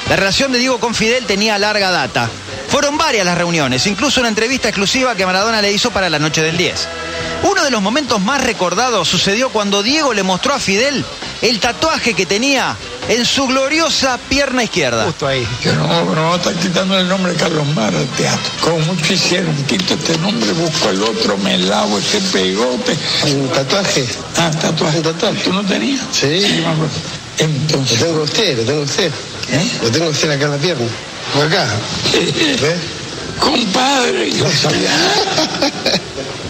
La 0.10 0.16
relación 0.16 0.52
de 0.52 0.60
Diego 0.60 0.80
con 0.80 0.94
Fidel 0.94 1.26
tenía 1.26 1.58
larga 1.58 1.90
data. 1.90 2.30
Fueron 2.68 2.98
varias 2.98 3.26
las 3.26 3.38
reuniones, 3.38 3.88
incluso 3.88 4.20
una 4.20 4.30
entrevista 4.30 4.68
exclusiva 4.68 5.16
que 5.16 5.26
Maradona 5.26 5.62
le 5.62 5.72
hizo 5.72 5.92
para 5.92 6.10
la 6.10 6.20
noche 6.20 6.42
del 6.42 6.58
10. 6.58 6.88
Uno 7.44 7.64
de 7.64 7.72
los 7.72 7.82
momentos 7.82 8.20
más 8.22 8.44
recordados 8.44 9.08
sucedió 9.08 9.50
cuando 9.50 9.84
Diego 9.84 10.14
le 10.14 10.24
mostró 10.24 10.54
a 10.54 10.60
Fidel 10.60 11.06
el 11.44 11.60
tatuaje 11.60 12.14
que 12.14 12.26
tenía 12.26 12.76
en 13.10 13.26
su 13.26 13.46
gloriosa 13.48 14.18
pierna 14.30 14.64
izquierda. 14.64 15.04
Justo 15.04 15.28
ahí. 15.28 15.46
Yo 15.62 15.74
no, 15.74 16.16
no 16.16 16.36
estar 16.36 16.54
quitando 16.56 16.98
el 16.98 17.08
nombre 17.08 17.34
de 17.34 17.38
Carlos 17.38 17.68
Mar 17.76 17.94
al 17.94 18.08
teatro. 18.08 18.52
Como 18.62 18.80
mucho 18.80 19.14
hicieron, 19.14 19.54
quito 19.66 19.94
este 19.94 20.18
nombre, 20.20 20.54
busco 20.54 20.90
el 20.90 21.04
otro, 21.04 21.38
me 21.40 21.58
lavo 21.58 22.00
este 22.00 22.22
pegote. 22.22 22.98
¿Un 23.26 23.50
tatuaje? 23.50 24.08
Ah, 24.38 24.52
tatuaje. 24.52 24.98
¿Un 24.98 25.04
tatuaje? 25.04 25.44
¿Tú 25.44 25.52
no 25.52 25.64
tenías? 25.66 26.00
Sí. 26.14 26.64
acuerdo. 26.66 26.94
Entonces. 27.38 28.00
Lo 28.00 28.06
tengo 28.08 28.24
usted, 28.24 28.58
lo 28.60 28.64
tengo 28.64 28.82
usted. 28.84 29.12
Lo 29.84 29.92
tengo 29.92 30.10
usted 30.10 30.32
acá 30.32 30.46
en 30.46 30.52
la 30.52 30.58
pierna. 30.58 30.88
Por 31.34 31.46
acá. 31.46 31.68
¿Ves? 32.14 32.80
Compadre, 33.38 34.32
yo 34.32 34.50
sabía. 34.50 34.92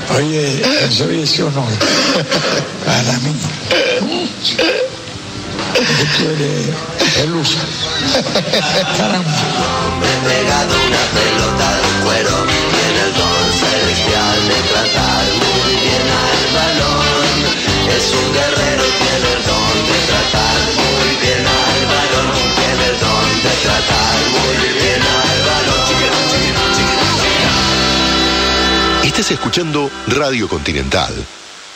Oye, 0.17 0.61
eso 0.85 1.09
es 1.09 1.39
un 1.39 1.47
honor 1.47 1.71
para 2.85 3.19
mí. 3.19 3.33
Tú 5.73 6.29
eres 6.29 6.69
el 7.23 7.33
usa. 7.33 7.61
Caramba. 8.97 9.31
pegado 10.23 10.75
una 10.87 11.03
pelota 11.17 11.67
de 11.73 11.81
cuero 12.03 12.35
Tiene 12.45 13.01
el 13.07 13.13
don 13.17 13.45
celestial 13.57 14.39
de 14.49 14.59
tratar 14.69 15.25
muy 15.41 15.73
bien 15.81 16.05
al 16.21 16.43
balón 16.53 17.35
Es 17.89 18.05
un 18.13 18.27
guerrero, 18.33 18.83
tiene 19.01 19.29
el 19.33 19.41
don 19.49 19.75
de 19.89 19.97
tratar 20.09 20.59
muy 20.77 21.11
bien 21.25 21.41
al 21.41 21.81
balón 21.89 22.27
Tiene 22.53 22.85
el 22.91 22.97
don 22.99 23.27
de 23.41 23.53
tratar 23.65 24.17
muy 24.29 24.67
bien 24.77 25.01
al 25.01 25.39
balón 25.49 25.83
Estás 29.03 29.31
escuchando 29.31 29.89
Radio 30.07 30.47
Continental. 30.47 31.13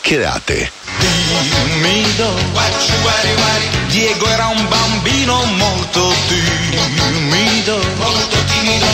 Quédate. 0.01 0.71
Timido. 0.99 2.35
Diego 3.89 4.27
era 4.29 4.47
un 4.47 4.69
bambino 4.69 5.43
molto 5.45 6.13
timido. 6.27 7.77
Molto 7.97 8.37
timido. 8.53 8.85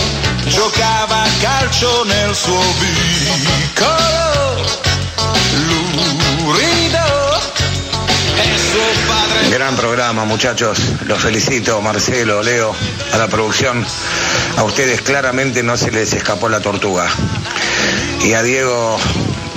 Giocava 0.48 1.24
a 1.24 1.30
calcio 1.42 2.04
nel 2.06 2.36
suo 2.36 2.62
vicolo. 2.80 4.24
E 8.36 9.50
Gran 9.50 9.76
programa, 9.76 10.26
muchachos. 10.26 10.80
Los 11.06 11.20
felicito, 11.20 11.82
Marcelo, 11.82 12.42
Leo, 12.42 12.76
a 13.12 13.18
la 13.18 13.28
producción. 13.28 13.86
A 14.58 14.64
ustedes 14.64 15.02
claramente 15.02 15.64
no 15.64 15.78
se 15.78 15.92
les 15.92 16.14
escapó 16.14 16.50
la 16.50 16.60
tortuga. 16.60 17.08
Y 18.24 18.34
a 18.34 18.42
Diego, 18.42 18.98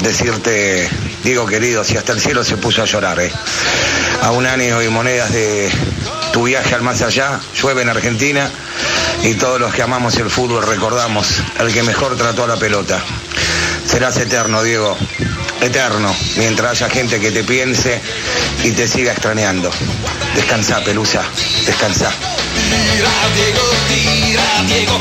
decirte, 0.03 0.89
Diego 1.27 1.45
querido, 1.45 1.83
si 1.83 1.97
hasta 1.97 2.13
el 2.13 2.21
cielo 2.21 2.45
se 2.45 2.57
puso 2.57 2.83
a 2.83 2.85
llorar, 2.85 3.19
¿eh? 3.19 3.33
A 4.23 4.31
un 4.31 4.47
año 4.47 4.81
y 4.81 4.89
monedas 4.89 5.33
de 5.33 5.69
tu 6.33 6.45
viaje 6.45 6.73
al 6.73 6.83
más 6.83 7.03
allá, 7.03 7.41
llueve 7.61 7.83
en 7.83 7.89
Argentina 7.89 8.49
y 9.25 9.35
todos 9.35 9.59
los 9.59 9.75
que 9.75 9.83
amamos 9.83 10.17
el 10.19 10.31
fútbol 10.31 10.65
recordamos 10.65 11.43
al 11.59 11.73
que 11.73 11.83
mejor 11.83 12.17
trató 12.17 12.45
a 12.45 12.47
la 12.47 12.57
pelota. 12.57 13.03
Serás 13.91 14.17
eterno, 14.19 14.63
Diego. 14.63 14.97
Eterno, 15.61 16.15
mientras 16.37 16.71
haya 16.71 16.89
gente 16.91 17.19
que 17.19 17.33
te 17.33 17.43
piense 17.43 18.01
y 18.63 18.71
te 18.71 18.87
siga 18.87 19.11
extrañando. 19.11 19.69
Descansa, 20.37 20.85
Pelusa, 20.85 21.25
descansa. 21.67 22.09
Tira 22.71 23.11
Diego, 23.35 23.63
tira 23.89 24.63
Diego. 24.69 25.01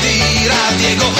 Tira 0.00 0.70
Diego, 0.78 1.12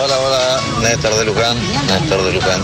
Hola, 0.00 0.18
hola, 0.18 0.60
Néstor 0.80 1.14
de 1.16 1.24
Luján, 1.24 1.56
Néstor 1.86 2.24
de 2.24 2.32
Luján. 2.32 2.60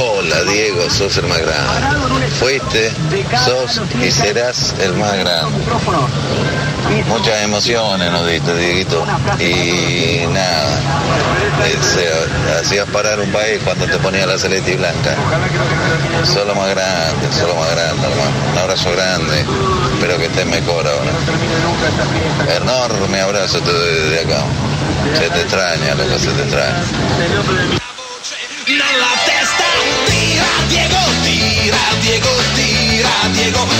Hola, 0.00 0.44
Diego, 0.44 0.88
sos 0.90 1.16
el 1.16 1.26
más 1.26 1.38
grande. 1.38 2.28
Fuiste, 2.38 2.92
sos 3.44 3.80
y 4.02 4.10
serás 4.10 4.74
el 4.80 4.94
más 4.94 5.16
grande. 5.16 5.58
Muchas 7.08 7.42
emociones 7.42 8.10
nos 8.12 8.26
diste, 8.26 8.54
Dieguito. 8.56 9.04
Y 9.40 10.26
nada, 10.28 10.80
eh, 11.66 12.58
hacías 12.60 12.88
parar 12.88 13.20
un 13.20 13.30
país 13.32 13.60
cuando 13.64 13.86
te 13.86 13.98
ponía 13.98 14.26
la 14.26 14.38
celeste 14.38 14.72
y 14.72 14.76
blanca. 14.76 15.14
Solo 16.24 16.54
más 16.54 16.70
grande, 16.70 17.28
solo 17.32 17.54
más 17.56 17.70
grande, 17.72 18.06
hermano. 18.06 18.52
Un 18.52 18.58
abrazo 18.58 18.92
grande. 18.92 19.44
Espero 19.94 20.18
que 20.18 20.26
estés 20.26 20.46
mejor 20.46 20.86
ahora. 20.86 21.10
Enorme 22.56 23.20
abrazo 23.20 23.60
te 23.60 23.72
doy 23.72 23.94
desde 23.94 24.20
acá. 24.20 24.44
Se 25.14 25.30
te 25.30 25.40
extraña, 25.40 25.94
loco, 25.94 26.18
se 26.18 26.30
te 26.30 26.42
extraña. 26.42 26.84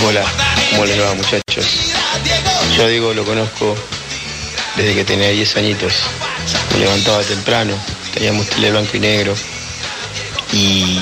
Hola, 0.06 0.24
¿cómo 0.70 0.86
les 0.86 1.00
va 1.00 1.14
muchachos? 1.14 1.92
Yo 2.76 2.84
a 2.84 2.86
Diego 2.86 3.12
lo 3.12 3.24
conozco 3.24 3.76
desde 4.76 4.94
que 4.94 5.04
tenía 5.04 5.28
10 5.28 5.56
añitos. 5.56 5.94
Me 6.72 6.78
levantaba 6.78 7.22
temprano, 7.22 7.74
teníamos 8.14 8.46
tele 8.48 8.70
blanco 8.70 8.96
y 8.96 9.00
negro. 9.00 9.34
Y 10.52 11.00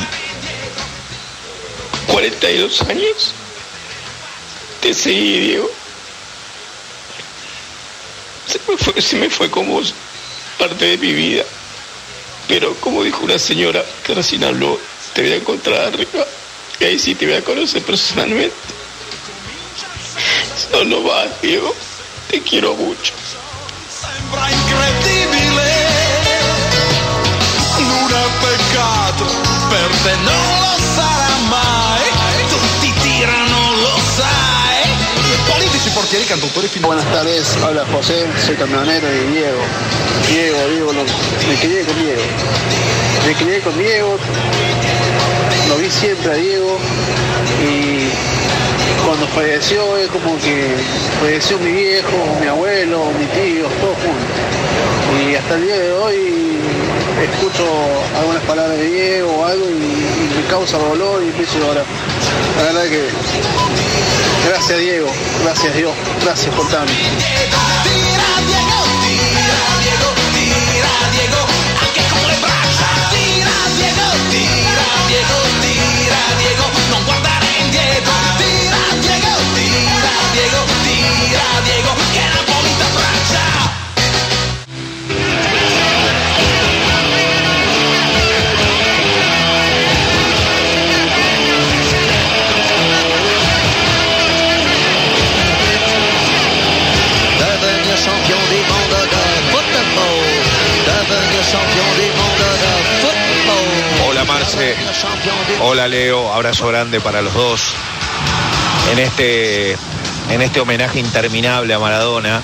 42 2.07 2.83
años 2.83 3.33
te 4.81 4.95
seguí, 4.95 5.39
Diego. 5.41 5.71
Se 8.47 8.61
me 8.69 8.77
fue, 8.77 9.03
se 9.03 9.17
me 9.17 9.51
como 9.51 9.81
parte 10.59 10.85
de 10.85 10.99
mi 10.99 11.13
vida. 11.13 11.45
Pero 12.49 12.75
como 12.77 13.03
dijo 13.03 13.25
una 13.25 13.39
señora 13.39 13.85
que 14.05 14.15
recién 14.15 14.45
habló, 14.45 14.79
te 15.15 15.23
voy 15.23 15.33
a 15.33 15.37
encontrar 15.37 15.81
arriba. 15.81 16.25
Y 16.79 16.85
ahí 16.85 16.99
sí 16.99 17.15
te 17.15 17.27
voy 17.27 17.37
a 17.37 17.43
conocer 17.43 17.83
personalmente. 17.83 18.55
Solo 20.71 21.03
va, 21.05 21.27
Diego. 21.43 21.75
Te 22.31 22.41
quiero 22.43 22.75
mucho. 22.75 23.13
Sembra 23.89 24.51
incredibile, 24.53 25.77
Buenas 36.87 37.05
tardes, 37.13 37.57
habla 37.65 37.85
José, 37.93 38.27
soy 38.47 38.55
camionero 38.55 39.09
y 39.13 39.33
Diego. 39.33 39.59
Diego, 40.29 40.69
Diego, 40.69 40.93
me 41.49 41.55
crié 41.57 41.81
con 41.83 41.99
Diego. 41.99 42.23
Me 43.27 43.35
crié 43.35 43.61
con 43.61 43.77
Diego, 43.77 44.17
lo 45.69 45.77
vi 45.79 45.91
siempre 45.91 46.31
a 46.31 46.35
Diego 46.35 46.79
y 47.61 48.09
cuando 49.05 49.27
falleció 49.35 49.97
es 49.97 50.09
como 50.11 50.39
que 50.39 50.77
falleció 51.21 51.59
mi 51.59 51.73
viejo, 51.73 52.17
mi 52.41 52.47
abuelo, 52.47 53.07
mi 53.19 53.27
tío, 53.27 53.67
todos 53.81 53.97
juntos. 53.97 55.29
Y 55.29 55.35
hasta 55.35 55.57
el 55.57 55.63
día 55.63 55.77
de 55.77 55.93
hoy 55.93 56.17
escucho 57.21 57.65
algunas 58.17 58.43
palabras 58.45 58.79
de 58.79 58.91
Diego 58.91 59.33
o 59.41 59.45
algo 59.45 59.69
y, 59.69 59.73
y 59.73 60.41
me 60.41 60.49
causa 60.49 60.79
dolor 60.79 61.21
y 61.25 61.31
empiezo 61.31 61.57
a 61.57 61.61
llorar. 61.63 61.85
La 62.59 62.63
verdad 62.63 62.85
que 62.85 63.09
gracias 64.45 64.81
Diego, 64.81 65.09
gracias 65.43 65.75
Dios, 65.75 65.95
gracias 66.23 66.55
por 66.55 66.69
tanto. 66.69 66.93
Diego, 66.93 67.59
tira 67.85 68.41
Diego, 68.47 68.85
tira 69.03 69.61
Diego, 69.83 71.37
che 71.93 72.05
Napoli 72.05 72.39
t'abbraccia. 72.39 72.97
Devenir 84.17 84.46
Hola 104.09 104.25
Marce, 104.25 104.75
hola 105.61 105.89
Leo, 105.89 106.33
abrazo 106.33 106.69
grande 106.69 107.01
para 107.01 107.23
los 107.23 107.35
dos. 107.35 107.61
En 108.93 108.99
este, 108.99 109.73
en 110.31 110.43
este 110.43 110.61
homenaje 110.61 111.01
interminable 111.01 111.75
a 111.75 111.79
Maradona, 111.79 112.43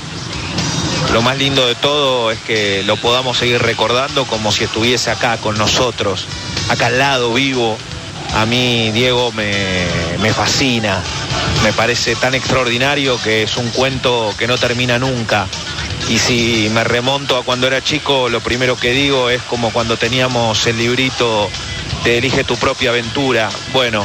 lo 1.13 1.23
más 1.23 1.37
lindo 1.37 1.67
de 1.67 1.75
todo 1.75 2.31
es 2.31 2.39
que 2.41 2.83
lo 2.85 2.97
podamos 2.97 3.37
seguir 3.37 3.61
recordando 3.61 4.25
como 4.25 4.51
si 4.51 4.65
estuviese 4.65 5.11
acá 5.11 5.37
con 5.37 5.59
nosotros, 5.59 6.27
acá 6.69 6.87
al 6.87 6.99
lado, 6.99 7.35
vivo. 7.35 7.77
A 8.35 8.47
mí 8.47 8.91
Diego 8.93 9.31
me, 9.33 9.53
me 10.21 10.33
fascina, 10.33 11.03
me 11.63 11.73
parece 11.75 12.17
tan 12.17 12.35
extraordinario 12.35 13.21
que 13.23 13.43
es 13.43 13.59
un 13.59 13.69
cuento 13.71 14.35
que 14.39 14.47
no 14.47 14.57
termina 14.57 14.99
nunca. 14.99 15.47
Y 16.09 16.19
si 16.19 16.69
me 16.73 16.85
remonto 16.85 17.37
a 17.37 17.45
cuando 17.45 17.67
era 17.67 17.83
chico, 17.83 18.29
lo 18.29 18.41
primero 18.41 18.77
que 18.77 18.93
digo 18.93 19.31
es 19.31 19.43
como 19.43 19.71
cuando 19.71 19.97
teníamos 19.97 20.67
el 20.67 20.77
librito 20.77 21.49
de 22.05 22.19
Elige 22.19 22.45
tu 22.45 22.57
propia 22.57 22.91
aventura. 22.91 23.51
Bueno, 23.73 24.05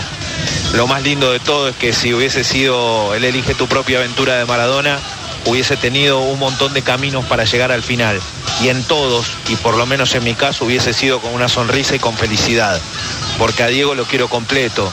lo 0.74 0.88
más 0.88 1.02
lindo 1.04 1.32
de 1.32 1.40
todo 1.40 1.70
es 1.70 1.76
que 1.76 1.94
si 1.94 2.14
hubiese 2.14 2.44
sido 2.44 3.14
el 3.16 3.24
Elige 3.24 3.56
tu 3.56 3.68
propia 3.68 3.98
aventura 3.98 4.38
de 4.38 4.46
Maradona, 4.46 5.00
hubiese 5.46 5.78
tenido 5.78 6.20
un 6.20 6.40
montón 6.40 6.74
de 6.74 6.82
caminos 6.82 7.26
para 7.26 7.46
llegar 7.46 7.72
al 7.72 7.84
final. 7.84 8.22
Y 8.62 8.70
en 8.70 8.84
todos, 8.84 9.26
y 9.50 9.56
por 9.56 9.76
lo 9.76 9.86
menos 9.86 10.14
en 10.16 10.24
mi 10.24 10.34
caso, 10.34 10.66
hubiese 10.66 10.94
sido 10.94 11.20
con 11.20 11.34
una 11.34 11.50
sonrisa 11.50 11.96
y 11.96 12.00
con 12.00 12.16
felicidad. 12.16 12.80
Porque 13.38 13.64
a 13.64 13.68
Diego 13.68 13.96
lo 13.96 14.06
quiero 14.06 14.28
completo. 14.28 14.92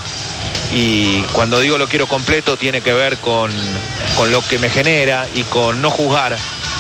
Y 0.73 1.21
cuando 1.33 1.61
digo 1.61 1.79
lo 1.79 1.89
quiero 1.89 2.07
completo 2.09 2.57
tiene 2.57 2.81
que 2.81 2.93
ver 2.93 3.19
con, 3.19 3.53
con 4.17 4.33
lo 4.33 4.43
que 4.43 4.59
me 4.59 4.71
genera 4.71 5.29
y 5.35 5.43
con 5.45 5.81
no 5.81 5.91
juzgar 5.91 6.37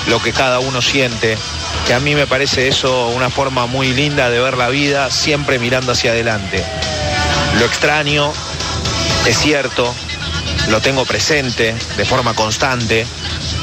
lo 0.08 0.20
que 0.22 0.32
cada 0.32 0.58
uno 0.60 0.82
siente, 0.82 1.36
que 1.86 1.94
a 1.94 2.00
mí 2.00 2.14
me 2.14 2.26
parece 2.26 2.68
eso 2.68 3.08
una 3.08 3.30
forma 3.30 3.66
muy 3.66 3.92
linda 3.92 4.30
de 4.30 4.40
ver 4.40 4.56
la 4.56 4.68
vida, 4.68 5.10
siempre 5.10 5.58
mirando 5.58 5.92
hacia 5.92 6.12
adelante. 6.12 6.64
Lo 7.58 7.64
extraño, 7.64 8.32
es 9.26 9.38
cierto, 9.38 9.94
lo 10.68 10.80
tengo 10.80 11.04
presente 11.04 11.74
de 11.96 12.04
forma 12.04 12.34
constante, 12.34 13.06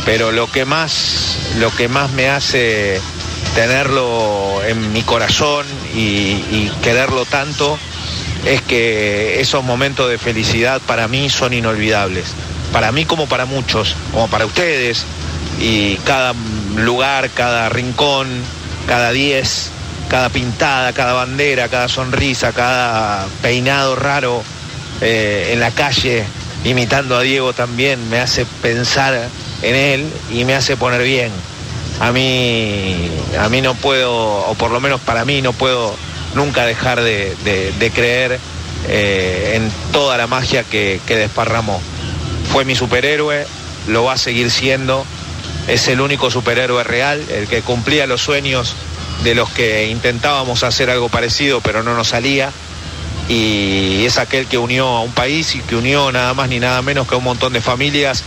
pero 0.05 0.31
lo 0.31 0.51
que 0.51 0.65
más, 0.65 1.37
lo 1.59 1.71
que 1.75 1.87
más 1.87 2.11
me 2.11 2.29
hace 2.29 2.99
tenerlo 3.55 4.63
en 4.65 4.93
mi 4.93 5.03
corazón 5.03 5.65
y, 5.93 5.99
y 5.99 6.71
quererlo 6.81 7.25
tanto 7.25 7.77
es 8.45 8.61
que 8.61 9.39
esos 9.39 9.63
momentos 9.63 10.09
de 10.09 10.17
felicidad 10.17 10.81
para 10.87 11.07
mí 11.07 11.29
son 11.29 11.53
inolvidables. 11.53 12.33
Para 12.71 12.91
mí 12.91 13.05
como 13.05 13.27
para 13.27 13.45
muchos, 13.45 13.95
como 14.13 14.29
para 14.29 14.45
ustedes, 14.45 15.05
y 15.61 15.95
cada 16.03 16.33
lugar, 16.75 17.29
cada 17.29 17.69
rincón, 17.69 18.27
cada 18.87 19.11
diez, 19.11 19.69
cada 20.09 20.29
pintada, 20.29 20.91
cada 20.91 21.13
bandera, 21.13 21.69
cada 21.69 21.87
sonrisa, 21.87 22.51
cada 22.51 23.27
peinado 23.41 23.95
raro 23.95 24.43
eh, 25.01 25.51
en 25.53 25.59
la 25.59 25.71
calle, 25.71 26.25
imitando 26.65 27.15
a 27.15 27.21
Diego 27.21 27.53
también, 27.53 28.09
me 28.09 28.19
hace 28.19 28.45
pensar 28.61 29.29
en 29.61 29.75
él 29.75 30.09
y 30.31 30.43
me 30.45 30.55
hace 30.55 30.75
poner 30.75 31.03
bien. 31.03 31.31
A 31.99 32.11
mí, 32.11 33.11
a 33.39 33.47
mí 33.49 33.61
no 33.61 33.75
puedo, 33.75 34.11
o 34.11 34.55
por 34.55 34.71
lo 34.71 34.79
menos 34.81 34.99
para 35.01 35.23
mí 35.23 35.43
no 35.43 35.53
puedo 35.53 35.95
nunca 36.33 36.65
dejar 36.65 37.01
de, 37.01 37.91
creer 37.93 38.39
eh, 38.87 39.53
en 39.55 39.71
toda 39.91 40.17
la 40.17 40.25
magia 40.25 40.63
que 40.63 40.99
desparramó. 41.07 41.79
Fue 42.51 42.65
mi 42.65 42.75
superhéroe, 42.75 43.45
lo 43.87 44.03
va 44.03 44.13
a 44.13 44.17
seguir 44.17 44.49
siendo, 44.49 45.05
es 45.67 45.87
el 45.87 46.01
único 46.01 46.31
superhéroe 46.31 46.83
real, 46.83 47.23
el 47.29 47.47
que 47.47 47.61
cumplía 47.61 48.07
los 48.07 48.21
sueños 48.21 48.75
de 49.23 49.35
los 49.35 49.49
que 49.49 49.87
intentábamos 49.87 50.63
hacer 50.63 50.89
algo 50.89 51.09
parecido 51.09 51.61
pero 51.61 51.83
no 51.83 51.95
nos 51.95 52.09
salía. 52.09 52.51
Y 53.29 54.03
es 54.05 54.17
aquel 54.17 54.47
que 54.47 54.57
unió 54.57 54.87
a 54.87 55.01
un 55.01 55.11
país 55.11 55.55
y 55.55 55.59
que 55.59 55.75
unió 55.75 56.11
nada 56.11 56.33
más 56.33 56.49
ni 56.49 56.59
nada 56.59 56.81
menos 56.81 57.07
que 57.07 57.15
a 57.15 57.17
un 57.17 57.23
montón 57.23 57.53
de 57.53 57.61
familias 57.61 58.23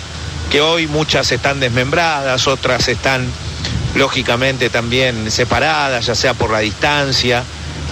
que 0.51 0.61
hoy 0.61 0.87
muchas 0.87 1.31
están 1.33 1.61
desmembradas, 1.61 2.47
otras 2.47 2.89
están 2.89 3.27
lógicamente 3.95 4.71
también 4.71 5.31
separadas, 5.31 6.07
ya 6.07 6.15
sea 6.15 6.35
por 6.35 6.51
la 6.51 6.61
distancia, 6.61 7.45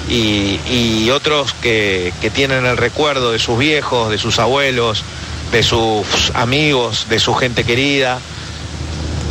y, 0.08 0.60
y 0.70 1.10
otros 1.10 1.54
que, 1.54 2.12
que 2.20 2.30
tienen 2.30 2.66
el 2.66 2.76
recuerdo 2.76 3.32
de 3.32 3.38
sus 3.38 3.58
viejos, 3.58 4.10
de 4.10 4.18
sus 4.18 4.38
abuelos, 4.38 5.02
de 5.50 5.62
sus 5.62 6.32
amigos, 6.34 7.06
de 7.08 7.18
su 7.18 7.34
gente 7.34 7.64
querida, 7.64 8.18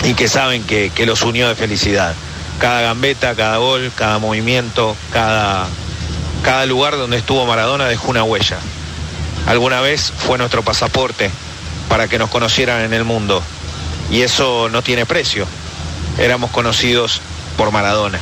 y 0.04 0.14
que 0.14 0.28
saben 0.28 0.64
que, 0.64 0.92
que 0.94 1.06
los 1.06 1.22
unió 1.22 1.48
de 1.48 1.56
felicidad. 1.56 2.14
Cada 2.60 2.82
gambeta, 2.82 3.36
cada 3.36 3.58
gol, 3.58 3.92
cada 3.96 4.20
movimiento, 4.20 4.96
cada, 5.12 5.68
cada 6.44 6.66
lugar 6.66 6.98
donde 6.98 7.18
estuvo 7.18 7.46
Maradona 7.46 7.88
dejó 7.88 8.10
una 8.10 8.24
huella. 8.24 8.58
Alguna 9.48 9.82
vez 9.82 10.14
fue 10.16 10.38
nuestro 10.38 10.64
pasaporte 10.64 11.32
para 11.90 12.08
que 12.08 12.20
nos 12.20 12.30
conocieran 12.30 12.82
en 12.82 12.94
el 12.94 13.04
mundo. 13.04 13.42
Y 14.12 14.22
eso 14.22 14.70
no 14.70 14.82
tiene 14.82 15.06
precio. 15.06 15.48
Éramos 16.18 16.52
conocidos 16.52 17.22
por 17.58 17.72
Maradona. 17.72 18.20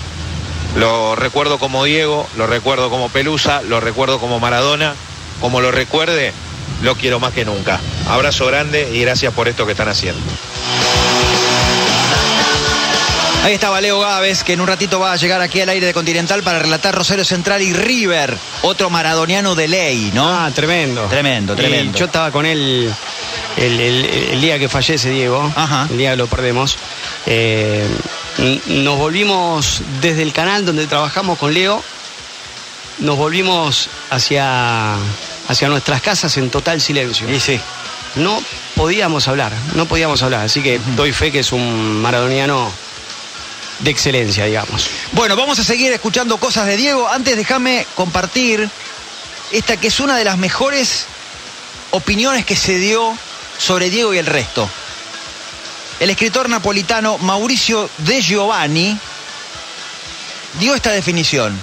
Lo 0.76 1.16
recuerdo 1.16 1.58
como 1.58 1.84
Diego, 1.84 2.28
lo 2.38 2.48
recuerdo 2.48 2.90
como 2.90 3.10
Pelusa, 3.10 3.62
lo 3.64 3.80
recuerdo 3.80 4.20
como 4.20 4.40
Maradona. 4.40 4.96
Como 5.42 5.62
lo 5.62 5.72
recuerde, 5.72 6.34
lo 6.84 6.96
quiero 6.96 7.20
más 7.20 7.34
que 7.34 7.46
nunca. 7.46 7.80
Abrazo 8.10 8.46
grande 8.46 8.90
y 8.94 9.02
gracias 9.02 9.34
por 9.34 9.48
esto 9.48 9.66
que 9.66 9.72
están 9.72 9.88
haciendo. 9.88 10.22
Ahí 13.44 13.54
estaba 13.54 13.80
Leo 13.80 14.00
Gávez, 14.02 14.44
que 14.44 14.54
en 14.54 14.62
un 14.62 14.68
ratito 14.68 15.00
va 15.00 15.14
a 15.14 15.16
llegar 15.16 15.40
aquí 15.42 15.62
al 15.62 15.70
aire 15.70 15.88
de 15.88 15.94
Continental 15.94 16.44
para 16.44 16.60
relatar 16.60 16.94
Rosario 16.94 17.24
Central 17.24 17.62
y 17.62 17.72
River, 17.74 18.38
otro 18.64 18.90
maradoniano 18.90 19.56
de 19.56 19.68
ley, 19.68 20.12
¿no? 20.14 20.28
Ah, 20.28 20.52
tremendo. 20.54 21.06
Tremendo, 21.06 21.56
tremendo. 21.56 21.96
Y 21.96 22.00
yo 22.00 22.06
estaba 22.06 22.32
con 22.32 22.46
él 22.46 22.94
el, 23.58 23.80
el- 23.80 24.06
el 24.06 24.42
día 24.42 24.60
que 24.60 24.68
fallece 24.68 25.10
Diego, 25.10 25.52
el 25.90 25.98
día 25.98 26.12
que 26.12 26.18
lo 26.18 26.28
perdemos. 26.28 26.76
Eh, 27.26 27.88
nos 28.68 28.98
volvimos 28.98 29.82
desde 30.02 30.22
el 30.22 30.34
canal 30.34 30.66
donde 30.66 30.86
trabajamos 30.86 31.38
con 31.40 31.54
Leo, 31.54 31.82
nos 33.00 33.18
volvimos 33.18 33.90
hacia, 34.10 34.96
hacia 35.48 35.70
nuestras 35.70 36.02
casas 36.02 36.36
en 36.38 36.50
total 36.50 36.82
silencio. 36.82 37.34
Y 37.34 37.40
sí. 37.40 37.60
No 38.16 38.44
podíamos 38.76 39.28
hablar, 39.30 39.54
no 39.76 39.86
podíamos 39.86 40.22
hablar. 40.24 40.42
Así 40.42 40.62
que 40.62 40.80
doy 40.98 41.14
fe 41.14 41.32
que 41.32 41.40
es 41.40 41.52
un 41.54 42.02
maradoniano 42.02 42.70
de 43.80 43.92
excelencia, 43.92 44.46
digamos. 44.46 44.88
Bueno, 45.14 45.36
vamos 45.36 45.60
a 45.60 45.64
seguir 45.64 45.92
escuchando 45.92 46.38
cosas 46.38 46.66
de 46.66 46.78
Diego. 46.78 47.08
Antes 47.08 47.36
déjame 47.36 47.86
compartir 47.96 48.70
esta 49.52 49.78
que 49.78 49.88
es 49.88 50.00
una 50.00 50.16
de 50.18 50.26
las 50.26 50.38
mejores 50.38 51.06
opiniones 51.92 52.46
que 52.46 52.56
se 52.56 52.78
dio 52.78 53.18
sobre 53.58 53.90
Diego 53.90 54.14
y 54.14 54.18
el 54.18 54.26
resto. 54.26 54.70
El 56.00 56.10
escritor 56.10 56.50
napolitano 56.50 57.18
Mauricio 57.18 57.90
De 58.00 58.22
Giovanni 58.22 58.98
dio 60.60 60.76
esta 60.76 60.92
definición. 60.92 61.60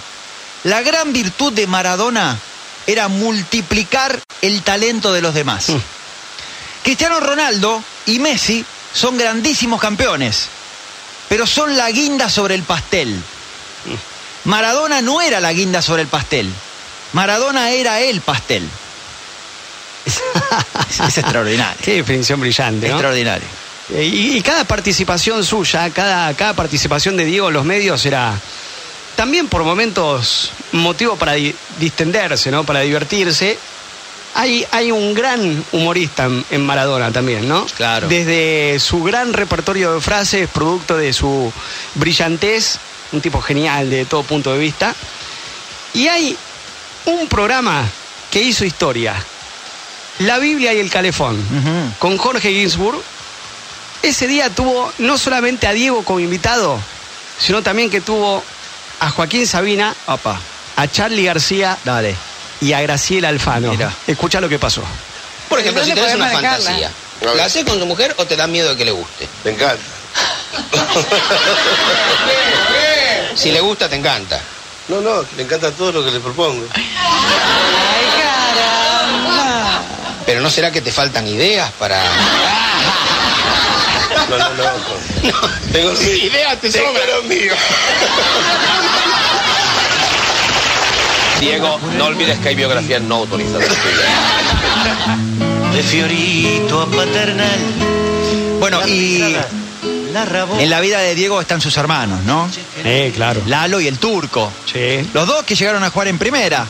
La 0.65 0.83
gran 0.83 1.13
virtud 1.13 1.53
de 1.53 1.67
Maradona 1.67 2.39
era 2.87 3.09
multiplicar 3.09 4.21
el 4.43 4.63
talento 4.63 5.13
de 5.13 5.23
los 5.23 5.35
demás. 5.35 5.69
Cristiano 6.83 7.21
Ronaldo 7.21 7.83
y 8.07 8.19
Messi 8.19 8.65
son 8.93 9.17
grandísimos 9.17 9.81
campeones, 9.81 10.49
pero 11.29 11.47
son 11.47 11.77
la 11.77 11.91
guinda 11.91 12.29
sobre 12.29 12.55
el 12.55 12.63
pastel. 12.63 13.21
Maradona 14.45 15.03
no 15.03 15.21
era 15.21 15.41
la 15.41 15.53
guinda 15.53 15.83
sobre 15.83 16.03
el 16.03 16.09
pastel. 16.09 16.51
Maradona 17.13 17.71
era 17.71 18.01
el 18.01 18.21
pastel. 18.21 18.69
Es, 20.05 20.21
es 21.09 21.19
extraordinario. 21.19 21.77
Qué 21.83 21.95
definición 21.95 22.41
brillante, 22.41 22.87
¿no? 22.89 22.95
Extraordinario. 22.95 23.47
Y, 23.91 24.37
y 24.37 24.43
cada 24.43 24.65
participación 24.65 25.45
suya, 25.45 25.91
cada, 25.91 26.33
cada 26.35 26.55
participación 26.55 27.17
de 27.17 27.25
Diego 27.25 27.49
en 27.49 27.55
los 27.55 27.65
medios 27.65 28.05
era 28.07 28.35
también 29.15 29.49
por 29.49 29.63
momentos 29.65 30.51
motivo 30.73 31.17
para 31.17 31.33
di- 31.33 31.55
distenderse, 31.79 32.51
¿no? 32.51 32.65
Para 32.65 32.81
divertirse. 32.81 33.59
Hay, 34.39 34.67
hay 34.71 34.93
un 34.93 35.15
gran 35.15 35.65
humorista 35.73 36.29
en, 36.51 36.67
Maradona 36.67 37.11
también, 37.11 37.49
¿no? 37.49 37.65
Claro. 37.75 38.07
Desde 38.07 38.79
su 38.79 39.03
gran 39.03 39.33
repertorio 39.33 39.95
de 39.95 40.01
frases, 40.03 40.47
producto 40.49 40.97
de 40.97 41.15
su 41.15 41.51
brillantez, 41.95 42.79
un 43.13 43.23
tipo 43.23 43.41
genial 43.41 43.89
de 43.89 44.05
todo 44.05 44.23
punto 44.25 44.53
de 44.53 44.59
vista. 44.59 44.95
Y 45.95 46.09
hay 46.09 46.37
un 47.07 47.27
programa 47.29 47.85
que 48.31 48.43
hizo 48.43 48.67
historia, 48.67 49.15
La 50.19 50.39
Biblia 50.39 50.75
y 50.75 50.81
el 50.81 50.91
Calefón, 50.91 51.43
con 51.99 52.19
Jorge 52.19 52.53
Ginsburg. 52.53 53.01
Ese 54.03 54.27
día 54.27 54.51
tuvo 54.51 54.93
no 54.99 55.17
solamente 55.17 55.67
a 55.67 55.73
Diego 55.73 56.05
como 56.05 56.21
invitado, 56.21 56.79
sino 57.39 57.63
también 57.63 57.89
que 57.89 58.03
tuvo 58.03 58.45
a 59.01 59.09
Joaquín 59.09 59.47
Sabina, 59.47 59.95
a 60.77 60.89
Charlie 60.89 61.25
García 61.25 61.79
y 62.61 62.73
a 62.73 62.81
Graciela 62.81 63.29
Alfano. 63.29 63.73
Escucha 64.07 64.41
lo 64.41 64.49
que 64.49 64.59
pasó. 64.59 64.83
Por 65.49 65.61
ejemplo, 65.61 65.83
si 65.85 65.91
¿Dónde 65.91 66.03
tenés 66.03 66.17
una 66.17 66.27
manejarla? 66.33 66.65
fantasía, 66.65 66.91
¿la 67.35 67.45
haces 67.45 67.65
con 67.65 67.79
tu 67.79 67.87
mujer 67.87 68.15
o 68.19 68.25
te 68.27 68.37
da 68.37 68.47
miedo 68.47 68.71
de 68.71 68.77
que 68.77 68.85
le 68.85 68.91
guste? 68.93 69.29
Me 69.45 69.53
encanta. 69.53 69.83
Si 73.35 73.51
le 73.53 73.61
gusta, 73.61 73.87
te 73.89 73.97
encanta. 73.97 74.41
No, 74.89 75.01
no, 75.03 75.23
le 75.37 75.43
encanta 75.43 75.71
todo 75.73 75.93
lo 75.93 76.05
que 76.05 76.11
le 76.11 76.21
propongo. 76.21 76.67
Pero 80.25 80.41
¿no 80.41 80.49
será 80.51 80.71
que 80.73 80.81
te 80.81 80.91
faltan 80.91 81.27
ideas 81.29 81.71
para...? 81.79 82.03
No, 84.31 84.39
no, 84.39 84.55
no. 84.55 84.65
Tengo 85.73 85.95
Sí, 85.95 86.23
ideas 86.23 86.59
te 86.61 86.71
tengo 86.71 86.87
sobran. 86.89 87.29
mío. 87.29 87.55
Diego, 91.41 91.79
no 91.97 92.07
olvides 92.07 92.39
que 92.39 92.51
hay 92.51 92.55
biografías 92.55 93.03
no 93.03 93.17
autorizadas 93.17 93.69
tuyas. 93.69 95.75
De 95.75 95.83
Fiorito 95.83 96.83
a 96.83 96.87
Paternal. 96.87 97.61
Bueno, 98.59 98.87
y 98.87 99.37
en 100.59 100.71
la 100.71 100.81
vida 100.81 100.99
de 101.01 101.15
Diego 101.15 101.41
están 101.41 101.61
sus 101.61 101.77
hermanos, 101.77 102.23
¿no? 102.25 102.49
Eh, 102.85 103.13
claro. 103.15 103.43
Lalo 103.47 103.81
y 103.81 103.87
el 103.87 103.99
turco. 103.99 104.51
Sí. 104.73 105.09
Los 105.13 105.27
dos 105.27 105.45
que 105.45 105.55
llegaron 105.55 105.85
a 105.85 105.91
jugar 105.91 106.09
en 106.09 106.19
primera. 106.19 106.67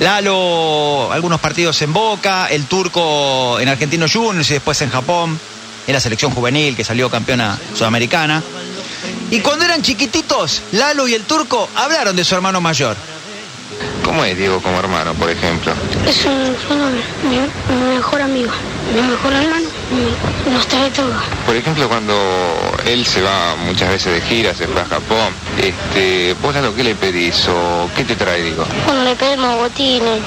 Lalo, 0.00 1.12
algunos 1.12 1.40
partidos 1.40 1.80
en 1.82 1.92
Boca, 1.92 2.46
el 2.46 2.64
turco 2.64 3.60
en 3.60 3.68
Argentino 3.68 4.06
Juniors 4.10 4.50
y 4.50 4.54
después 4.54 4.80
en 4.82 4.90
Japón, 4.90 5.38
en 5.86 5.92
la 5.92 6.00
selección 6.00 6.32
juvenil 6.32 6.74
que 6.74 6.84
salió 6.84 7.10
campeona 7.10 7.58
sudamericana. 7.76 8.42
Y 9.30 9.40
cuando 9.40 9.66
eran 9.66 9.82
chiquititos, 9.82 10.62
Lalo 10.72 11.06
y 11.06 11.14
el 11.14 11.24
turco 11.24 11.68
hablaron 11.74 12.16
de 12.16 12.24
su 12.24 12.34
hermano 12.34 12.60
mayor. 12.60 12.96
¿Cómo 14.04 14.24
es 14.24 14.36
Diego 14.36 14.60
como 14.60 14.78
hermano, 14.78 15.14
por 15.14 15.30
ejemplo? 15.30 15.72
Es 16.06 16.24
un 16.26 16.54
fenómeno, 16.68 17.00
mi, 17.28 17.74
mi 17.74 17.94
mejor 17.96 18.20
amigo, 18.22 18.50
mi 18.94 19.00
mejor 19.02 19.32
hermano, 19.32 19.68
mi- 19.90 20.52
nos 20.52 20.66
trae 20.68 20.90
todo. 20.90 21.12
Por 21.46 21.56
ejemplo, 21.56 21.88
cuando 21.88 22.14
él 22.86 23.04
se 23.06 23.22
va 23.22 23.56
muchas 23.64 23.88
veces 23.90 24.12
de 24.12 24.20
gira, 24.20 24.54
se 24.54 24.66
fue 24.68 24.80
a 24.82 24.84
Japón, 24.84 25.32
este, 25.60 26.34
¿vos 26.42 26.54
a 26.54 26.60
lo 26.60 26.74
que 26.74 26.84
le 26.84 26.94
pedís 26.94 27.48
o 27.48 27.88
qué 27.96 28.04
te 28.04 28.14
trae, 28.14 28.42
digo? 28.42 28.64
Cuando 28.84 29.04
le 29.04 29.16
pedimos 29.16 29.56
botines 29.56 30.20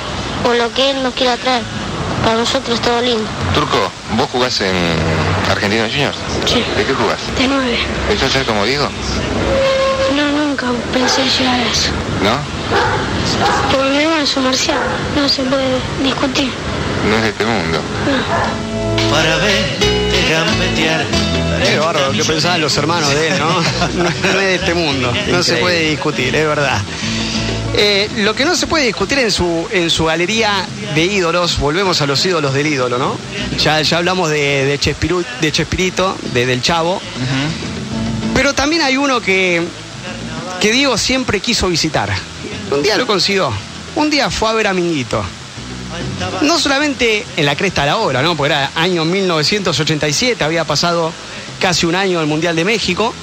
o 0.45 0.53
lo 0.53 0.73
que 0.73 0.91
él 0.91 1.03
nos 1.03 1.13
quiera 1.13 1.38
traer, 1.38 1.63
para 2.23 2.36
nosotros 2.38 2.82
todo 2.82 2.99
lindo. 3.01 3.23
Turco, 3.53 3.91
¿vos 4.17 4.28
jugás 4.32 4.59
en 4.61 4.75
Argentino 5.49 5.84
Juniors? 5.88 6.17
Sí. 6.45 6.63
¿De 6.75 6.84
qué 6.84 6.93
jugás? 6.93 7.19
De 7.38 7.47
nueve. 7.47 7.78
¿Pensás 8.09 8.32
ser 8.32 8.45
como 8.45 8.65
Diego? 8.65 8.89
No, 10.15 10.32
nunca 10.45 10.67
pensé 10.91 11.21
llegar 11.38 11.59
a 11.59 11.63
eso. 11.63 11.89
¿No? 12.24 12.38
Porque 13.72 13.89
mi 13.91 13.97
hermano 14.03 14.24
es 14.24 14.36
un 14.38 14.43
marciano, 14.45 14.82
no 15.15 15.30
se 15.30 15.43
puede 15.43 15.80
discutir. 16.03 16.49
No 17.09 17.15
es 17.18 17.22
de 17.24 17.30
este 17.30 17.45
mundo. 17.45 17.80
Para 19.11 19.36
verte 19.38 19.88
gambetear. 20.30 21.05
Qué 21.65 21.80
bárbaro, 21.80 22.11
que 22.11 22.24
pensaban 22.24 22.61
los 22.61 22.76
hermanos 22.78 23.13
de 23.13 23.28
él, 23.30 23.34
¿no? 23.39 24.03
No 24.03 24.09
es 24.09 24.22
de 24.36 24.55
este 24.55 24.74
mundo, 24.74 25.13
no 25.30 25.43
se 25.43 25.57
puede 25.57 25.89
discutir, 25.89 26.36
es 26.36 26.47
verdad. 26.47 26.82
Eh, 27.80 28.09
lo 28.18 28.34
que 28.34 28.45
no 28.45 28.55
se 28.55 28.65
puede 28.68 28.86
discutir 28.86 29.20
en 29.20 29.32
su, 29.32 29.68
en 29.72 29.89
su 29.89 30.05
galería 30.05 30.65
de 30.95 31.03
ídolos, 31.03 31.59
volvemos 31.59 32.01
a 32.01 32.07
los 32.07 32.26
ídolos 32.26 32.53
del 32.53 32.68
ídolo, 32.68 32.97
¿no? 32.97 33.15
Ya, 33.59 33.82
ya 33.82 33.97
hablamos 33.97 34.30
de, 34.30 34.65
de, 34.65 34.80
Chespiru- 34.80 35.26
de 35.41 35.51
Chespirito, 35.51 36.18
de, 36.34 36.45
del 36.45 36.61
Chavo, 36.61 37.01
pero 38.34 38.53
también 38.53 38.82
hay 38.82 38.97
uno 38.97 39.20
que, 39.22 39.61
que 40.60 40.72
Diego 40.72 40.97
siempre 40.97 41.39
quiso 41.39 41.68
visitar. 41.68 42.14
Un 42.72 42.84
día 42.84 42.97
lo 42.97 43.08
consiguió, 43.08 43.51
un 43.95 44.10
día 44.10 44.30
fue 44.30 44.49
a 44.49 44.53
ver 44.53 44.68
a 44.68 44.74
Minguito. 44.74 45.24
No 46.41 46.60
solamente 46.60 47.26
en 47.38 47.45
la 47.45 47.55
cresta 47.55 47.82
de 47.82 47.88
la 47.88 47.97
hora, 47.97 48.22
¿no? 48.22 48.36
Porque 48.36 48.53
era 48.53 48.72
año 48.76 49.05
1987, 49.05 50.43
había 50.43 50.66
pasado 50.66 51.14
casi 51.60 51.86
un 51.86 51.95
año 51.95 52.20
del 52.20 52.28
Mundial 52.28 52.55
de 52.55 52.66
México. 52.66 53.14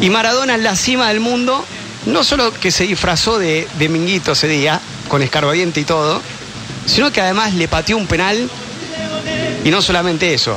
Y 0.00 0.10
Maradona 0.10 0.54
en 0.54 0.62
la 0.62 0.76
cima 0.76 1.08
del 1.08 1.20
mundo, 1.20 1.64
no 2.06 2.24
solo 2.24 2.52
que 2.52 2.70
se 2.70 2.84
disfrazó 2.84 3.38
de, 3.38 3.68
de 3.78 3.88
Minguito 3.88 4.32
ese 4.32 4.48
día, 4.48 4.80
con 5.08 5.22
escarbadiente 5.22 5.80
y 5.80 5.84
todo, 5.84 6.20
sino 6.86 7.12
que 7.12 7.20
además 7.20 7.54
le 7.54 7.68
pateó 7.68 7.96
un 7.96 8.06
penal. 8.06 8.48
Y 9.64 9.70
no 9.70 9.82
solamente 9.82 10.34
eso, 10.34 10.56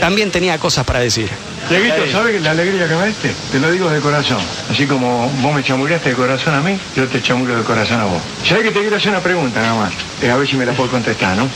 también 0.00 0.30
tenía 0.30 0.58
cosas 0.58 0.84
para 0.84 1.00
decir. 1.00 1.28
Dieguito, 1.68 2.10
¿sabes 2.10 2.40
la 2.40 2.52
alegría 2.52 2.88
que 2.88 2.94
me 2.94 3.06
diste? 3.08 3.30
Te 3.52 3.58
lo 3.58 3.70
digo 3.70 3.90
de 3.90 4.00
corazón. 4.00 4.38
Así 4.70 4.86
como 4.86 5.28
vos 5.42 5.54
me 5.54 5.62
chamureaste 5.62 6.10
de 6.10 6.14
corazón 6.14 6.54
a 6.54 6.62
mí, 6.62 6.78
yo 6.96 7.06
te 7.06 7.20
chamureo 7.20 7.58
de 7.58 7.64
corazón 7.64 8.00
a 8.00 8.04
vos. 8.04 8.22
¿Sabes 8.42 8.64
que 8.64 8.70
te 8.70 8.80
quiero 8.80 8.96
hacer 8.96 9.10
una 9.10 9.20
pregunta 9.20 9.60
nada 9.60 9.74
más? 9.74 9.92
Eh, 10.22 10.30
a 10.30 10.36
ver 10.36 10.48
si 10.48 10.56
me 10.56 10.64
la 10.64 10.72
puedo 10.72 10.90
contestar, 10.90 11.36
¿no? 11.36 11.46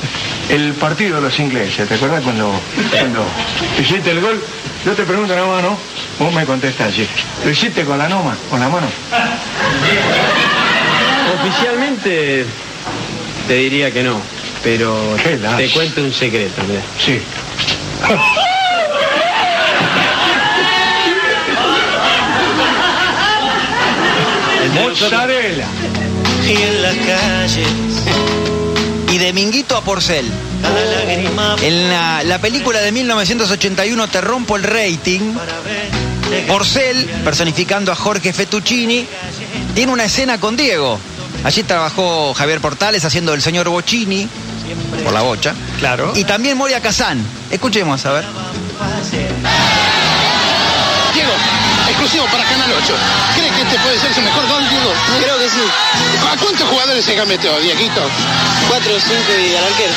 El 0.50 0.74
partido 0.74 1.16
de 1.16 1.22
los 1.22 1.38
ingleses, 1.40 1.88
¿te 1.88 1.94
acuerdas 1.94 2.22
cuando, 2.22 2.52
cuando 2.90 3.24
hiciste 3.80 4.10
el 4.10 4.20
gol? 4.20 4.42
Yo 4.84 4.92
te 4.92 5.04
pregunto 5.04 5.34
nada 5.34 5.46
más, 5.46 5.62
¿no? 5.62 5.78
Vos 6.18 6.34
me 6.34 6.44
contestás, 6.44 6.92
sí. 6.92 7.06
¿Lo 7.42 7.50
hiciste 7.50 7.82
con 7.84 7.96
la 7.96 8.08
noma, 8.08 8.36
con 8.50 8.60
la 8.60 8.68
mano? 8.68 8.88
Oficialmente 11.40 12.44
te 13.48 13.54
diría 13.54 13.90
que 13.90 14.02
no, 14.02 14.20
pero 14.62 15.16
te 15.56 15.70
cuento 15.70 16.02
un 16.02 16.12
secreto, 16.12 16.60
mira. 16.68 16.82
Sí. 16.98 17.18
Mozzarella. 24.74 25.66
Y 26.46 26.52
en 26.52 26.82
la 26.82 26.90
calle. 26.90 27.64
Y 29.12 29.18
de 29.18 29.32
Minguito 29.32 29.76
a 29.76 29.82
Porcel. 29.82 30.26
En 31.62 31.88
la, 31.88 32.22
la 32.24 32.38
película 32.38 32.80
de 32.80 32.92
1981 32.92 34.08
Te 34.08 34.20
rompo 34.20 34.56
el 34.56 34.62
rating, 34.62 35.34
Porcel, 36.46 37.04
personificando 37.24 37.92
a 37.92 37.96
Jorge 37.96 38.32
Fettuccini, 38.32 39.06
tiene 39.74 39.92
una 39.92 40.04
escena 40.04 40.38
con 40.38 40.56
Diego. 40.56 40.98
Allí 41.44 41.62
trabajó 41.64 42.32
Javier 42.34 42.60
Portales 42.60 43.04
haciendo 43.04 43.34
el 43.34 43.42
señor 43.42 43.68
Bocini, 43.68 44.28
por 45.02 45.12
la 45.12 45.22
bocha. 45.22 45.54
Claro. 45.78 46.12
Y 46.14 46.24
también 46.24 46.56
Moria 46.56 46.80
Kazán. 46.80 47.22
Escuchemos, 47.50 48.04
a 48.06 48.12
ver. 48.12 48.24
Exclusivo 52.02 52.26
para 52.32 52.42
Canal 52.42 52.68
8. 52.82 52.94
¿Crees 53.36 53.52
que 53.52 53.62
este 53.62 53.78
puede 53.78 53.96
ser 53.96 54.12
su 54.12 54.22
mejor 54.22 54.44
gol, 54.48 54.68
Diego? 54.68 54.92
Creo 55.20 55.38
que 55.38 55.48
sí. 55.48 55.62
¿A 56.32 56.36
cuántos 56.36 56.68
jugadores 56.68 57.04
se 57.04 57.14
gambeteó, 57.14 57.56
Dieguito? 57.60 58.02
Cuatro 58.68 58.98
cinco 58.98 59.32
y 59.38 59.54
al 59.54 59.64
arquero. 59.64 59.92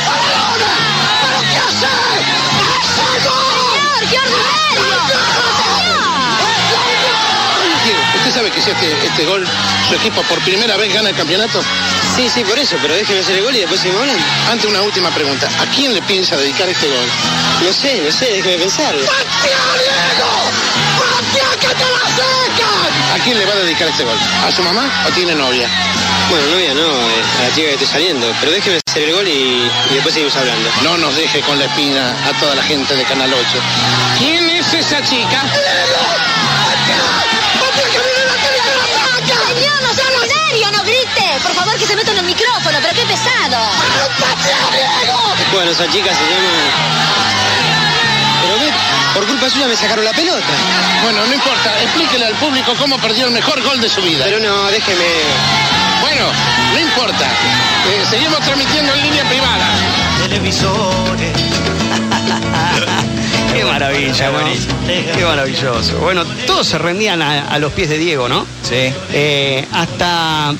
¿Pero 1.26 1.39
qué 1.49 1.58
hace? 1.58 1.88
¡Qué 4.12 4.20
Diego, 7.86 7.99
¿usted 8.18 8.32
sabe 8.32 8.51
que 8.51 8.62
si 8.62 8.70
este, 8.70 9.08
este 9.08 9.26
gol, 9.26 9.47
su 9.89 9.95
equipo 9.95 10.22
por 10.24 10.39
primera 10.41 10.78
vez 10.78 10.93
gana 10.93 11.10
el 11.10 11.16
campeonato? 11.16 11.64
Sí, 12.16 12.30
sí, 12.30 12.43
por 12.43 12.60
eso, 12.60 12.78
pero 12.84 12.93
déjeme 12.93 13.22
hacer 13.22 13.38
el 13.38 13.43
gol 13.43 13.56
y 13.56 13.62
después 13.62 13.82
seguimos 13.82 14.01
hablando. 14.01 14.24
Ante 14.51 14.68
una 14.68 14.84
última 14.84 15.10
pregunta, 15.10 15.49
¿a 15.60 15.66
quién 15.72 15.91
le 15.95 16.03
piensa 16.03 16.38
dedicar 16.38 16.70
este 16.70 16.88
gol? 16.88 17.10
No 17.64 17.74
sé, 17.74 17.99
no 18.06 18.12
sé, 18.12 18.26
déjeme 18.26 18.60
pensarlo. 18.60 19.03
¡Patea, 19.08 19.58
Diego! 19.82 20.64
¡Patea 21.76 21.76
que 21.76 21.84
te 21.84 21.91
la 21.91 22.05
secan! 22.15 23.19
¿A 23.19 23.23
quién 23.23 23.38
le 23.38 23.45
va 23.45 23.53
a 23.53 23.55
dedicar 23.57 23.88
este 23.88 24.03
gol? 24.03 24.17
¿A 24.47 24.51
su 24.51 24.63
mamá 24.63 24.89
o 25.07 25.11
tiene 25.11 25.36
novia? 25.36 25.67
Bueno, 26.30 26.47
novia 26.47 26.73
no, 26.73 26.82
eh, 26.82 27.23
a 27.39 27.43
la 27.43 27.55
chica 27.55 27.67
que 27.67 27.73
estoy 27.73 27.88
saliendo. 27.88 28.28
Pero 28.39 28.51
déjeme 28.51 28.80
hacer 28.88 29.03
el 29.03 29.13
gol 29.15 29.28
y, 29.28 29.69
y 29.91 29.93
después 29.93 30.13
seguimos 30.13 30.36
hablando. 30.36 30.69
No 30.84 30.97
nos 30.97 31.15
deje 31.15 31.41
con 31.41 31.59
la 31.59 31.65
espina 31.65 32.15
a 32.28 32.39
toda 32.39 32.55
la 32.55 32.63
gente 32.63 32.95
de 32.95 33.03
Canal 33.03 33.32
8. 33.34 33.43
¿Quién 34.19 34.49
es 34.49 34.73
esa 34.73 35.03
chica? 35.03 35.41
Señor, 39.47 39.82
no 39.82 39.93
sea 39.93 40.05
en 40.23 40.30
serio, 40.30 40.71
no 40.71 40.84
grite. 40.84 41.39
Por 41.43 41.53
favor, 41.53 41.78
que 41.78 41.86
se 41.86 41.95
meta 41.95 42.11
en 42.11 42.17
el 42.19 42.26
micrófono, 42.26 42.78
pero 42.82 42.93
qué 42.93 43.05
pesado. 43.05 43.57
Bueno, 45.51 45.71
esa 45.71 45.89
chica 45.89 46.13
se 46.13 46.23
llama... 46.23 47.85
Por 49.16 49.26
culpa 49.26 49.49
suya 49.49 49.68
me 49.68 49.76
sacaron 49.76 50.03
la 50.03 50.11
pelota. 50.11 50.43
Bueno, 51.03 51.26
no 51.26 51.34
importa, 51.34 51.82
explíquele 51.82 52.26
al 52.26 52.34
público 52.36 52.74
cómo 52.78 52.97
perdió 52.99 53.26
el 53.28 53.32
mejor 53.32 53.61
gol 53.63 53.80
de 53.82 53.89
su 53.89 54.01
vida. 54.01 54.26
Pero 54.26 54.39
no, 54.39 54.70
déjeme... 54.70 55.05
Bueno, 56.01 56.26
no 56.74 56.80
importa. 56.80 57.26
Eh, 57.26 58.03
seguimos 58.09 58.39
transmitiendo 58.41 58.93
en 58.93 59.01
línea 59.03 59.24
privada. 59.30 59.68
Televisores. 60.22 61.32
Qué 63.53 63.63
maravilla, 63.63 64.32
¿no? 64.32 64.39
Qué 65.16 65.24
maravilloso. 65.26 65.97
Bueno, 65.99 66.26
todos 66.45 66.68
se 66.68 66.78
rendían 66.78 67.22
a, 67.22 67.47
a 67.47 67.57
los 67.59 67.72
pies 67.72 67.88
de 67.89 67.97
Diego, 67.97 68.28
¿no? 68.28 68.45
Sí. 68.63 68.91
Eh, 69.13 69.66
hasta 69.72 70.53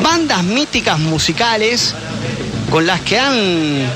bandas 0.00 0.44
míticas 0.44 0.98
musicales 1.00 1.92
con 2.70 2.86
las 2.86 3.00
que 3.00 3.18
han. 3.18 3.90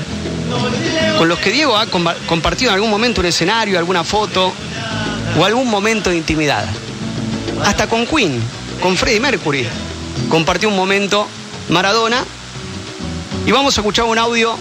Con 1.17 1.27
los 1.27 1.39
que 1.39 1.51
Diego 1.51 1.75
ha 1.77 1.85
compa- 1.87 2.15
compartido 2.27 2.71
en 2.71 2.75
algún 2.75 2.89
momento 2.89 3.21
un 3.21 3.27
escenario, 3.27 3.77
alguna 3.77 4.03
foto 4.03 4.51
o 5.39 5.45
algún 5.45 5.69
momento 5.69 6.09
de 6.09 6.17
intimidad. 6.17 6.65
Hasta 7.65 7.87
con 7.87 8.05
Queen, 8.07 8.41
con 8.81 8.95
Freddie 8.97 9.19
Mercury, 9.19 9.67
compartió 10.29 10.69
un 10.69 10.75
momento 10.75 11.27
Maradona. 11.69 12.23
Y 13.45 13.51
vamos 13.51 13.77
a 13.77 13.81
escuchar 13.81 14.05
un 14.05 14.17
audio 14.17 14.57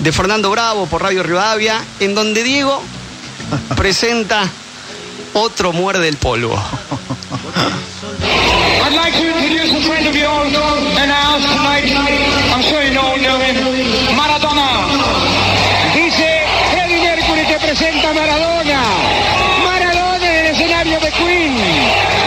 de 0.00 0.12
Fernando 0.12 0.50
Bravo 0.50 0.86
por 0.86 1.02
Radio 1.02 1.22
Rivadavia, 1.22 1.82
en 2.00 2.14
donde 2.14 2.42
Diego 2.42 2.82
presenta 3.76 4.48
otro 5.34 5.72
muerde 5.72 6.08
el 6.08 6.16
polvo. 6.16 6.60
I'd 8.84 8.92
like 8.92 9.16
to 9.16 9.24
introduce 9.24 9.72
a 9.72 9.80
friend 9.88 10.04
of 10.04 10.12
yours 10.12 10.52
in 10.52 11.08
our 11.08 11.24
house 11.32 11.40
tonight. 11.40 11.88
I'm 12.52 12.60
sure 12.60 12.84
you 12.84 12.92
know 12.92 13.16
him. 13.16 13.56
Maradona. 14.12 14.84
Dice 15.96 16.28
Freddie 16.68 17.00
Mercury 17.00 17.46
que 17.48 17.58
presenta 17.64 18.12
Maradona. 18.12 18.84
Maradona 19.64 20.26
en 20.28 20.36
el 20.36 20.52
escenario 20.52 21.00
de 21.00 21.10
Queen. 21.16 21.56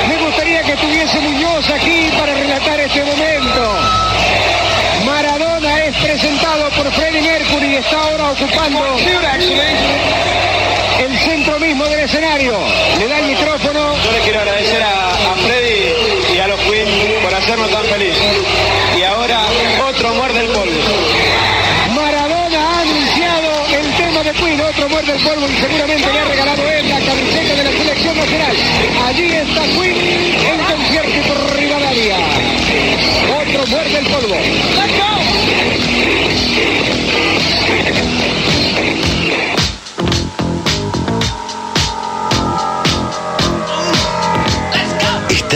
Me 0.10 0.18
gustaría 0.18 0.64
que 0.64 0.74
estuviese 0.74 1.20
Muñoz 1.20 1.70
aquí 1.70 2.10
para 2.18 2.34
relatar 2.34 2.80
este 2.80 3.04
momento. 3.06 3.64
Maradona 5.06 5.84
es 5.86 5.96
presentado 5.98 6.72
por 6.72 6.92
Freddie 6.92 7.22
Mercury 7.22 7.68
y 7.68 7.76
está 7.76 8.02
ahora 8.02 8.32
ocupando 8.32 8.98
el 11.00 11.18
centro 11.20 11.60
mismo 11.60 11.86
del 11.86 12.00
escenario. 12.00 12.58
Le 12.98 13.08
da 13.08 13.20
el 13.20 13.26
micrófono. 13.26 13.96
Yo 14.04 14.12
le 14.12 14.20
quiero 14.22 14.40
agradecer 14.40 14.82
a, 14.82 15.10
a 15.10 15.36
Freddy 15.36 16.36
y 16.36 16.40
a 16.40 16.48
los 16.48 16.60
Queen 16.62 16.88
tan 17.70 17.84
felices. 17.86 18.38
Y 18.98 19.04
ahora 19.04 19.40
otro 19.90 20.14
muerde 20.16 20.40
el 20.42 20.48
polvo. 20.48 20.72
Maradona 21.96 22.60
ha 22.60 22.82
anunciado 22.82 23.66
el 23.74 23.94
tema 23.96 24.24
de 24.24 24.32
Queen, 24.34 24.62
otro 24.62 24.90
muerde 24.90 25.14
el 25.14 25.24
polvo 25.24 25.48
y 25.48 25.56
seguramente 25.58 26.14
le 26.14 26.20
ha 26.20 26.26
regalado 26.26 26.70
él 26.70 26.90
la 26.90 27.00
camiseta 27.00 27.56
de 27.56 27.64
la 27.64 27.72
selección 27.72 28.18
nacional. 28.18 28.56
Allí 29.08 29.26
está 29.26 29.62
Queen 29.64 29.98
en 29.98 30.60
concierto 30.66 31.22
por 31.28 31.58
Rivadavia. 31.58 32.18
Otro 33.42 33.68
muerde 33.68 33.98
el 34.00 34.06
polvo. 34.08 34.36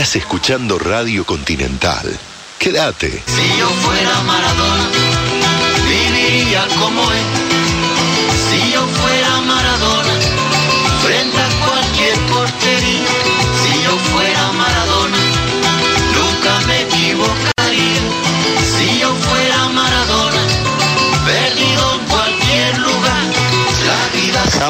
Estás 0.02 0.16
escuchando 0.16 0.80
Radio 0.80 1.24
Continental. 1.24 2.18
Quédate. 2.58 3.22
Si 3.24 3.56
yo 3.56 3.68
fuera 3.68 4.20
Maradona, 4.22 4.90
viviría 5.86 6.66
como 6.76 7.02
él. 7.12 7.41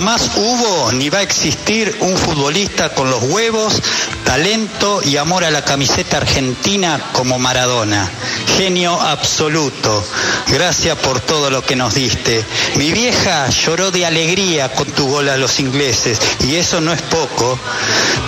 Jamás 0.02 0.32
hubo 0.34 0.90
ni 0.90 1.10
va 1.10 1.18
a 1.18 1.22
existir 1.22 1.96
un 2.00 2.16
futbolista 2.16 2.88
con 2.92 3.08
los 3.08 3.22
huevos, 3.22 3.80
talento 4.24 5.00
y 5.00 5.16
amor 5.16 5.44
a 5.44 5.50
la 5.52 5.64
camiseta 5.64 6.16
argentina 6.16 7.00
como 7.12 7.38
Maradona. 7.38 8.10
Genio 8.56 9.00
absoluto. 9.00 10.04
Gracias 10.48 10.98
por 10.98 11.20
todo 11.20 11.50
lo 11.50 11.64
que 11.64 11.76
nos 11.76 11.94
diste. 11.94 12.44
Mi 12.74 12.90
vieja 12.90 13.48
lloró 13.50 13.92
de 13.92 14.04
alegría 14.04 14.72
con 14.72 14.88
tu 14.88 15.06
gol 15.06 15.28
a 15.28 15.36
los 15.36 15.60
ingleses 15.60 16.18
y 16.40 16.56
eso 16.56 16.80
no 16.80 16.92
es 16.92 17.02
poco. 17.02 17.56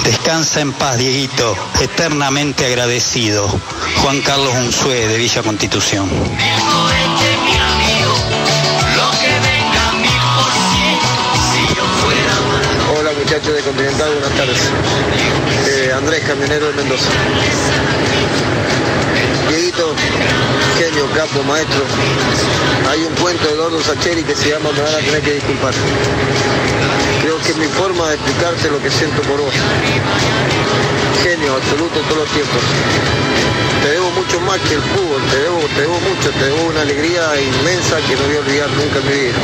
Descansa 0.05 0.61
en 0.61 0.75
paz, 0.75 0.97
Dieguito. 0.97 1.57
Eternamente 1.81 2.67
agradecido. 2.67 3.49
Juan 4.01 4.21
Carlos 4.21 4.55
Unzué 4.55 5.09
de 5.09 5.19
Villa 5.19 5.43
Constitución. 5.43 6.09
De 13.45 13.61
Continental, 13.61 14.11
buenas 14.11 14.37
tardes. 14.39 14.59
Eh, 15.69 15.93
Andrés, 15.95 16.25
camionero 16.27 16.67
de 16.69 16.73
Mendoza. 16.73 17.11
Dieguito, 19.51 19.95
genio, 20.79 21.07
capo, 21.15 21.43
maestro. 21.43 21.85
Hay 22.89 23.05
un 23.05 23.15
cuento 23.17 23.47
de 23.47 23.53
Eduardo 23.53 23.83
Sacheri 23.83 24.25
que 24.25 24.35
se 24.35 24.49
llama 24.49 24.71
Me 24.73 24.81
van 24.81 24.95
a 24.95 24.99
tener 24.99 25.21
que 25.21 25.35
disculpar. 25.35 25.75
Creo 27.21 27.37
que 27.39 27.51
es 27.51 27.57
mi 27.59 27.67
forma 27.67 28.09
de 28.09 28.15
explicarte 28.15 28.71
lo 28.71 28.81
que 28.83 28.91
siento 28.91 29.21
por 29.23 29.39
vos. 29.39 29.55
Genio 31.23 31.55
absoluto 31.55 32.01
todos 32.01 32.23
los 32.25 32.29
tiempos. 32.31 32.63
Te 33.83 33.91
debo 33.91 34.11
mucho 34.13 34.41
más 34.41 34.59
que 34.61 34.75
el 34.75 34.81
fútbol, 34.81 35.21
te 35.31 35.37
debo, 35.37 35.61
te 35.77 35.81
debo 35.83 36.01
mucho, 36.01 36.31
te 36.31 36.45
debo 36.47 36.71
una 36.71 36.81
alegría 36.81 37.29
inmensa 37.39 38.01
que 38.09 38.17
no 38.17 38.23
voy 38.25 38.37
a 38.37 38.41
olvidar 38.41 38.71
nunca 38.71 38.99
en 39.01 39.07
mi 39.07 39.21
vida. 39.21 39.39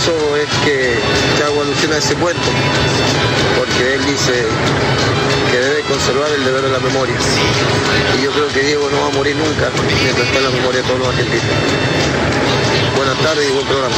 Eso 0.00 0.34
es 0.34 0.48
que, 0.64 0.98
hago 1.44 1.60
alusión 1.60 1.92
a 1.92 1.98
ese 1.98 2.14
cuento, 2.14 2.48
porque 3.58 3.96
él 3.96 4.06
dice 4.06 4.46
que 5.50 5.58
debe 5.58 5.82
conservar 5.82 6.30
el 6.32 6.42
deber 6.42 6.62
de 6.62 6.70
la 6.70 6.78
memoria. 6.78 7.14
Y 8.18 8.24
yo 8.24 8.30
creo 8.32 8.48
que 8.48 8.60
Diego 8.60 8.88
no 8.88 8.98
va 8.98 9.06
a 9.08 9.10
morir 9.10 9.36
nunca 9.36 9.68
mientras 10.02 10.26
está 10.26 10.38
en 10.38 10.44
la 10.44 10.50
memoria 10.50 10.80
de 10.80 10.86
todos 10.88 11.00
los 11.00 11.08
argentinos. 11.08 11.44
Buenas 12.96 13.18
tardes 13.18 13.46
y 13.46 13.52
buen 13.52 13.66
programa. 13.66 13.94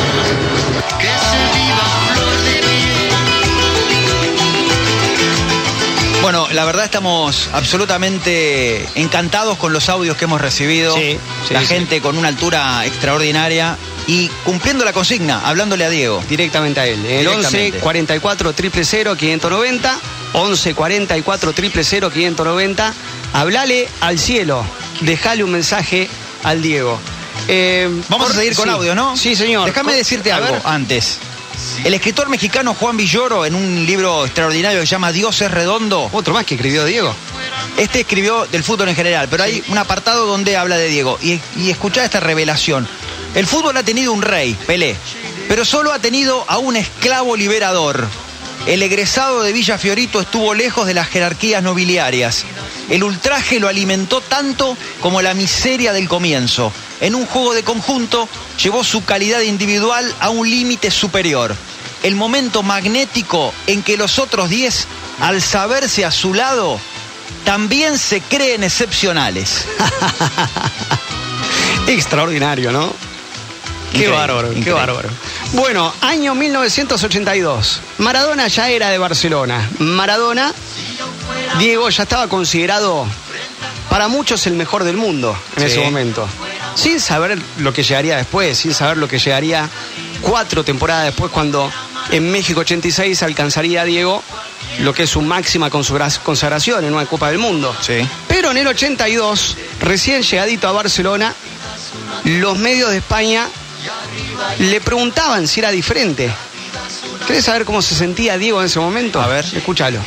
Bueno, 6.23 6.49
la 6.51 6.65
verdad 6.65 6.85
estamos 6.85 7.49
absolutamente 7.53 8.89
encantados 8.97 9.57
con 9.57 9.73
los 9.73 9.89
audios 9.89 10.17
que 10.17 10.25
hemos 10.25 10.41
recibido. 10.41 10.97
Sí, 10.97 11.19
sí, 11.47 11.55
la 11.55 11.61
sí. 11.61 11.67
gente 11.67 12.01
con 12.01 12.19
una 12.19 12.27
altura 12.27 12.85
extraordinaria 12.87 13.77
y 14.07 14.29
cumpliendo 14.45 14.85
la 14.85 14.93
consigna, 14.93 15.41
hablándole 15.47 15.85
a 15.85 15.91
Diego. 15.91 16.23
Directamente 16.29 16.81
a 16.81 16.87
él. 16.87 17.05
El 17.07 17.27
11 17.29 17.37
Directamente. 17.49 17.79
44 17.81 18.53
000 18.55 19.17
590. 19.17 19.99
11 20.35 20.75
44 20.75 21.53
000 21.53 22.11
590. 22.11 22.95
Hablale 23.35 23.89
al 24.01 24.19
cielo. 24.19 24.65
Dejale 25.01 25.45
un 25.45 25.51
mensaje 25.53 26.09
al 26.43 26.63
Diego. 26.63 26.99
Eh, 27.49 27.89
Vamos 28.09 28.27
por- 28.29 28.37
a 28.37 28.39
seguir 28.39 28.55
con 28.55 28.65
sí. 28.67 28.71
audio, 28.71 28.95
¿no? 28.95 29.17
Sí, 29.17 29.35
señor. 29.37 29.67
Déjame 29.67 29.95
decirte 29.95 30.33
algo 30.33 30.59
antes. 30.65 31.19
El 31.85 31.95
escritor 31.95 32.29
mexicano 32.29 32.75
Juan 32.75 32.97
Villoro, 32.97 33.45
en 33.47 33.55
un 33.55 33.85
libro 33.87 34.25
extraordinario 34.25 34.81
que 34.81 34.87
se 34.87 34.91
llama 34.93 35.13
Dios 35.13 35.41
es 35.43 35.51
redondo. 35.51 36.09
Otro 36.13 36.35
más 36.35 36.45
que 36.45 36.55
escribió 36.57 36.85
Diego. 36.85 37.15
Este 37.77 38.01
escribió 38.01 38.47
del 38.47 38.63
fútbol 38.65 38.89
en 38.89 38.97
general, 38.97 39.29
pero 39.31 39.45
hay 39.45 39.63
un 39.69 39.79
apartado 39.79 40.27
donde 40.27 40.57
habla 40.57 40.77
de 40.77 40.89
Diego. 40.89 41.19
Y, 41.23 41.41
y 41.57 41.71
escuchá 41.71 42.05
esta 42.05 42.21
revelación. 42.21 42.89
El 43.35 43.47
fútbol 43.47 43.77
ha 43.77 43.83
tenido 43.83 44.13
un 44.13 44.23
rey, 44.23 44.57
Pelé, 44.67 44.97
pero 45.49 45.65
solo 45.65 45.93
ha 45.93 45.99
tenido 45.99 46.45
a 46.49 46.59
un 46.59 46.77
esclavo 46.77 47.37
liberador. 47.37 48.07
El 48.67 48.83
egresado 48.83 49.43
de 49.43 49.53
Villa 49.53 49.79
Fiorito 49.79 50.21
estuvo 50.21 50.55
lejos 50.55 50.87
de 50.87 50.95
las 50.95 51.09
jerarquías 51.09 51.63
nobiliarias. 51.63 52.45
El 52.89 53.03
ultraje 53.03 53.59
lo 53.59 53.69
alimentó 53.69 54.21
tanto 54.21 54.77
como 55.01 55.23
la 55.23 55.35
miseria 55.35 55.93
del 55.93 56.09
comienzo. 56.09 56.73
En 57.01 57.15
un 57.15 57.27
juego 57.27 57.55
de 57.55 57.65
conjunto 57.65 58.29
llevó 58.63 58.85
su 58.85 59.05
calidad 59.05 59.41
individual 59.41 60.15
a 60.21 60.31
un 60.31 60.49
límite 60.49 60.91
superior. 60.91 61.57
El 62.03 62.15
momento 62.15 62.63
magnético 62.63 63.53
en 63.67 63.83
que 63.83 63.97
los 63.97 64.19
otros 64.19 64.49
10 64.49 64.87
al 65.21 65.41
saberse 65.41 66.05
a 66.05 66.11
su 66.11 66.35
lado, 66.35 66.81
también 67.45 67.99
se 67.99 68.21
creen 68.21 68.65
excepcionales. 68.65 69.65
Extraordinario, 71.87 72.73
¿no? 72.73 72.93
Qué 73.93 74.09
bárbaro, 74.09 74.51
qué 74.63 74.73
bárbaro. 74.73 75.09
Bueno, 75.53 75.93
año 76.01 76.35
1982. 76.35 77.81
Maradona 77.99 78.49
ya 78.49 78.71
era 78.71 78.89
de 78.91 78.99
Barcelona. 78.99 79.69
Maradona, 79.79 80.53
Diego 81.59 81.89
ya 81.91 82.05
estaba 82.05 82.29
considerado 82.29 83.07
para 83.91 84.09
muchos 84.09 84.47
el 84.47 84.55
mejor 84.55 84.85
del 84.85 84.97
mundo 84.97 85.37
en 85.57 85.63
Sí. 85.63 85.69
ese 85.69 85.81
momento. 85.85 86.27
Sin 86.75 87.01
saber 87.01 87.39
lo 87.59 87.73
que 87.73 87.83
llegaría 87.83 88.17
después, 88.17 88.57
sin 88.59 88.73
saber 88.73 88.97
lo 88.97 89.07
que 89.09 89.19
llegaría 89.19 89.69
cuatro 90.23 90.65
temporadas 90.65 91.05
después 91.07 91.31
cuando 91.31 91.71
en 92.11 92.31
México 92.33 92.61
86 92.61 93.23
alcanzaría 93.23 93.85
Diego 93.85 94.23
lo 94.79 94.95
que 94.95 95.03
es 95.03 95.11
su 95.11 95.21
máxima 95.21 95.69
consagra- 95.69 96.19
consagración 96.23 96.85
en 96.85 96.95
una 96.95 97.05
Copa 97.05 97.29
del 97.29 97.39
Mundo. 97.39 97.77
Sí. 97.83 98.07
Pero 98.27 98.51
en 98.53 98.57
el 98.57 98.67
82, 98.67 99.57
recién 99.81 100.23
llegadito 100.23 100.67
a 100.67 100.73
Barcelona, 100.73 101.35
los 102.25 102.57
medios 102.57 102.91
de 102.91 102.99
España 102.99 103.49
le 104.59 104.81
preguntaban 104.81 105.47
si 105.49 105.61
era 105.61 105.71
diferente. 105.71 106.33
¿Querés 107.27 107.45
saber 107.45 107.65
cómo 107.65 107.81
se 107.83 107.95
sentía 107.95 108.37
Diego 108.39 108.61
en 108.61 108.67
ese 108.67 108.81
momento? 108.81 109.21
A 109.21 109.27
ver. 109.27 109.45
Escúchalo. 109.55 109.99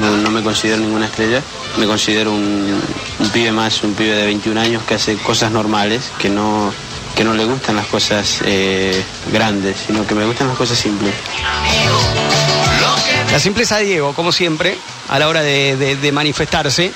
No, 0.00 0.16
no 0.16 0.30
me 0.30 0.42
considero 0.42 0.78
ninguna 0.80 1.06
estrella, 1.06 1.42
me 1.76 1.84
considero 1.86 2.32
un, 2.32 2.80
un 3.18 3.28
pibe 3.30 3.52
más, 3.52 3.82
un 3.82 3.92
pibe 3.94 4.14
de 4.16 4.24
21 4.24 4.58
años 4.58 4.82
que 4.84 4.94
hace 4.94 5.16
cosas 5.16 5.50
normales, 5.52 6.10
que 6.18 6.30
no, 6.30 6.72
que 7.14 7.22
no 7.22 7.34
le 7.34 7.44
gustan 7.44 7.76
las 7.76 7.86
cosas 7.86 8.38
eh, 8.46 9.02
grandes, 9.30 9.76
sino 9.86 10.06
que 10.06 10.14
me 10.14 10.24
gustan 10.24 10.48
las 10.48 10.56
cosas 10.56 10.78
simples. 10.78 11.12
La 13.30 13.38
simpleza 13.38 13.76
de 13.76 13.84
Diego, 13.84 14.14
como 14.14 14.32
siempre, 14.32 14.76
a 15.08 15.18
la 15.18 15.28
hora 15.28 15.42
de, 15.42 15.76
de- 15.76 15.96
de 15.96 16.12
manifestarse, 16.12 16.92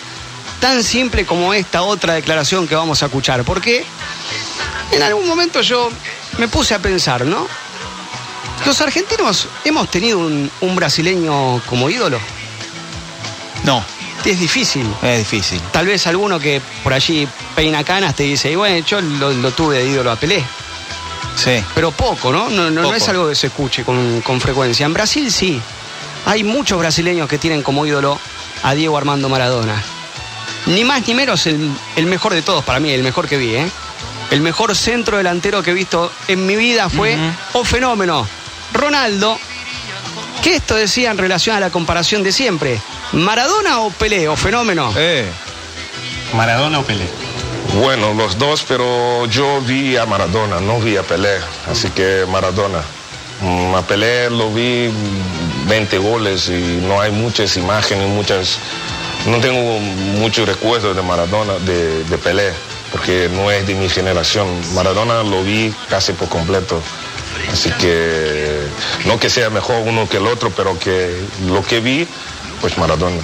tan 0.61 0.83
simple 0.83 1.27
como 1.27 1.53
esta 1.53 1.83
otra 1.83 2.15
declaración 2.15 2.67
que 2.67 2.75
vamos 2.75 3.03
a 3.03 3.07
escuchar. 3.07 3.45
Porque 3.45 3.85
en 4.95 5.03
algún 5.03 5.26
momento 5.28 5.61
yo 5.61 5.90
me 6.38 6.49
puse 6.49 6.74
a 6.74 6.78
pensar, 6.78 7.24
¿no? 7.24 7.47
Los 8.66 8.80
argentinos 8.80 9.49
hemos 9.64 9.90
tenido 9.90 10.18
un, 10.18 10.51
un 10.61 10.76
brasileño 10.76 11.61
como 11.68 11.90
ídolo. 11.90 12.18
No. 13.64 13.84
Es 14.24 14.40
difícil. 14.40 14.86
Es 15.03 15.18
difícil. 15.18 15.61
Tal 15.70 15.86
vez 15.86 16.07
alguno 16.07 16.38
que 16.38 16.62
por 16.82 16.95
allí 16.95 17.28
peina 17.55 17.84
canas 17.84 18.14
te 18.14 18.22
dice, 18.22 18.51
y 18.51 18.55
bueno, 18.55 18.84
yo 18.86 19.01
lo, 19.03 19.30
lo 19.32 19.51
tuve 19.51 19.78
de 19.78 19.90
ídolo 19.90 20.11
a 20.11 20.16
Pelé. 20.16 20.42
Sí. 21.36 21.62
Pero 21.74 21.90
poco, 21.90 22.32
¿no? 22.32 22.49
No, 22.49 22.70
no- 22.70 22.95
es 22.95 23.07
algo 23.09 23.28
que 23.28 23.34
se 23.34 23.49
escuche 23.49 23.84
con, 23.84 24.22
con 24.22 24.40
frecuencia. 24.40 24.86
En 24.86 24.95
Brasil 24.95 25.30
sí. 25.30 25.61
Hay 26.26 26.42
muchos 26.42 26.78
brasileños 26.78 27.28
que 27.28 27.36
tienen 27.36 27.62
como 27.62 27.84
ídolo 27.84 28.18
a 28.62 28.72
Diego 28.74 28.97
Armando 28.97 29.28
Maradona. 29.28 29.82
Ni 30.66 30.84
más 30.84 31.07
ni 31.07 31.12
menos 31.14 31.47
el, 31.47 31.70
el 31.97 32.07
mejor 32.07 32.32
de 32.32 32.40
todos 32.40 32.64
para 32.64 32.80
mí, 32.80 32.90
el 32.92 33.03
mejor 33.03 33.28
que 33.28 33.36
vi, 33.36 33.57
¿eh? 33.57 33.70
El 34.31 34.41
mejor 34.41 34.75
centro 34.75 35.16
delantero 35.16 35.62
que 35.62 35.70
he 35.70 35.75
visto 35.75 36.11
en 36.29 36.45
mi 36.47 36.57
vida 36.57 36.89
fue, 36.89 37.16
o 37.53 37.64
fenómeno, 37.64 38.27
Ronaldo. 38.72 39.39
Que 40.43 40.57
esto 40.57 40.75
decía 40.75 41.11
en 41.11 41.18
relación 41.18 41.57
a 41.57 41.61
la 41.61 41.70
comparación 41.70 42.22
de 42.22 42.33
siempre. 42.33 42.81
¿Maradona 43.12 43.81
o 43.81 43.91
Pelé 43.91 44.29
o 44.29 44.37
fenómeno? 44.37 44.93
¿Maradona 46.35 46.81
o 46.81 46.83
Pelé? 46.83 47.07
Bueno, 47.81 48.12
los 48.14 48.39
dos, 48.39 48.64
pero 48.68 49.27
yo 49.27 49.61
vi 49.62 49.97
a 49.97 50.05
Maradona, 50.07 50.61
no 50.61 50.81
vi 50.81 50.97
a 50.97 51.03
Pelé, 51.03 51.39
así 51.70 51.89
que 51.91 52.25
Maradona. 52.31 52.81
Mm, 53.41 53.75
A 53.75 53.83
Pelé 53.83 54.31
lo 54.31 54.53
vi 54.53 54.91
20 55.66 55.99
goles 55.99 56.49
y 56.49 56.81
no 56.87 57.01
hay 57.01 57.11
muchas 57.11 57.57
imágenes, 57.57 58.07
muchas... 58.09 58.59
No 59.27 59.39
tengo 59.39 59.79
muchos 60.18 60.47
recuerdos 60.47 60.95
de 60.95 61.03
Maradona, 61.03 61.55
de, 61.55 62.05
de 62.05 62.18
Pelé, 62.18 62.53
porque 62.95 63.28
no 63.34 63.51
es 63.51 63.66
de 63.66 63.74
mi 63.74 63.88
generación. 63.88 64.47
Maradona 64.72 65.24
lo 65.24 65.42
vi 65.42 65.74
casi 65.90 66.12
por 66.12 66.28
completo. 66.28 66.80
Así 67.53 67.68
que 67.72 68.61
no 69.05 69.18
que 69.18 69.28
sea 69.28 69.51
mejor 69.51 69.82
uno 69.84 70.09
que 70.09 70.18
el 70.18 70.26
otro, 70.28 70.51
pero 70.51 70.78
que 70.78 71.12
lo 71.49 71.64
que 71.64 71.80
vi, 71.80 72.07
pues 72.61 72.78
Maradona. 72.78 73.20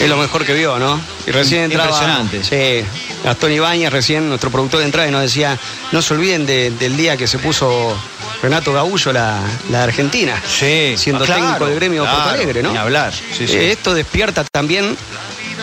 Es 0.00 0.08
lo 0.08 0.16
mejor 0.16 0.44
que 0.44 0.52
vio, 0.54 0.80
¿no? 0.80 1.00
Y 1.28 1.30
recién 1.30 1.62
entraba. 1.64 1.90
Impresionante. 1.90 2.42
Sí. 2.42 2.84
Gastón 3.22 3.52
Ibáñez, 3.52 3.92
recién 3.92 4.28
nuestro 4.28 4.50
productor 4.50 4.80
de 4.80 4.86
entrada, 4.86 5.08
y 5.08 5.12
nos 5.12 5.22
decía: 5.22 5.56
no 5.92 6.02
se 6.02 6.14
olviden 6.14 6.46
de- 6.46 6.72
del 6.72 6.96
día 6.96 7.16
que 7.16 7.28
se 7.28 7.38
puso 7.38 7.96
Renato 8.42 8.72
Gaullo, 8.72 9.12
la, 9.12 9.42
Argentina. 9.80 10.42
Sí. 10.48 10.94
Siendo 10.96 11.22
Ah, 11.22 11.26
claro, 11.26 11.42
técnico 11.44 11.66
del 11.66 11.74
gremio 11.76 12.02
de 12.02 12.08
Porto 12.08 12.22
claro, 12.24 12.38
Alegre, 12.40 12.62
¿no? 12.64 12.72
ni 12.72 12.78
hablar. 12.78 13.12
Sí, 13.14 13.46
sí. 13.46 13.54
Eh, 13.56 13.72
Esto 13.72 13.94
despierta 13.94 14.42
también 14.50 14.96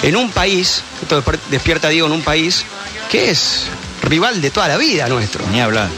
en 0.03 0.15
un 0.15 0.31
país, 0.31 0.83
esto 1.01 1.23
despierta, 1.49 1.89
digo, 1.89 2.07
en 2.07 2.13
un 2.13 2.21
país 2.21 2.65
que 3.09 3.29
es 3.29 3.67
rival 4.03 4.41
de 4.41 4.51
toda 4.51 4.67
la 4.67 4.77
vida 4.77 5.07
nuestro. 5.07 5.45
Ni 5.51 5.61
hablar. 5.61 5.89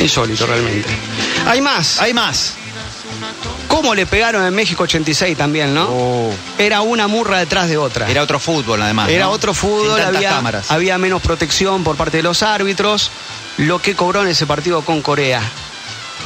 Insólito 0.00 0.46
realmente. 0.46 0.88
Hay 1.46 1.60
más. 1.60 2.00
Hay 2.00 2.12
más. 2.12 2.54
¿Cómo 3.68 3.94
le 3.94 4.06
pegaron 4.06 4.44
en 4.44 4.54
México 4.54 4.84
86 4.84 5.36
también, 5.36 5.74
no? 5.74 6.30
Era 6.58 6.80
una 6.80 7.08
murra 7.08 7.38
detrás 7.38 7.68
de 7.68 7.76
otra. 7.76 8.06
Oh. 8.06 8.10
Era 8.10 8.22
otro 8.22 8.38
fútbol, 8.38 8.80
además. 8.82 9.08
Era 9.08 9.24
¿no? 9.24 9.32
otro 9.32 9.54
fútbol, 9.54 10.00
había, 10.00 10.30
cámaras. 10.30 10.70
había 10.70 10.98
menos 10.98 11.20
protección 11.22 11.84
por 11.84 11.96
parte 11.96 12.18
de 12.18 12.22
los 12.22 12.42
árbitros. 12.42 13.10
Lo 13.58 13.80
que 13.80 13.94
cobró 13.94 14.22
en 14.22 14.28
ese 14.28 14.46
partido 14.46 14.82
con 14.82 15.02
Corea. 15.02 15.42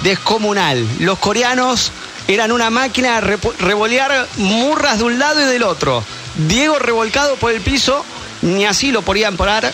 Descomunal. 0.03 0.87
Los 1.01 1.19
coreanos 1.19 1.93
eran 2.29 2.53
una 2.53 2.71
máquina 2.71 3.21
de 3.21 3.39
revolear 3.59 4.29
murras 4.37 4.99
de 4.99 5.05
un 5.05 5.19
lado 5.19 5.41
y 5.41 5.45
del 5.45 5.63
otro. 5.63 6.05
Diego 6.49 6.79
revolcado 6.79 7.37
por 7.37 7.53
el 7.53 7.61
piso, 7.61 8.05
ni 8.43 8.65
así 8.65 8.93
lo 8.93 9.03
podían 9.03 9.37
parar. 9.37 9.73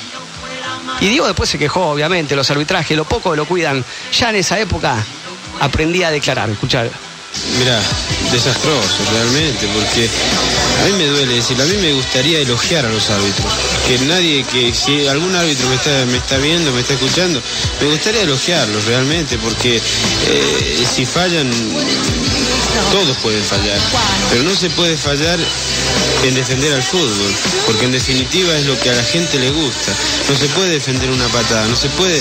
Y 1.00 1.08
Diego 1.08 1.26
después 1.26 1.48
se 1.48 1.58
quejó, 1.58 1.90
obviamente, 1.90 2.36
los 2.36 2.50
arbitrajes, 2.50 2.96
lo 2.96 3.04
poco 3.04 3.36
lo 3.36 3.44
cuidan. 3.44 3.84
Ya 4.12 4.30
en 4.30 4.36
esa 4.36 4.58
época 4.58 4.96
aprendí 5.60 6.02
a 6.02 6.10
declarar, 6.10 6.48
escuchar. 6.50 6.90
Mira, 7.58 7.78
desastroso 8.32 9.04
realmente, 9.12 9.66
porque 9.74 10.08
a 10.80 10.86
mí 10.86 10.92
me 10.98 11.06
duele 11.06 11.34
decirlo, 11.34 11.64
a 11.64 11.66
mí 11.66 11.76
me 11.76 11.92
gustaría 11.92 12.40
elogiar 12.40 12.86
a 12.86 12.88
los 12.88 13.10
árbitros. 13.10 13.46
Que 13.86 13.98
nadie, 14.06 14.44
que 14.44 14.72
si 14.72 15.06
algún 15.06 15.34
árbitro 15.34 15.68
me 15.68 15.76
está, 15.76 15.90
me 16.06 16.16
está 16.16 16.38
viendo, 16.38 16.72
me 16.72 16.80
está 16.80 16.94
escuchando, 16.94 17.40
me 17.80 17.88
gustaría 17.88 18.22
elogiarlos 18.22 18.84
realmente, 18.86 19.38
porque 19.38 19.76
eh, 19.76 20.86
si 20.94 21.04
fallan, 21.04 21.50
todos 22.92 23.16
pueden 23.18 23.44
fallar, 23.44 23.78
pero 24.30 24.42
no 24.42 24.54
se 24.54 24.70
puede 24.70 24.96
fallar 24.96 25.38
en 26.24 26.34
defender 26.34 26.72
al 26.72 26.82
fútbol, 26.82 27.34
porque 27.66 27.84
en 27.84 27.92
definitiva 27.92 28.56
es 28.56 28.66
lo 28.66 28.78
que 28.80 28.90
a 28.90 28.94
la 28.94 29.04
gente 29.04 29.38
le 29.38 29.50
gusta. 29.50 29.92
No 30.28 30.36
se 30.36 30.46
puede 30.48 30.70
defender 30.70 31.10
una 31.10 31.28
patada, 31.28 31.66
no 31.68 31.76
se 31.76 31.88
puede, 31.90 32.20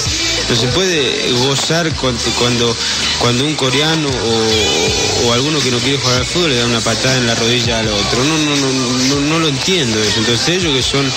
no 0.49 0.55
se 0.55 0.67
puede 0.67 1.31
gozar 1.47 1.93
cuando, 1.95 2.75
cuando, 3.19 3.45
un 3.45 3.55
coreano 3.55 4.07
o, 4.09 5.27
o 5.27 5.33
alguno 5.33 5.59
que 5.59 5.71
no 5.71 5.77
quiere 5.79 5.97
jugar 5.97 6.17
al 6.17 6.25
fútbol 6.25 6.51
le 6.51 6.57
da 6.57 6.65
una 6.65 6.81
patada 6.81 7.17
en 7.17 7.27
la 7.27 7.35
rodilla 7.35 7.79
al 7.79 7.87
otro. 7.87 8.23
No, 8.23 8.37
no, 8.37 8.55
no, 8.55 8.71
no, 8.71 9.21
no 9.21 9.39
lo 9.39 9.47
entiendo 9.47 10.01
eso. 10.01 10.19
Entonces 10.19 10.49
ellos 10.49 10.73
que 10.75 10.83
son, 10.83 11.11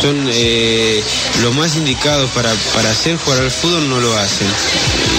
son 0.00 0.28
eh, 0.32 1.02
los 1.42 1.54
más 1.54 1.76
indicados 1.76 2.30
para, 2.30 2.52
para 2.74 2.90
hacer 2.90 3.16
jugar 3.16 3.40
al 3.40 3.50
fútbol 3.50 3.88
no 3.88 4.00
lo 4.00 4.16
hacen. 4.16 4.48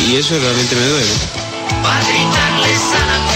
Y 0.07 0.15
eso 0.15 0.37
realmente 0.39 0.75
me 0.75 0.85
duele. 0.87 1.11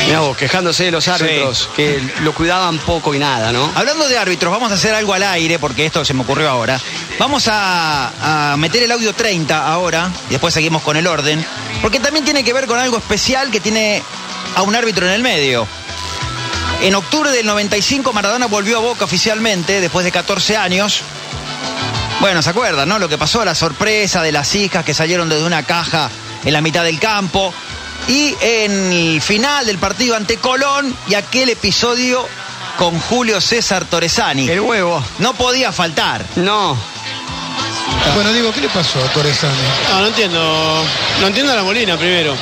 Mirá 0.05 0.19
vos, 0.19 0.35
quejándose 0.35 0.85
de 0.85 0.91
los 0.91 1.07
árbitros, 1.07 1.69
que 1.75 2.01
lo 2.21 2.33
cuidaban 2.33 2.77
poco 2.79 3.15
y 3.15 3.19
nada, 3.19 3.51
¿no? 3.53 3.71
Hablando 3.73 4.07
de 4.07 4.17
árbitros, 4.17 4.51
vamos 4.51 4.71
a 4.71 4.75
hacer 4.75 4.93
algo 4.93 5.13
al 5.13 5.23
aire, 5.23 5.59
porque 5.59 5.85
esto 5.85 6.03
se 6.03 6.13
me 6.13 6.21
ocurrió 6.23 6.49
ahora. 6.49 6.79
Vamos 7.17 7.47
a, 7.49 8.51
a 8.51 8.57
meter 8.57 8.83
el 8.83 8.91
audio 8.91 9.13
30 9.13 9.65
ahora, 9.65 10.11
y 10.27 10.31
después 10.31 10.53
seguimos 10.53 10.81
con 10.81 10.97
el 10.97 11.07
orden, 11.07 11.43
porque 11.81 11.99
también 11.99 12.25
tiene 12.25 12.43
que 12.43 12.51
ver 12.53 12.67
con 12.67 12.79
algo 12.79 12.97
especial 12.97 13.49
que 13.49 13.59
tiene 13.61 14.03
a 14.55 14.61
un 14.61 14.75
árbitro 14.75 15.07
en 15.07 15.13
el 15.13 15.21
medio. 15.23 15.65
En 16.81 16.95
octubre 16.95 17.31
del 17.31 17.45
95 17.45 18.11
Maradona 18.11 18.47
volvió 18.47 18.77
a 18.77 18.81
Boca 18.81 19.05
oficialmente, 19.05 19.79
después 19.79 20.03
de 20.03 20.11
14 20.11 20.57
años. 20.57 21.01
Bueno, 22.19 22.41
¿se 22.41 22.49
acuerdan, 22.49 22.89
no? 22.89 22.99
Lo 22.99 23.07
que 23.07 23.17
pasó, 23.17 23.43
la 23.45 23.55
sorpresa 23.55 24.21
de 24.21 24.33
las 24.33 24.53
hijas 24.55 24.83
que 24.83 24.93
salieron 24.93 25.29
desde 25.29 25.45
una 25.45 25.63
caja 25.63 26.09
en 26.43 26.51
la 26.51 26.61
mitad 26.61 26.83
del 26.83 26.99
campo. 26.99 27.53
Y 28.07 28.35
en 28.41 28.91
el 28.91 29.21
final 29.21 29.65
del 29.65 29.77
partido 29.77 30.15
ante 30.15 30.37
Colón 30.37 30.95
y 31.07 31.15
aquel 31.15 31.49
episodio 31.49 32.27
con 32.77 32.99
Julio 32.99 33.39
César 33.39 33.85
Torresani. 33.85 34.49
El 34.49 34.59
huevo. 34.59 35.03
No 35.19 35.33
podía 35.33 35.71
faltar. 35.71 36.23
No. 36.35 36.77
Bueno, 38.15 38.33
digo, 38.33 38.51
¿qué 38.51 38.61
le 38.61 38.69
pasó 38.69 38.99
a 39.03 39.07
Torresani? 39.13 39.53
No, 39.89 39.99
no 40.01 40.07
entiendo. 40.07 40.83
No 41.21 41.27
entiendo 41.27 41.53
a 41.53 41.55
la 41.55 41.63
Molina 41.63 41.97
primero. 41.97 42.35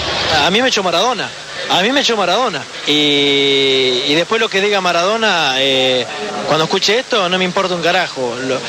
A 0.43 0.49
mí 0.49 0.61
me 0.61 0.69
echó 0.69 0.81
Maradona. 0.81 1.29
A 1.69 1.81
mí 1.81 1.91
me 1.91 2.01
echó 2.01 2.17
Maradona. 2.17 2.63
Y, 2.87 4.03
y 4.07 4.15
después 4.15 4.41
lo 4.41 4.49
que 4.49 4.61
diga 4.61 4.81
Maradona, 4.81 5.53
eh, 5.57 6.05
cuando 6.47 6.65
escuche 6.65 6.97
esto, 6.99 7.29
no 7.29 7.37
me 7.37 7.45
importa 7.45 7.75
un 7.75 7.83
carajo. 7.83 8.35
Lo, 8.41 8.59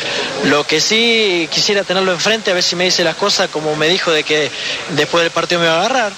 lo 0.44 0.66
que 0.66 0.81
sí 0.81 1.48
quisiera 1.51 1.82
tenerlo 1.85 2.12
enfrente, 2.12 2.51
a 2.51 2.55
ver 2.55 2.62
si 2.62 2.77
me 2.77 2.85
dice 2.85 3.02
las 3.02 3.16
cosas 3.16 3.48
como 3.48 3.74
me 3.77 3.89
dijo 3.89 4.10
de 4.10 4.23
que 4.23 4.51
después 4.90 5.23
del 5.23 5.32
partido 5.32 5.60
me 5.60 5.66
va 5.66 5.74
a 5.77 5.78
agarrar. 5.81 6.12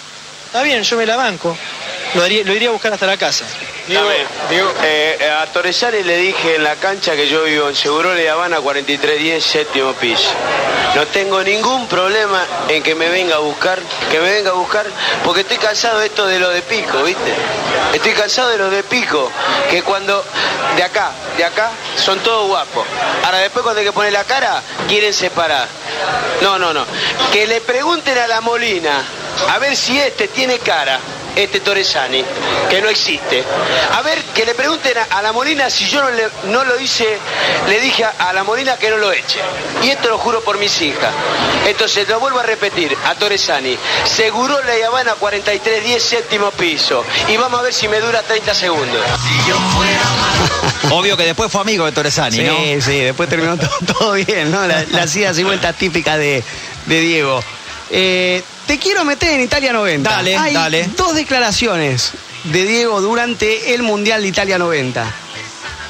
Está 0.54 0.62
bien, 0.62 0.84
yo 0.84 0.96
me 0.96 1.04
la 1.04 1.16
banco. 1.16 1.58
Lo 2.14 2.26
iría, 2.26 2.44
lo 2.44 2.54
iría 2.54 2.68
a 2.68 2.72
buscar 2.72 2.92
hasta 2.92 3.06
la 3.06 3.16
casa. 3.16 3.44
Digo, 3.86 4.72
eh, 4.82 5.30
a 5.42 5.46
Torresani 5.46 6.02
le 6.02 6.16
dije 6.16 6.56
en 6.56 6.64
la 6.64 6.76
cancha 6.76 7.14
que 7.14 7.28
yo 7.28 7.44
vivo 7.44 7.68
en 7.68 7.76
Seguro 7.76 8.14
de 8.14 8.30
Habana 8.30 8.60
4310, 8.60 9.44
séptimo 9.44 9.92
piso. 9.94 10.30
No 10.94 11.06
tengo 11.08 11.42
ningún 11.42 11.86
problema 11.86 12.44
en 12.68 12.82
que 12.82 12.94
me 12.94 13.08
venga 13.08 13.36
a 13.36 13.40
buscar, 13.40 13.78
que 14.10 14.20
me 14.20 14.32
venga 14.32 14.50
a 14.50 14.54
buscar, 14.54 14.86
porque 15.24 15.42
estoy 15.42 15.58
cansado 15.58 15.98
de 15.98 16.06
esto 16.06 16.26
de 16.26 16.38
lo 16.38 16.48
de 16.50 16.62
pico, 16.62 17.02
¿viste? 17.02 17.34
Estoy 17.92 18.12
cansado 18.12 18.48
de 18.50 18.58
los 18.58 18.70
de 18.70 18.84
pico, 18.84 19.30
que 19.68 19.82
cuando 19.82 20.24
de 20.76 20.82
acá, 20.82 21.10
de 21.36 21.44
acá, 21.44 21.70
son 21.96 22.20
todos 22.20 22.46
guapos. 22.48 22.86
Ahora 23.24 23.38
después 23.38 23.62
cuando 23.64 23.80
hay 23.80 23.86
que 23.86 23.92
poner 23.92 24.12
la 24.12 24.24
cara, 24.24 24.62
quieren 24.88 25.12
separar. 25.12 25.68
No, 26.40 26.58
no, 26.58 26.72
no. 26.72 26.86
Que 27.32 27.46
le 27.46 27.60
pregunten 27.60 28.16
a 28.16 28.26
la 28.28 28.40
Molina 28.40 29.02
a 29.50 29.58
ver 29.58 29.76
si 29.76 29.98
este 29.98 30.28
tiene 30.28 30.58
cara, 30.58 31.00
este 31.36 31.60
Torresani, 31.60 32.24
que 32.70 32.80
no 32.80 32.88
existe. 32.88 33.42
A 33.92 34.02
ver, 34.02 34.18
que 34.34 34.44
le 34.44 34.54
pregunten 34.54 34.96
a, 34.98 35.18
a 35.18 35.22
la 35.22 35.32
Molina 35.32 35.68
si 35.70 35.86
yo 35.88 36.02
no, 36.02 36.10
le- 36.10 36.28
no 36.44 36.64
lo 36.64 36.78
hice, 36.78 37.18
le 37.68 37.80
dije 37.80 38.04
a, 38.04 38.10
a 38.28 38.32
la 38.32 38.44
Molina 38.44 38.76
que 38.76 38.90
no 38.90 38.96
lo 38.96 39.10
eche. 39.12 39.40
Y 39.82 39.90
esto 39.90 40.08
lo 40.08 40.18
juro 40.18 40.42
por 40.42 40.58
mis 40.58 40.80
hijas. 40.82 41.12
Entonces 41.66 42.08
lo 42.08 42.20
vuelvo 42.20 42.38
a 42.40 42.42
repetir, 42.44 42.96
a 43.06 43.14
Torresani. 43.14 43.76
Seguro 44.04 44.56
la 44.62 44.86
Habana 44.86 45.14
4310, 45.14 46.02
séptimo 46.02 46.50
piso. 46.52 47.04
Y 47.28 47.36
vamos 47.36 47.60
a 47.60 47.62
ver 47.62 47.72
si 47.74 47.88
me 47.88 48.00
dura 48.00 48.22
30 48.22 48.54
segundos. 48.54 49.00
Obvio 50.90 51.16
que 51.16 51.24
después 51.24 51.50
fue 51.50 51.60
amigo 51.62 51.86
de 51.86 51.92
Torresani, 51.92 52.36
Sí, 52.36 52.42
¿no? 52.44 52.56
sí, 52.82 53.00
después 53.00 53.28
terminó 53.28 53.56
todo, 53.58 53.70
todo 53.98 54.12
bien, 54.12 54.50
¿no? 54.50 54.66
La- 54.66 54.84
Las 54.92 55.14
idas 55.16 55.38
y 55.38 55.42
vueltas 55.44 55.74
típicas 55.76 56.18
de, 56.18 56.42
de 56.86 57.00
Diego. 57.00 57.42
Eh, 57.90 58.42
te 58.66 58.78
quiero 58.78 59.04
meter 59.04 59.30
en 59.34 59.40
Italia 59.42 59.72
90. 59.72 60.08
Dale, 60.10 60.36
Hay 60.36 60.54
dale. 60.54 60.88
dos 60.96 61.14
declaraciones 61.14 62.12
de 62.44 62.64
Diego 62.64 63.00
durante 63.00 63.74
el 63.74 63.82
Mundial 63.82 64.22
de 64.22 64.28
Italia 64.28 64.58
90. 64.58 65.04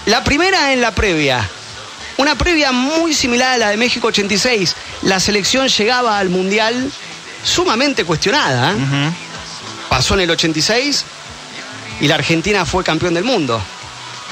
La 0.07 0.23
primera 0.25 0.73
en 0.73 0.81
la 0.81 0.93
previa. 0.95 1.49
Una 2.17 2.37
previa 2.37 2.71
muy 2.73 3.13
similar 3.15 3.55
a 3.55 3.59
la 3.59 3.69
de 3.71 3.77
México 3.77 4.09
86. 4.09 4.75
La 5.03 5.19
selección 5.19 5.69
llegaba 5.69 6.19
al 6.19 6.29
Mundial 6.31 6.91
sumamente 7.45 8.05
cuestionada. 8.05 8.73
¿eh? 8.73 9.11
Pasó 9.89 10.15
en 10.15 10.21
el 10.21 10.31
86 10.31 11.05
y 12.01 12.09
la 12.09 12.17
Argentina 12.17 12.65
fue 12.65 12.85
campeón 12.85 13.15
del 13.15 13.25
mundo. 13.25 13.61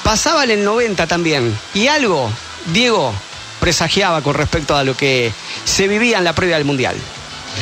Pasaba 0.02 0.44
en 0.44 0.51
el 0.51 0.64
90 0.64 1.06
también. 1.06 1.56
Y 1.74 1.86
algo, 1.89 2.31
Diego, 2.66 3.12
presagiaba 3.60 4.20
con 4.23 4.35
respecto 4.35 4.77
a 4.77 4.85
lo 4.85 4.97
que 4.97 5.32
se 5.64 5.86
vivía 5.89 6.19
en 6.19 6.24
la 6.24 6.35
previa 6.35 6.56
del 6.56 6.64
Mundial. 6.64 6.97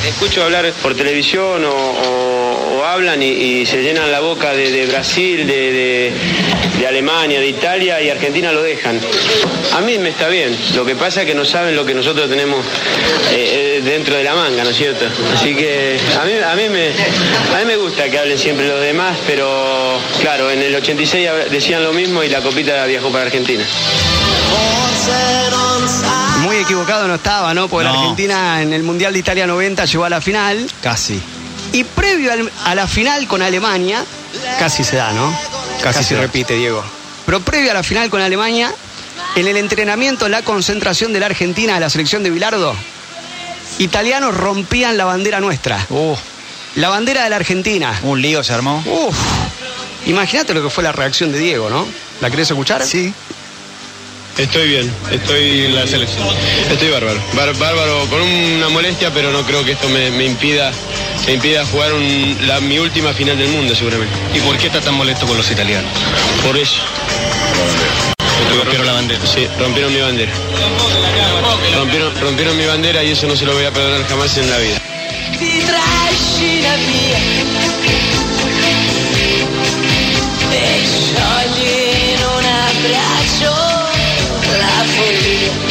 Escucho 0.06 0.44
hablar 0.44 0.72
por 0.82 0.94
televisión 0.94 1.64
o, 1.64 2.84
hablan 2.84 3.22
y, 3.22 3.64
se 3.66 3.82
llenan 3.82 4.10
la 4.10 4.20
boca 4.20 4.52
de, 4.52 4.86
Brasil, 4.86 5.46
de 5.46 6.12
Alemania, 6.88 7.38
de 7.40 7.46
Italia 7.46 8.00
y 8.00 8.10
Argentina 8.10 8.52
lo 8.52 8.62
dejan. 8.62 8.98
A 9.72 9.80
mí 9.80 9.98
me 9.98 10.08
está 10.08 10.28
bien. 10.28 10.56
Lo 10.74 10.84
que 10.84 10.96
pasa 10.96 11.20
es 11.20 11.26
que 11.26 11.34
no 11.34 11.44
saben 11.44 11.76
lo 11.76 11.84
que 11.84 11.94
nosotros 11.94 12.28
tenemos 12.28 12.64
eh, 13.32 13.78
eh, 13.78 13.80
dentro 13.82 14.16
de 14.16 14.24
la 14.24 14.34
manga, 14.34 14.64
¿no 14.64 14.70
es 14.70 14.76
cierto? 14.76 15.06
Así 15.34 15.54
que 15.54 15.98
a 16.20 16.24
mí, 16.24 16.32
a, 16.32 16.54
mí 16.56 16.68
me, 16.68 16.88
a 16.88 17.58
mí 17.60 17.64
me 17.66 17.76
gusta 17.76 18.08
que 18.08 18.18
hablen 18.18 18.38
siempre 18.38 18.66
los 18.66 18.80
demás, 18.80 19.16
pero 19.26 19.98
claro, 20.20 20.50
en 20.50 20.62
el 20.62 20.74
86 20.74 21.28
decían 21.50 21.82
lo 21.82 21.92
mismo 21.92 22.22
y 22.24 22.28
la 22.28 22.40
copita 22.40 22.84
viajó 22.86 23.10
para 23.10 23.24
Argentina. 23.24 23.64
Muy 26.40 26.56
equivocado 26.56 27.06
no 27.08 27.14
estaba, 27.16 27.54
¿no? 27.54 27.68
Porque 27.68 27.84
la. 27.84 27.92
Argentina 27.92 28.62
en 28.62 28.72
el 28.72 28.82
Mundial 28.82 29.12
de 29.12 29.18
Italia 29.18 29.46
90 29.46 29.84
llegó 29.84 30.04
a 30.04 30.10
la 30.10 30.20
final. 30.20 30.66
Casi. 30.82 31.20
Y 31.72 31.84
previo 31.84 32.32
al- 32.32 32.50
a 32.64 32.74
la 32.74 32.86
final 32.88 33.26
con 33.28 33.42
Alemania, 33.42 34.04
casi 34.58 34.82
se 34.84 34.96
da, 34.96 35.12
¿no? 35.12 35.30
Casi, 35.82 35.98
Casi 35.98 36.04
se 36.04 36.14
da. 36.16 36.22
repite, 36.22 36.54
Diego. 36.54 36.82
Pero 37.26 37.40
previo 37.40 37.70
a 37.70 37.74
la 37.74 37.82
final 37.82 38.10
con 38.10 38.20
Alemania, 38.20 38.72
en 39.36 39.46
el 39.46 39.56
entrenamiento, 39.56 40.28
la 40.28 40.42
concentración 40.42 41.12
de 41.12 41.20
la 41.20 41.26
Argentina 41.26 41.74
de 41.74 41.80
la 41.80 41.88
selección 41.90 42.22
de 42.24 42.30
Bilardo, 42.30 42.74
italianos 43.78 44.36
rompían 44.36 44.96
la 44.96 45.04
bandera 45.04 45.40
nuestra. 45.40 45.86
La 46.76 46.88
bandera 46.88 47.24
de 47.24 47.30
la 47.30 47.36
Argentina. 47.36 47.98
Un 48.02 48.20
lío 48.20 48.42
se 48.42 48.52
armó. 48.52 48.82
Imagínate 50.06 50.54
lo 50.54 50.62
que 50.62 50.70
fue 50.70 50.82
la 50.82 50.92
reacción 50.92 51.30
de 51.32 51.38
Diego, 51.38 51.68
¿no? 51.70 51.86
¿La 52.20 52.30
querés 52.30 52.50
escuchar? 52.50 52.84
Sí. 52.84 53.12
Estoy 54.40 54.68
bien, 54.68 54.90
estoy 55.12 55.66
en 55.66 55.74
la 55.74 55.86
selección. 55.86 56.26
Estoy 56.70 56.88
bárbaro. 56.90 57.20
Bár- 57.34 57.54
bárbaro, 57.58 58.06
con 58.08 58.20
una 58.22 58.68
molestia, 58.70 59.12
pero 59.12 59.30
no 59.32 59.42
creo 59.44 59.62
que 59.64 59.72
esto 59.72 59.88
me, 59.90 60.10
me 60.10 60.24
impida, 60.24 60.72
me 61.26 61.34
impida 61.34 61.64
jugar 61.66 61.92
un- 61.92 62.36
la- 62.46 62.58
mi 62.60 62.78
última 62.78 63.12
final 63.12 63.38
del 63.38 63.48
mundo, 63.48 63.74
seguramente. 63.74 64.14
¿Y 64.34 64.40
por 64.40 64.56
qué 64.56 64.68
está 64.68 64.80
tan 64.80 64.94
molesto 64.94 65.26
con 65.26 65.36
los 65.36 65.50
italianos? 65.50 65.90
Por 66.44 66.56
eso. 66.56 66.80
Rompieron 68.56 68.86
la 68.86 68.92
bandera. 68.94 69.20
Sí, 69.26 69.46
rompieron 69.58 69.92
mi 69.94 70.00
bandera. 70.00 70.32
Rompieron, 71.76 72.20
rompieron 72.20 72.56
mi 72.56 72.64
bandera 72.64 73.04
y 73.04 73.10
eso 73.12 73.26
no 73.26 73.36
se 73.36 73.44
lo 73.44 73.52
voy 73.54 73.64
a 73.66 73.70
perdonar 73.70 74.06
jamás 74.08 74.36
en 74.38 74.50
la 74.50 74.58
vida. 74.58 74.78
E 85.02 85.69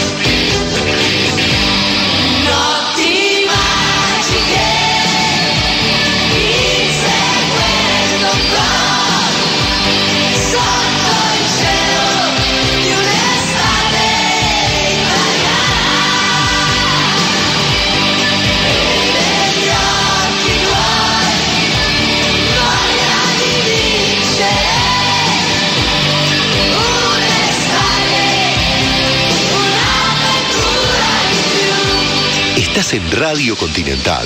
En 32.91 33.11
Radio 33.11 33.55
Continental. 33.55 34.25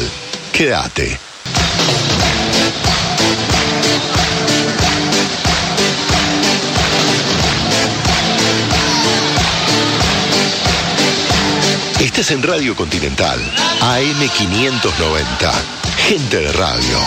Quédate. 0.54 1.20
Estás 12.00 12.32
en 12.32 12.42
Radio 12.42 12.74
Continental, 12.74 13.38
AM590. 13.82 15.52
Gente 16.08 16.38
de 16.38 16.52
radio. 16.54 17.00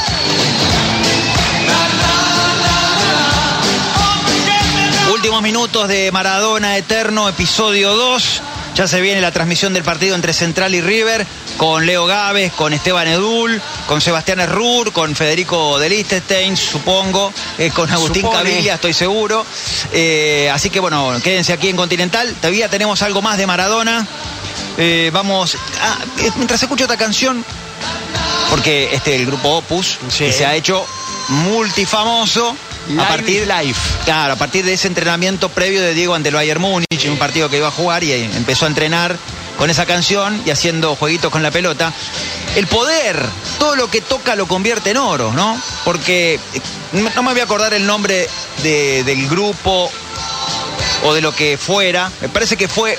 Últimos 5.11 5.41
minutos 5.41 5.89
de 5.89 6.13
Maradona 6.13 6.77
Eterno, 6.77 7.31
episodio 7.31 7.95
2. 7.95 8.43
Ya 8.77 8.87
se 8.87 9.01
viene 9.01 9.23
la 9.23 9.33
transmisión 9.33 9.73
del 9.73 9.85
partido 9.85 10.15
entre 10.15 10.35
Central 10.35 10.75
y 10.75 10.83
River 10.83 11.27
con 11.57 11.87
Leo 11.87 12.05
Gávez, 12.05 12.53
con 12.53 12.75
Esteban 12.75 13.09
Edul, 13.09 13.63
con 13.87 14.03
Sebastián 14.03 14.39
Errur, 14.39 14.93
con 14.93 15.17
Federico 15.17 15.79
de 15.79 16.05
supongo, 16.55 17.33
eh, 17.57 17.71
con 17.71 17.91
Agustín 17.91 18.21
Supone. 18.21 18.69
Estoy 18.69 18.93
seguro. 18.93 19.47
Eh, 19.93 20.51
así 20.53 20.69
que 20.69 20.81
bueno, 20.81 21.19
quédense 21.25 21.55
aquí 21.55 21.71
en 21.71 21.77
Continental. 21.77 22.35
Todavía 22.35 22.69
tenemos 22.69 23.01
algo 23.01 23.23
más 23.23 23.39
de 23.39 23.47
Maradona. 23.47 24.07
Eh, 24.77 25.09
vamos, 25.11 25.57
ah, 25.81 25.97
mientras 26.37 26.63
escucho 26.63 26.85
esta 26.85 26.99
canción, 26.99 27.43
porque 28.51 28.95
este 28.95 29.17
el 29.17 29.25
grupo 29.25 29.57
Opus 29.57 29.97
que 30.19 30.31
se 30.31 30.45
ha 30.45 30.55
hecho 30.55 30.87
multifamoso 31.29 32.55
Live 32.89 33.03
a 33.03 33.09
partir. 33.09 33.47
Claro, 34.05 34.33
a 34.35 34.37
partir 34.37 34.65
de 34.65 34.73
ese 34.75 34.89
entrenamiento 34.89 35.49
previo 35.49 35.81
de 35.83 35.95
Diego 35.95 36.15
ante 36.15 36.29
el 36.31 36.35
Bayern 36.35 36.61
Múnich, 36.61 37.07
un 37.09 37.19
partido 37.19 37.49
que 37.49 37.57
iba 37.59 37.69
a 37.69 37.73
jugar 37.73 38.05
y 38.05 38.13
empezó 38.13 38.65
a 38.67 38.69
entrenar 38.69 39.17
con 39.59 39.71
esa 39.71 39.87
canción 39.87 40.41
y 40.45 40.51
haciendo 40.51 40.95
jueguitos 40.97 41.31
con 41.33 41.43
la 41.43 41.51
pelota. 41.51 41.93
El 42.57 42.67
poder, 42.67 43.19
todo 43.59 43.75
lo 43.77 43.91
que 43.91 44.01
toca 44.01 44.37
lo 44.37 44.47
convierte 44.47 44.91
en 44.91 44.97
oro, 44.99 45.33
¿no? 45.33 45.61
Porque 45.85 46.35
eh, 46.55 46.61
no 47.15 47.23
me 47.23 47.33
voy 47.33 47.41
a 47.41 47.45
acordar 47.45 47.75
el 47.75 47.87
nombre 47.87 48.29
de- 48.63 49.03
del 49.05 49.29
grupo 49.29 49.91
o 51.05 51.15
de 51.15 51.21
lo 51.21 51.35
que 51.35 51.59
fuera. 51.59 52.11
Me 52.21 52.29
parece 52.29 52.57
que 52.57 52.69
fue 52.69 52.99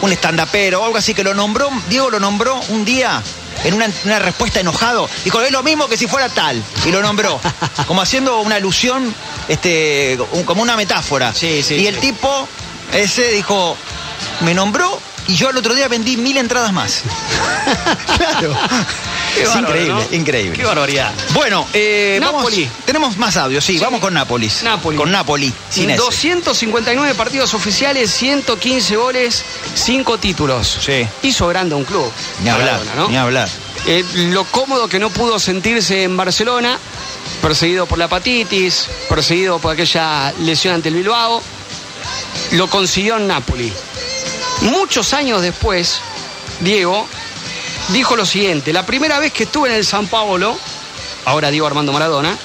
un 0.00 0.12
estandapero 0.12 0.80
o 0.82 0.84
algo 0.84 0.96
así 0.98 1.14
que 1.14 1.24
lo 1.24 1.34
nombró, 1.34 1.68
Diego 1.88 2.10
lo 2.10 2.20
nombró 2.20 2.60
un 2.68 2.84
día 2.84 3.20
en 3.64 3.74
una, 3.74 3.88
una 4.04 4.18
respuesta 4.18 4.60
enojado. 4.60 5.08
Dijo, 5.24 5.40
es 5.42 5.50
lo 5.52 5.62
mismo 5.62 5.88
que 5.88 5.96
si 5.96 6.06
fuera 6.06 6.28
tal. 6.28 6.62
Y 6.86 6.90
lo 6.90 7.02
nombró. 7.02 7.40
como 7.86 8.02
haciendo 8.02 8.40
una 8.40 8.56
alusión, 8.56 9.14
este, 9.48 10.18
un- 10.32 10.44
como 10.44 10.62
una 10.62 10.76
metáfora. 10.76 11.32
y 11.40 11.86
el 11.86 11.98
tipo 11.98 12.48
ese 12.92 13.30
dijo, 13.32 13.76
me 14.40 14.54
nombró 14.54 15.00
y 15.26 15.34
yo 15.36 15.50
el 15.50 15.56
otro 15.58 15.74
día 15.74 15.88
vendí 15.88 16.16
mil 16.16 16.36
entradas 16.38 16.72
más. 16.72 17.02
claro. 18.16 18.56
Qué 19.34 19.42
es 19.42 19.48
bárbaro, 19.48 19.68
increíble, 19.76 20.06
¿no? 20.10 20.16
increíble. 20.16 20.56
Qué 20.58 20.64
barbaridad. 20.64 21.12
Bueno, 21.32 21.66
eh, 21.72 22.18
vamos- 22.20 22.42
Napoli. 22.42 22.68
tenemos 22.84 23.16
más 23.16 23.36
audio, 23.36 23.60
sí, 23.60 23.78
vamos 23.78 24.00
con 24.00 24.14
Nápoles. 24.14 24.62
Napoli. 24.62 24.96
Con 24.96 25.10
Napoli, 25.10 25.52
sin 25.70 25.90
ese. 25.90 25.98
259 25.98 27.14
partidos 27.14 27.54
oficiales, 27.54 28.10
115 28.10 28.96
goles, 28.96 29.44
5 29.74 30.18
títulos. 30.18 30.78
Sí. 30.84 31.06
Hizo 31.22 31.46
grande 31.48 31.74
un 31.74 31.84
club. 31.84 32.10
Ni 32.42 32.48
hablar, 32.48 32.78
Maradona, 32.78 32.94
¿no? 32.94 33.08
ni 33.08 33.16
hablar. 33.16 33.48
Eh, 33.86 34.04
lo 34.30 34.44
cómodo 34.44 34.88
que 34.88 34.98
no 34.98 35.10
pudo 35.10 35.38
sentirse 35.38 36.02
en 36.02 36.16
Barcelona, 36.16 36.78
perseguido 37.42 37.86
por 37.86 37.98
la 37.98 38.06
hepatitis, 38.06 38.86
perseguido 39.08 39.58
por 39.58 39.72
aquella 39.72 40.32
lesión 40.40 40.74
ante 40.74 40.88
el 40.88 40.96
Bilbao, 40.96 41.42
lo 42.52 42.68
consiguió 42.68 43.16
en 43.16 43.28
Napoli. 43.28 43.72
Muchos 44.62 45.12
años 45.14 45.40
después, 45.42 46.00
Diego 46.60 47.06
dijo 47.88 48.16
lo 48.16 48.24
siguiente, 48.24 48.72
la 48.72 48.84
primera 48.84 49.18
vez 49.18 49.32
que 49.32 49.44
estuve 49.44 49.68
en 49.68 49.74
el 49.74 49.84
San 49.84 50.06
Paolo, 50.06 50.56
ahora 51.24 51.50
Diego 51.50 51.66
Armando 51.66 51.92
Maradona, 51.92 52.36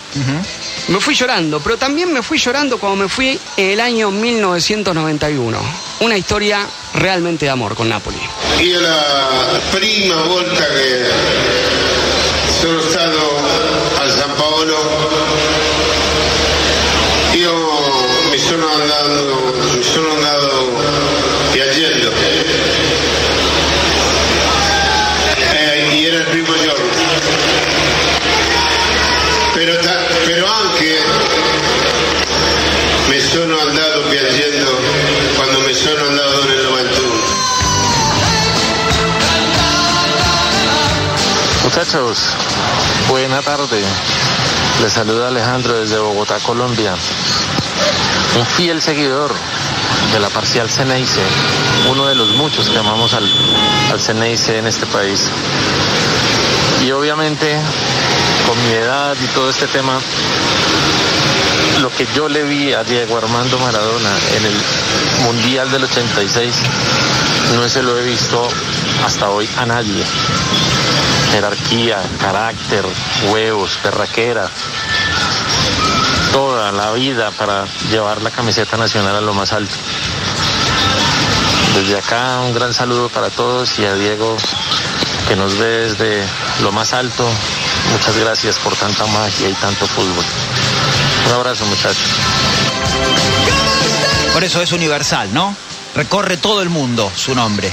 me 0.87 0.99
fui 0.99 1.15
llorando, 1.15 1.59
pero 1.59 1.77
también 1.77 2.11
me 2.11 2.21
fui 2.21 2.37
llorando 2.37 2.77
cuando 2.77 3.03
me 3.03 3.09
fui 3.09 3.39
en 3.57 3.69
el 3.71 3.79
año 3.79 4.11
1991. 4.11 5.57
Una 5.99 6.17
historia 6.17 6.67
realmente 6.95 7.45
de 7.45 7.51
amor 7.51 7.75
con 7.75 7.87
Napoli. 7.87 8.17
Io 8.61 8.79
la 8.81 9.61
prima 9.71 10.21
volta 10.23 10.67
che 10.67 11.05
sono 12.61 12.81
stato 12.81 13.37
a 14.01 14.09
San 14.09 14.35
Paolo, 14.35 14.77
io 17.35 17.53
mi 18.31 18.37
sono 18.37 18.67
andato, 18.69 19.55
mi 19.77 19.83
sono 19.83 20.09
andato 20.11 21.32
sono 33.33 33.59
andato 33.61 34.01
piangendo 34.11 34.79
quando 35.35 35.59
mi 35.61 35.73
sono 35.73 36.05
andato 36.05 36.45
nel 36.45 36.63
91. 36.65 37.13
Muchachos, 41.63 42.35
buena 43.07 43.41
tarde. 43.41 43.83
Les 44.83 44.93
saluda 44.93 45.29
Alejandro 45.29 45.79
desde 45.79 45.97
Bogotá, 45.97 46.39
Colombia. 46.41 46.93
Un 48.37 48.45
fiel 48.45 48.83
seguidor 48.83 49.33
de 50.11 50.19
la 50.19 50.29
parcial 50.29 50.69
Ceneice, 50.69 51.21
uno 51.89 52.05
de 52.05 52.13
los 52.13 52.29
muchos 52.35 52.69
que 52.69 52.77
amamos 52.77 53.15
al, 53.15 53.27
al 53.91 53.99
Ceneice 53.99 54.59
en 54.59 54.67
este 54.67 54.85
país. 54.85 55.31
Y 56.85 56.91
obviamente, 56.91 57.57
con 58.47 58.63
mi 58.67 58.73
edad 58.73 59.15
y 59.19 59.25
todo 59.33 59.49
este 59.49 59.65
tema, 59.65 59.99
que 61.97 62.07
yo 62.15 62.27
le 62.27 62.43
vi 62.43 62.73
a 62.73 62.83
Diego 62.83 63.17
Armando 63.17 63.57
Maradona 63.59 64.09
en 64.35 64.45
el 64.45 64.53
Mundial 65.23 65.71
del 65.71 65.83
86, 65.83 66.55
no 67.55 67.69
se 67.69 67.83
lo 67.83 67.97
he 67.97 68.03
visto 68.03 68.47
hasta 69.05 69.29
hoy 69.29 69.47
a 69.57 69.65
nadie 69.65 70.03
jerarquía, 71.33 71.99
carácter, 72.21 72.85
huevos, 73.31 73.79
perraquera, 73.81 74.47
toda 76.31 76.71
la 76.71 76.91
vida 76.91 77.31
para 77.31 77.65
llevar 77.89 78.21
la 78.21 78.29
camiseta 78.29 78.77
nacional 78.77 79.15
a 79.15 79.21
lo 79.21 79.33
más 79.33 79.51
alto. 79.51 79.73
Desde 81.73 81.97
acá 81.97 82.39
un 82.41 82.53
gran 82.53 82.71
saludo 82.71 83.09
para 83.09 83.31
todos 83.31 83.79
y 83.79 83.85
a 83.85 83.95
Diego 83.95 84.37
que 85.27 85.35
nos 85.35 85.57
ve 85.57 85.89
desde 85.89 86.23
lo 86.61 86.71
más 86.71 86.93
alto. 86.93 87.27
Muchas 87.91 88.15
gracias 88.15 88.59
por 88.59 88.75
tanta 88.75 89.07
magia 89.07 89.49
y 89.49 89.53
tanto 89.53 89.87
fútbol. 89.87 90.25
Un 91.27 91.33
abrazo 91.33 91.65
muchachos. 91.65 92.09
Por 94.33 94.43
eso 94.43 94.61
es 94.61 94.71
universal, 94.71 95.33
¿no? 95.33 95.55
Recorre 95.95 96.37
todo 96.37 96.61
el 96.61 96.69
mundo 96.69 97.11
su 97.15 97.35
nombre. 97.35 97.71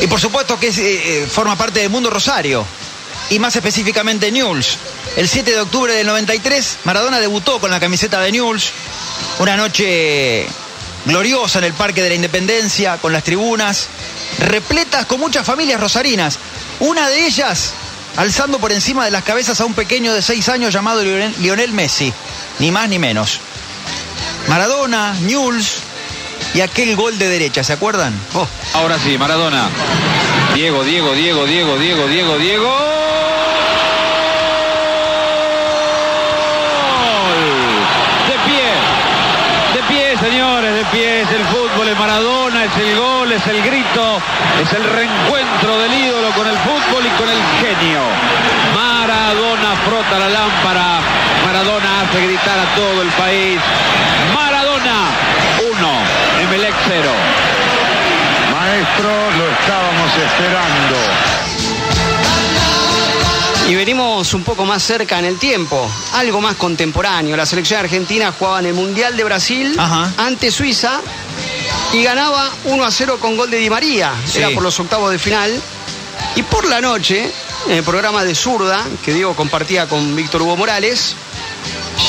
Y 0.00 0.06
por 0.06 0.20
supuesto 0.20 0.58
que 0.58 0.68
eh, 0.68 0.72
eh, 0.78 1.26
forma 1.30 1.56
parte 1.56 1.80
del 1.80 1.90
mundo 1.90 2.10
Rosario. 2.10 2.64
Y 3.30 3.38
más 3.38 3.56
específicamente 3.56 4.30
Newell's. 4.30 4.76
El 5.16 5.28
7 5.28 5.50
de 5.50 5.60
octubre 5.60 5.92
del 5.94 6.06
93, 6.06 6.78
Maradona 6.84 7.20
debutó 7.20 7.60
con 7.60 7.70
la 7.70 7.80
camiseta 7.80 8.20
de 8.20 8.32
Newell's. 8.32 8.72
Una 9.38 9.56
noche 9.56 10.46
gloriosa 11.06 11.58
en 11.58 11.64
el 11.64 11.72
Parque 11.72 12.02
de 12.02 12.10
la 12.10 12.14
Independencia, 12.14 12.98
con 12.98 13.12
las 13.12 13.24
tribunas 13.24 13.88
repletas 14.38 15.06
con 15.06 15.20
muchas 15.20 15.46
familias 15.46 15.80
rosarinas. 15.80 16.38
Una 16.80 17.08
de 17.08 17.26
ellas 17.26 17.72
alzando 18.16 18.58
por 18.58 18.72
encima 18.72 19.04
de 19.04 19.10
las 19.10 19.24
cabezas 19.24 19.60
a 19.60 19.64
un 19.64 19.74
pequeño 19.74 20.12
de 20.12 20.22
6 20.22 20.48
años 20.48 20.72
llamado 20.72 21.02
Lionel 21.02 21.72
Messi. 21.72 22.12
Ni 22.58 22.70
más 22.70 22.88
ni 22.88 22.98
menos. 22.98 23.40
Maradona, 24.48 25.14
Newell's 25.22 25.82
y 26.54 26.60
aquel 26.60 26.96
gol 26.96 27.18
de 27.18 27.28
derecha, 27.28 27.64
¿se 27.64 27.72
acuerdan? 27.72 28.12
Oh. 28.34 28.46
Ahora 28.74 28.98
sí, 28.98 29.16
Maradona. 29.16 29.68
Diego, 30.54 30.84
Diego, 30.84 31.14
Diego, 31.14 31.46
Diego, 31.46 31.76
Diego, 31.78 32.06
Diego, 32.06 32.38
Diego. 32.38 33.02
De 38.28 38.34
pie. 38.44 38.68
De 39.74 39.82
pie, 39.88 40.18
señores, 40.18 40.74
de 40.74 40.84
pie. 40.86 41.22
Es 41.22 41.30
el 41.30 41.44
fútbol, 41.46 41.88
es 41.88 41.98
Maradona, 41.98 42.64
es 42.66 42.76
el 42.76 42.96
gol, 42.98 43.32
es 43.32 43.46
el 43.46 43.62
grito, 43.62 44.20
es 44.62 44.72
el 44.72 44.84
reencuentro 44.84 45.78
del 45.78 45.94
ídolo 45.94 46.30
con 46.32 46.46
el 46.46 46.58
fútbol 46.58 47.06
y 47.06 47.10
con 47.18 47.28
el 47.30 47.40
genio. 47.60 48.02
Maradona 48.74 49.74
frota 49.86 50.18
la 50.18 50.28
lámpara. 50.28 51.00
Maradona 51.46 52.01
hace 52.12 52.26
gritar 52.26 52.58
a 52.58 52.74
todo 52.74 53.02
el 53.02 53.08
país. 53.10 53.58
Maradona 54.34 55.08
1, 55.78 55.88
Emelec 56.42 56.74
0. 56.86 57.10
Maestro, 58.50 59.30
lo 59.38 59.50
estábamos 59.50 60.10
esperando. 60.16 60.96
Y 63.68 63.74
venimos 63.74 64.34
un 64.34 64.42
poco 64.42 64.66
más 64.66 64.82
cerca 64.82 65.18
en 65.18 65.24
el 65.24 65.38
tiempo, 65.38 65.90
algo 66.14 66.40
más 66.40 66.56
contemporáneo. 66.56 67.36
La 67.36 67.46
selección 67.46 67.80
argentina 67.80 68.32
jugaba 68.36 68.60
en 68.60 68.66
el 68.66 68.74
Mundial 68.74 69.16
de 69.16 69.24
Brasil 69.24 69.74
ante 70.18 70.50
Suiza 70.50 71.00
y 71.94 72.02
ganaba 72.02 72.50
1 72.64 72.84
a 72.84 72.90
0 72.90 73.18
con 73.20 73.36
gol 73.36 73.50
de 73.50 73.56
Di 73.56 73.70
María. 73.70 74.12
Sí. 74.26 74.38
Era 74.38 74.50
por 74.50 74.62
los 74.62 74.78
octavos 74.78 75.10
de 75.10 75.18
final. 75.18 75.62
Y 76.34 76.42
por 76.42 76.66
la 76.66 76.80
noche, 76.80 77.30
en 77.66 77.72
el 77.72 77.82
programa 77.82 78.24
de 78.24 78.34
Zurda, 78.34 78.84
que 79.04 79.14
Diego 79.14 79.34
compartía 79.34 79.88
con 79.88 80.14
Víctor 80.14 80.42
Hugo 80.42 80.56
Morales, 80.56 81.14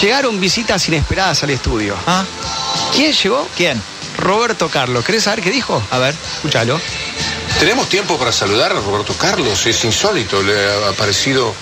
llegaron 0.02 0.40
visitas 0.40 0.88
inesperadas 0.88 1.44
al 1.44 1.52
estudio. 1.52 1.96
¿Quién 2.94 3.14
llegó? 3.14 3.48
¿Quién? 3.56 3.82
Roberto 4.18 4.70
Carlos. 4.70 5.04
¿Querés 5.04 5.24
saber 5.24 5.42
qué 5.42 5.52
dijo? 5.52 5.82
A 5.92 5.98
ver. 6.00 6.16
Escúchalo. 6.36 6.80
Tenemos 7.60 7.88
tiempo 7.88 8.18
para 8.18 8.32
saludar 8.32 8.72
a 8.72 8.76
Roberto 8.76 9.14
Carlos, 9.14 9.66
es 9.66 9.86
insólito, 9.86 10.42
le 10.42 10.70
ha 10.70 10.90
aparecido 10.90 11.54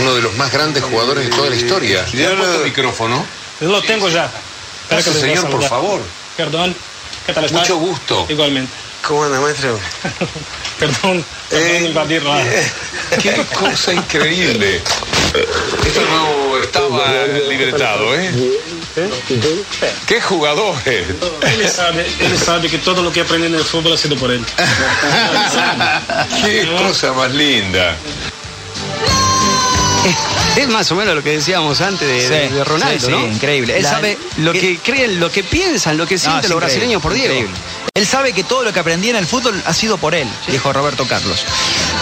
uno 0.00 0.14
de 0.14 0.22
los 0.22 0.34
más 0.36 0.52
grandes 0.52 0.82
jugadores 0.82 1.24
de 1.24 1.30
toda 1.30 1.50
la 1.50 1.56
historia. 1.56 2.06
¿Le 2.12 2.26
han 2.26 2.36
puesto 2.38 2.64
micrófono? 2.64 3.26
Lo 3.60 3.82
tengo 3.82 4.08
ya. 4.08 4.30
A 4.90 5.02
señor, 5.02 5.50
por 5.50 5.62
favor. 5.62 6.00
Perdón. 6.36 6.74
¿Qué 7.26 7.32
tal 7.32 7.44
estás? 7.44 7.60
Mucho 7.60 7.76
gusto. 7.76 8.26
Igualmente. 8.28 8.72
¿Cómo 9.06 9.24
anda, 9.24 9.40
maestro? 9.40 9.78
Perdón. 10.78 11.24
Perdón 11.50 11.86
invadir 11.86 12.22
la... 12.22 12.44
Qué 13.20 13.44
cosa 13.58 13.92
increíble. 13.92 14.76
Esto 15.86 16.00
no 16.10 16.51
estaba 16.62 17.26
libretado, 17.48 18.14
¿eh? 18.14 18.30
¡Qué 20.06 20.20
jugadores! 20.20 21.06
Él 21.42 21.68
sabe, 21.68 22.06
él 22.20 22.38
sabe 22.38 22.68
que 22.68 22.78
todo 22.78 23.02
lo 23.02 23.12
que 23.12 23.20
aprendí 23.22 23.46
en 23.46 23.54
el 23.54 23.64
fútbol 23.64 23.92
ha 23.94 23.96
sido 23.96 24.16
por 24.16 24.30
él. 24.30 24.44
¡Qué 26.44 26.66
cosa 26.76 27.12
más 27.12 27.30
linda! 27.32 27.96
Es 30.56 30.68
más 30.68 30.90
o 30.92 30.96
menos 30.96 31.14
lo 31.14 31.22
que 31.22 31.30
decíamos 31.30 31.80
antes 31.80 32.06
de, 32.06 32.20
Sí, 32.20 32.28
de- 32.28 32.48
de 32.50 32.64
Ronaldo, 32.64 33.00
sí, 33.00 33.06
sí, 33.06 33.12
¿no? 33.12 33.26
increíble. 33.26 33.76
Él 33.76 33.82
La- 33.84 33.90
sabe 33.90 34.18
lo 34.38 34.52
que 34.52 34.78
creen, 34.78 35.18
lo 35.18 35.30
que 35.30 35.42
piensan, 35.42 35.96
lo 35.96 36.06
que 36.06 36.18
sienten 36.18 36.50
los 36.50 36.60
brasileños 36.60 37.00
por 37.00 37.14
Diego. 37.14 37.32
increíble. 37.32 37.56
Él 37.94 38.06
sabe 38.06 38.32
que 38.32 38.44
todo 38.44 38.62
lo 38.62 38.72
que 38.72 38.80
aprendí 38.80 39.08
en 39.10 39.16
el 39.16 39.26
fútbol 39.26 39.60
ha 39.64 39.72
sido 39.72 39.96
por 39.98 40.14
él, 40.14 40.26
dijo 40.48 40.72
Roberto 40.72 41.06
Carlos. 41.06 41.44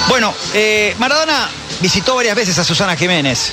Bueno, 0.09 0.35
eh, 0.55 0.95
Maradona 0.99 1.49
visitó 1.81 2.15
varias 2.17 2.35
veces 2.35 2.59
a 2.59 2.65
Susana 2.65 2.97
Jiménez. 2.97 3.53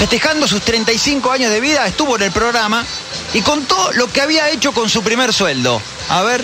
Festejando 0.00 0.48
sus 0.48 0.62
35 0.62 1.30
años 1.30 1.50
de 1.52 1.60
vida, 1.60 1.86
estuvo 1.86 2.16
en 2.16 2.22
el 2.22 2.32
programa 2.32 2.86
y 3.34 3.42
contó 3.42 3.76
lo 3.92 4.10
que 4.10 4.22
había 4.22 4.48
hecho 4.48 4.72
con 4.72 4.88
su 4.88 5.02
primer 5.02 5.30
sueldo. 5.30 5.82
A 6.08 6.22
ver. 6.22 6.42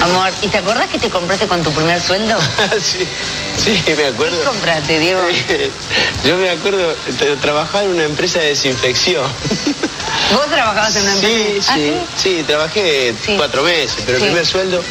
Amor, 0.00 0.30
¿y 0.42 0.46
te 0.46 0.58
acordás 0.58 0.86
que 0.88 1.00
te 1.00 1.10
compraste 1.10 1.48
con 1.48 1.60
tu 1.64 1.72
primer 1.72 2.00
sueldo? 2.00 2.38
sí, 2.80 3.04
sí, 3.58 3.82
me 3.96 4.04
acuerdo. 4.06 4.38
¿Qué 4.38 4.46
compraste, 4.46 4.96
Diego? 5.00 5.22
Yo 6.24 6.36
me 6.36 6.50
acuerdo, 6.50 6.94
trabajaba 7.42 7.82
en 7.82 7.90
una 7.90 8.04
empresa 8.04 8.38
de 8.38 8.50
desinfección. 8.50 9.24
¿Vos 10.32 10.46
trabajabas 10.46 10.94
en 10.94 11.02
una 11.02 11.14
Sí, 11.16 11.26
empresa? 11.26 11.72
¿Ah, 11.74 11.76
sí, 11.76 11.92
sí, 12.16 12.44
trabajé 12.46 13.12
cuatro 13.36 13.64
meses, 13.64 13.96
pero 14.06 14.18
el 14.18 14.22
Sí. 14.22 14.26
primer 14.28 14.46
sueldo 14.46 14.84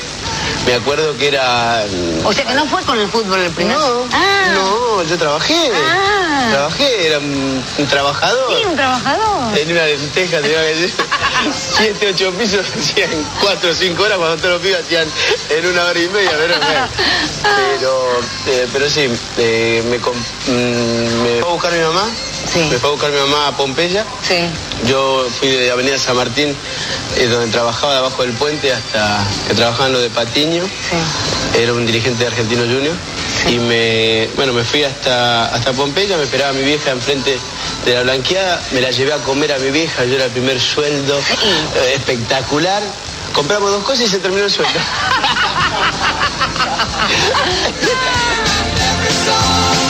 me 0.66 0.74
acuerdo 0.76 1.16
que 1.18 1.28
era... 1.28 1.84
O 2.24 2.34
sea 2.34 2.46
que 2.46 2.54
no 2.54 2.66
fue 2.68 2.82
con 2.84 3.00
el 3.00 3.08
fútbol 3.10 3.40
el 3.40 3.52
primer. 3.52 3.78
No, 3.78 4.04
Ah. 4.12 4.52
no, 4.54 5.04
yo 5.04 5.18
trabajé. 5.18 5.72
Ah. 5.76 6.48
Trabajé, 6.52 7.08
era 7.08 7.20
un, 7.20 7.64
un 7.78 7.88
trabajador. 7.88 8.58
Sí, 8.60 8.66
un 8.66 8.76
trabajador. 8.76 9.58
En 9.58 9.72
una 9.72 9.86
lenteja 9.86 10.42
tenía 10.42 10.62
que 10.62 10.76
decir, 10.76 10.94
siete, 11.54 12.10
ocho 12.14 12.32
pisos 12.34 12.66
hacían 12.78 13.10
cuatro 13.42 13.72
o 13.72 13.74
cinco 13.74 14.04
horas, 14.04 14.18
cuando 14.18 14.38
todos 14.38 14.52
los 14.54 14.62
pibes 14.62 14.80
hacían 14.84 15.08
en 15.50 15.66
una 15.68 15.86
hora 15.86 16.00
y 16.00 16.08
media, 16.10 16.32
pero. 16.38 16.56
Pero, 17.46 18.20
eh, 18.48 18.68
pero 18.74 18.90
sí, 18.90 19.08
eh, 19.38 19.84
me, 19.88 19.98
mm, 20.00 21.22
me 21.24 21.40
fue 21.42 21.50
a 21.50 21.54
buscar 21.54 21.72
mi 21.74 21.80
mamá. 21.80 22.08
Me 22.56 22.80
fue 22.80 22.90
a 22.90 22.92
buscar 22.94 23.12
mi 23.12 23.20
mamá 23.20 23.48
a 23.48 23.58
Pompeya. 23.58 24.06
Yo 24.88 25.28
fui 25.40 25.50
de 25.50 25.72
Avenida 25.72 26.00
San 26.00 26.16
Martín, 26.16 26.56
eh, 27.18 27.28
donde 27.28 27.52
trabajaba 27.52 27.96
debajo 27.96 28.22
del 28.22 28.32
puente 28.32 28.72
hasta 28.72 29.28
que 29.46 29.56
trabajaba 29.56 29.88
en 29.88 29.94
lo 29.94 30.00
de 30.00 30.10
Patiño. 30.10 30.64
Era 31.54 31.74
un 31.74 31.86
dirigente 31.86 32.24
de 32.24 32.28
Argentino 32.28 32.62
Junior. 32.62 32.96
Y 33.50 33.60
me, 33.60 34.30
bueno, 34.38 34.54
me 34.54 34.64
fui 34.64 34.86
hasta, 34.86 35.54
hasta 35.54 35.74
Pompeya, 35.74 36.16
me 36.16 36.24
esperaba 36.24 36.54
mi 36.54 36.64
vieja 36.64 36.92
enfrente 36.92 37.38
de 37.84 37.94
la 37.94 38.04
blanqueada, 38.04 38.62
me 38.72 38.80
la 38.80 38.90
llevé 38.90 39.12
a 39.12 39.18
comer 39.18 39.52
a 39.52 39.60
mi 39.60 39.72
vieja, 39.72 40.06
yo 40.06 40.16
era 40.16 40.26
el 40.26 40.32
primer 40.32 40.62
sueldo 40.62 41.20
eh, 41.20 41.94
espectacular. 41.96 42.82
Compramos 43.34 43.70
dos 43.70 43.84
cosas 43.84 44.06
y 44.06 44.08
se 44.08 44.20
terminó 44.20 44.46
el 44.46 44.52
sueldo. 44.52 44.80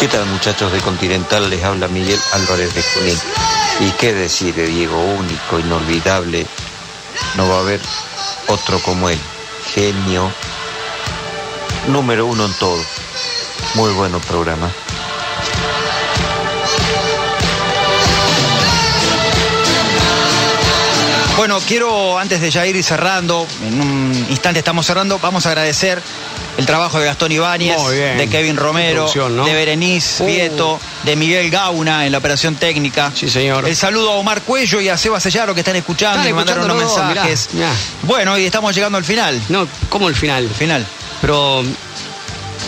¿Qué 0.00 0.08
tal 0.08 0.24
muchachos 0.24 0.72
de 0.72 0.80
Continental? 0.80 1.50
Les 1.50 1.62
habla 1.62 1.86
Miguel 1.86 2.18
Álvarez 2.32 2.74
de 2.74 2.82
Junín. 2.82 3.18
¿Y 3.80 3.90
qué 3.98 4.14
decir 4.14 4.54
de 4.54 4.66
Diego? 4.66 4.98
Único, 4.98 5.60
inolvidable. 5.60 6.46
No 7.36 7.46
va 7.46 7.56
a 7.56 7.60
haber 7.60 7.82
otro 8.46 8.78
como 8.78 9.10
él. 9.10 9.18
Genio. 9.74 10.32
Número 11.88 12.24
uno 12.24 12.46
en 12.46 12.54
todo. 12.54 12.82
Muy 13.74 13.92
bueno 13.92 14.20
programa. 14.20 14.70
Bueno, 21.40 21.58
quiero, 21.66 22.18
antes 22.18 22.38
de 22.42 22.50
ya 22.50 22.66
ir 22.66 22.84
cerrando, 22.84 23.46
en 23.66 23.80
un 23.80 24.26
instante 24.28 24.58
estamos 24.58 24.84
cerrando, 24.84 25.18
vamos 25.20 25.46
a 25.46 25.48
agradecer 25.48 25.98
el 26.58 26.66
trabajo 26.66 26.98
de 26.98 27.06
Gastón 27.06 27.32
Ibáñez, 27.32 27.80
de 27.88 28.28
Kevin 28.30 28.58
Romero, 28.58 29.10
de 29.10 29.54
Berenice 29.54 30.22
Uh. 30.22 30.26
Vieto, 30.26 30.78
de 31.02 31.16
Miguel 31.16 31.48
Gauna 31.50 32.04
en 32.04 32.12
la 32.12 32.18
operación 32.18 32.56
técnica. 32.56 33.10
Sí, 33.14 33.30
señor. 33.30 33.66
El 33.66 33.74
saludo 33.74 34.10
a 34.10 34.14
Omar 34.16 34.42
Cuello 34.42 34.82
y 34.82 34.90
a 34.90 34.98
Seba 34.98 35.18
Sellaro 35.18 35.54
que 35.54 35.60
están 35.60 35.76
escuchando 35.76 36.18
Están 36.18 36.28
y 36.30 36.34
mandaron 36.34 36.68
los 36.68 36.76
mensajes. 36.76 37.48
mirá, 37.54 37.70
Bueno, 38.02 38.36
y 38.36 38.44
estamos 38.44 38.74
llegando 38.74 38.98
al 38.98 39.04
final. 39.06 39.40
No, 39.48 39.66
¿cómo 39.88 40.10
el 40.10 40.14
final? 40.14 40.46
Final. 40.46 40.86
Pero. 41.22 41.62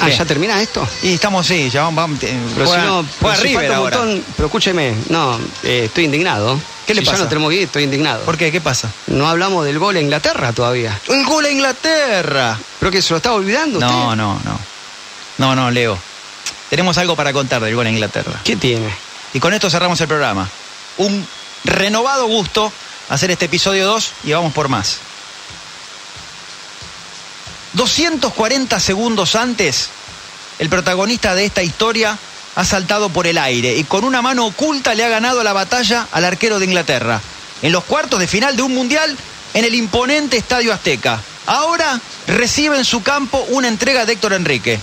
Ah. 0.00 0.08
¿ya 0.08 0.24
termina 0.24 0.62
esto? 0.62 0.88
Y 1.02 1.12
estamos, 1.12 1.46
sí, 1.46 1.68
ya 1.68 1.82
vamos. 1.82 1.96
vamos 1.96 2.22
eh, 2.22 2.34
Pero 2.54 2.66
juega- 2.66 2.82
si 2.82 2.88
no, 2.88 3.06
pero 3.20 3.36
si 3.36 3.42
River 3.42 3.72
ahora. 3.74 3.98
montón- 3.98 4.24
pero 4.34 4.46
escúcheme, 4.46 4.94
no, 5.10 5.38
eh, 5.62 5.82
estoy 5.84 6.06
indignado. 6.06 6.58
¿Qué 6.86 6.94
le 6.94 7.00
Si 7.00 7.06
pasa? 7.06 7.18
Ya 7.18 7.24
no 7.24 7.28
tenemos 7.28 7.52
ir, 7.52 7.62
estoy 7.62 7.84
indignado. 7.84 8.24
¿Por 8.24 8.36
qué? 8.36 8.50
¿Qué 8.50 8.60
pasa? 8.60 8.90
No 9.06 9.28
hablamos 9.28 9.64
del 9.64 9.78
gol 9.78 9.96
a 9.96 10.00
Inglaterra 10.00 10.52
todavía. 10.52 10.98
El 11.08 11.24
gol 11.24 11.44
a 11.44 11.50
Inglaterra. 11.50 12.58
¿Pero 12.80 12.90
que 12.90 13.02
se 13.02 13.10
lo 13.10 13.18
estaba 13.18 13.36
olvidando 13.36 13.78
usted? 13.78 13.90
No, 13.90 14.16
no, 14.16 14.40
no. 14.44 14.58
No, 15.38 15.56
no, 15.56 15.70
Leo. 15.70 15.98
Tenemos 16.70 16.98
algo 16.98 17.16
para 17.16 17.32
contar 17.32 17.62
del 17.62 17.74
gol 17.74 17.86
a 17.86 17.90
Inglaterra. 17.90 18.40
¿Qué 18.44 18.56
tiene? 18.56 18.88
Y 19.34 19.40
con 19.40 19.52
esto 19.54 19.70
cerramos 19.70 20.00
el 20.00 20.08
programa. 20.08 20.48
Un 20.98 21.26
renovado 21.64 22.26
gusto 22.26 22.72
hacer 23.08 23.30
este 23.30 23.46
episodio 23.46 23.86
2 23.86 24.12
y 24.24 24.32
vamos 24.32 24.52
por 24.52 24.68
más. 24.68 24.98
240 27.74 28.80
segundos 28.80 29.34
antes, 29.34 29.88
el 30.58 30.68
protagonista 30.68 31.34
de 31.34 31.46
esta 31.46 31.62
historia 31.62 32.18
ha 32.54 32.64
saltado 32.64 33.08
por 33.08 33.26
el 33.26 33.38
aire 33.38 33.76
y 33.76 33.84
con 33.84 34.04
una 34.04 34.22
mano 34.22 34.46
oculta 34.46 34.94
le 34.94 35.04
ha 35.04 35.08
ganado 35.08 35.42
la 35.42 35.52
batalla 35.52 36.08
al 36.12 36.24
arquero 36.24 36.58
de 36.58 36.66
Inglaterra. 36.66 37.20
En 37.62 37.72
los 37.72 37.84
cuartos 37.84 38.20
de 38.20 38.26
final 38.26 38.56
de 38.56 38.62
un 38.62 38.74
mundial 38.74 39.16
en 39.54 39.64
el 39.64 39.74
imponente 39.74 40.36
Estadio 40.36 40.72
Azteca. 40.72 41.20
Ahora 41.46 42.00
recibe 42.26 42.76
en 42.76 42.84
su 42.84 43.02
campo 43.02 43.44
una 43.50 43.68
entrega 43.68 44.04
de 44.04 44.14
Héctor 44.14 44.32
Enrique. 44.34 44.78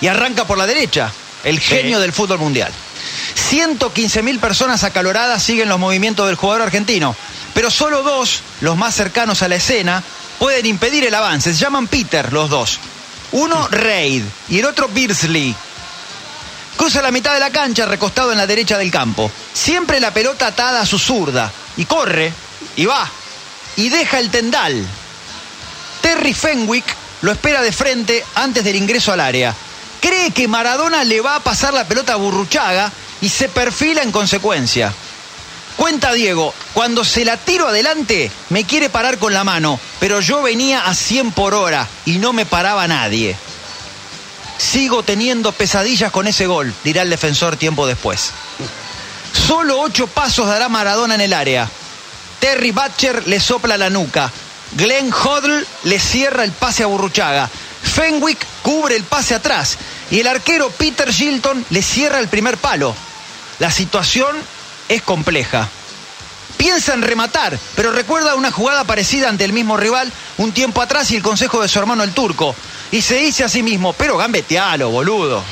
Y 0.00 0.06
arranca 0.06 0.46
por 0.46 0.58
la 0.58 0.66
derecha, 0.66 1.10
el 1.44 1.60
genio 1.60 2.00
del 2.00 2.12
fútbol 2.12 2.38
mundial. 2.38 2.72
115.000 3.50 4.38
personas 4.38 4.84
acaloradas 4.84 5.42
siguen 5.42 5.68
los 5.68 5.78
movimientos 5.78 6.26
del 6.26 6.36
jugador 6.36 6.62
argentino, 6.62 7.16
pero 7.54 7.70
solo 7.70 8.02
dos, 8.02 8.42
los 8.60 8.76
más 8.76 8.94
cercanos 8.94 9.42
a 9.42 9.48
la 9.48 9.56
escena, 9.56 10.02
pueden 10.38 10.66
impedir 10.66 11.04
el 11.04 11.14
avance. 11.14 11.52
Se 11.54 11.60
llaman 11.60 11.86
Peter 11.86 12.32
los 12.32 12.50
dos. 12.50 12.80
Uno 13.32 13.68
Reid 13.68 14.24
y 14.48 14.58
el 14.58 14.66
otro 14.66 14.88
Beardsley. 14.92 15.54
Cruza 16.76 17.02
la 17.02 17.10
mitad 17.10 17.34
de 17.34 17.40
la 17.40 17.50
cancha 17.50 17.86
recostado 17.86 18.32
en 18.32 18.38
la 18.38 18.46
derecha 18.46 18.78
del 18.78 18.90
campo. 18.90 19.30
Siempre 19.52 20.00
la 20.00 20.12
pelota 20.12 20.48
atada 20.48 20.80
a 20.80 20.86
su 20.86 20.98
zurda. 20.98 21.50
Y 21.76 21.84
corre, 21.86 22.32
y 22.76 22.84
va, 22.84 23.08
y 23.76 23.88
deja 23.88 24.18
el 24.18 24.30
tendal. 24.30 24.86
Terry 26.00 26.34
Fenwick 26.34 26.84
lo 27.22 27.32
espera 27.32 27.62
de 27.62 27.72
frente 27.72 28.24
antes 28.34 28.62
del 28.64 28.76
ingreso 28.76 29.12
al 29.12 29.20
área. 29.20 29.54
Cree 30.00 30.30
que 30.32 30.48
Maradona 30.48 31.02
le 31.04 31.20
va 31.20 31.36
a 31.36 31.40
pasar 31.40 31.72
la 31.72 31.88
pelota 31.88 32.12
a 32.12 32.16
Burruchaga 32.16 32.92
y 33.20 33.28
se 33.28 33.48
perfila 33.48 34.02
en 34.02 34.12
consecuencia. 34.12 34.92
Cuenta 35.76 36.12
Diego, 36.12 36.54
cuando 36.72 37.04
se 37.04 37.24
la 37.24 37.36
tiro 37.36 37.68
adelante 37.68 38.30
me 38.50 38.64
quiere 38.64 38.90
parar 38.90 39.18
con 39.18 39.32
la 39.32 39.44
mano, 39.44 39.80
pero 39.98 40.20
yo 40.20 40.42
venía 40.42 40.84
a 40.84 40.94
100 40.94 41.32
por 41.32 41.54
hora 41.54 41.88
y 42.04 42.18
no 42.18 42.32
me 42.32 42.46
paraba 42.46 42.86
nadie. 42.86 43.36
Sigo 44.58 45.02
teniendo 45.02 45.52
pesadillas 45.52 46.10
con 46.10 46.26
ese 46.26 46.46
gol, 46.46 46.72
dirá 46.84 47.02
el 47.02 47.10
defensor 47.10 47.56
tiempo 47.56 47.86
después. 47.86 48.30
Solo 49.46 49.80
ocho 49.80 50.06
pasos 50.06 50.46
dará 50.46 50.68
Maradona 50.68 51.16
en 51.16 51.20
el 51.20 51.32
área. 51.32 51.68
Terry 52.38 52.70
Butcher 52.70 53.26
le 53.26 53.40
sopla 53.40 53.76
la 53.76 53.90
nuca. 53.90 54.30
Glenn 54.72 55.12
Hoddle 55.12 55.64
le 55.84 55.98
cierra 55.98 56.44
el 56.44 56.52
pase 56.52 56.82
a 56.82 56.86
Burruchaga. 56.86 57.50
Fenwick 57.82 58.44
cubre 58.62 58.96
el 58.96 59.04
pase 59.04 59.34
atrás. 59.34 59.76
Y 60.10 60.20
el 60.20 60.26
arquero 60.26 60.70
Peter 60.70 61.10
Shilton 61.10 61.64
le 61.70 61.82
cierra 61.82 62.20
el 62.20 62.28
primer 62.28 62.56
palo. 62.56 62.94
La 63.58 63.70
situación 63.70 64.36
es 64.88 65.02
compleja. 65.02 65.68
Piensa 66.56 66.94
en 66.94 67.02
rematar, 67.02 67.58
pero 67.74 67.92
recuerda 67.92 68.34
una 68.36 68.52
jugada 68.52 68.84
parecida 68.84 69.28
ante 69.28 69.44
el 69.44 69.52
mismo 69.52 69.76
rival 69.76 70.12
un 70.38 70.52
tiempo 70.52 70.80
atrás 70.80 71.10
y 71.10 71.16
el 71.16 71.22
consejo 71.22 71.60
de 71.60 71.68
su 71.68 71.78
hermano 71.78 72.04
el 72.04 72.12
turco. 72.12 72.54
Y 72.94 73.02
se 73.02 73.16
dice 73.16 73.42
a 73.42 73.48
sí 73.48 73.64
mismo, 73.64 73.92
pero 73.92 74.16
gambetealo, 74.16 74.88
boludo. 74.88 75.42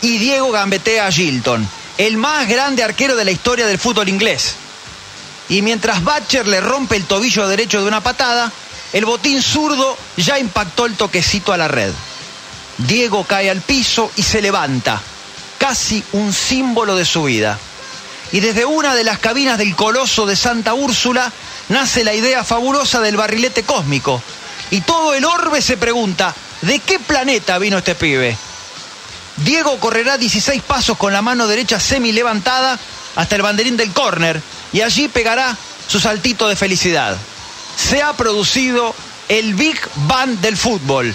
Y 0.00 0.18
Diego 0.18 0.52
gambetea 0.52 1.08
a 1.08 1.10
Gilton, 1.10 1.68
el 1.98 2.16
más 2.18 2.46
grande 2.48 2.84
arquero 2.84 3.16
de 3.16 3.24
la 3.24 3.32
historia 3.32 3.66
del 3.66 3.80
fútbol 3.80 4.08
inglés. 4.08 4.54
Y 5.48 5.60
mientras 5.62 6.04
Batcher 6.04 6.46
le 6.46 6.60
rompe 6.60 6.94
el 6.94 7.06
tobillo 7.06 7.48
derecho 7.48 7.82
de 7.82 7.88
una 7.88 8.00
patada, 8.00 8.52
el 8.92 9.04
botín 9.04 9.42
zurdo 9.42 9.98
ya 10.16 10.38
impactó 10.38 10.86
el 10.86 10.94
toquecito 10.94 11.52
a 11.52 11.56
la 11.56 11.66
red. 11.66 11.92
Diego 12.78 13.24
cae 13.24 13.50
al 13.50 13.60
piso 13.60 14.12
y 14.14 14.22
se 14.22 14.40
levanta, 14.40 15.02
casi 15.58 16.04
un 16.12 16.32
símbolo 16.32 16.94
de 16.94 17.06
su 17.06 17.24
vida. 17.24 17.58
Y 18.30 18.38
desde 18.38 18.64
una 18.64 18.94
de 18.94 19.02
las 19.02 19.18
cabinas 19.18 19.58
del 19.58 19.74
coloso 19.74 20.26
de 20.26 20.36
Santa 20.36 20.74
Úrsula 20.74 21.32
nace 21.70 22.04
la 22.04 22.14
idea 22.14 22.44
fabulosa 22.44 23.00
del 23.00 23.16
barrilete 23.16 23.64
cósmico. 23.64 24.22
Y 24.70 24.80
todo 24.80 25.14
el 25.14 25.24
orbe 25.24 25.62
se 25.62 25.76
pregunta, 25.76 26.34
¿de 26.62 26.78
qué 26.78 26.98
planeta 26.98 27.58
vino 27.58 27.78
este 27.78 27.94
pibe? 27.94 28.36
Diego 29.36 29.78
correrá 29.80 30.16
16 30.16 30.62
pasos 30.62 30.96
con 30.96 31.12
la 31.12 31.22
mano 31.22 31.46
derecha 31.46 31.80
semi 31.80 32.12
levantada 32.12 32.78
hasta 33.16 33.36
el 33.36 33.42
banderín 33.42 33.76
del 33.76 33.92
córner 33.92 34.40
y 34.72 34.80
allí 34.80 35.08
pegará 35.08 35.56
su 35.88 36.00
saltito 36.00 36.48
de 36.48 36.56
felicidad. 36.56 37.16
Se 37.76 38.02
ha 38.02 38.12
producido 38.12 38.94
el 39.28 39.54
Big 39.54 39.80
Bang 40.06 40.38
del 40.40 40.56
fútbol. 40.56 41.14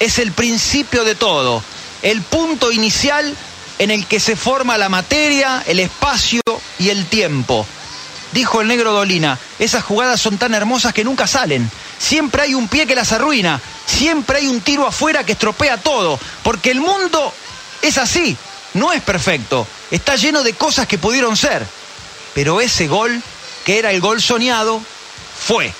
Es 0.00 0.18
el 0.18 0.32
principio 0.32 1.04
de 1.04 1.14
todo, 1.14 1.62
el 2.02 2.22
punto 2.22 2.72
inicial 2.72 3.34
en 3.78 3.90
el 3.90 4.06
que 4.06 4.20
se 4.20 4.36
forma 4.36 4.78
la 4.78 4.88
materia, 4.88 5.62
el 5.66 5.80
espacio 5.80 6.42
y 6.78 6.88
el 6.90 7.06
tiempo. 7.06 7.66
Dijo 8.32 8.60
el 8.60 8.68
negro 8.68 8.92
Dolina, 8.92 9.38
esas 9.58 9.84
jugadas 9.84 10.20
son 10.20 10.38
tan 10.38 10.54
hermosas 10.54 10.92
que 10.92 11.04
nunca 11.04 11.26
salen. 11.26 11.70
Siempre 11.98 12.42
hay 12.42 12.54
un 12.54 12.68
pie 12.68 12.86
que 12.86 12.94
las 12.94 13.12
arruina, 13.12 13.60
siempre 13.86 14.38
hay 14.38 14.46
un 14.46 14.60
tiro 14.60 14.86
afuera 14.86 15.24
que 15.24 15.32
estropea 15.32 15.78
todo, 15.78 16.18
porque 16.42 16.70
el 16.70 16.80
mundo 16.80 17.32
es 17.82 17.98
así, 17.98 18.36
no 18.74 18.92
es 18.92 19.02
perfecto, 19.02 19.66
está 19.90 20.16
lleno 20.16 20.42
de 20.42 20.54
cosas 20.54 20.86
que 20.86 20.98
pudieron 20.98 21.36
ser. 21.36 21.66
Pero 22.34 22.60
ese 22.60 22.86
gol, 22.86 23.20
que 23.64 23.78
era 23.78 23.90
el 23.90 24.00
gol 24.00 24.22
soñado, 24.22 24.80
fue. 25.38 25.72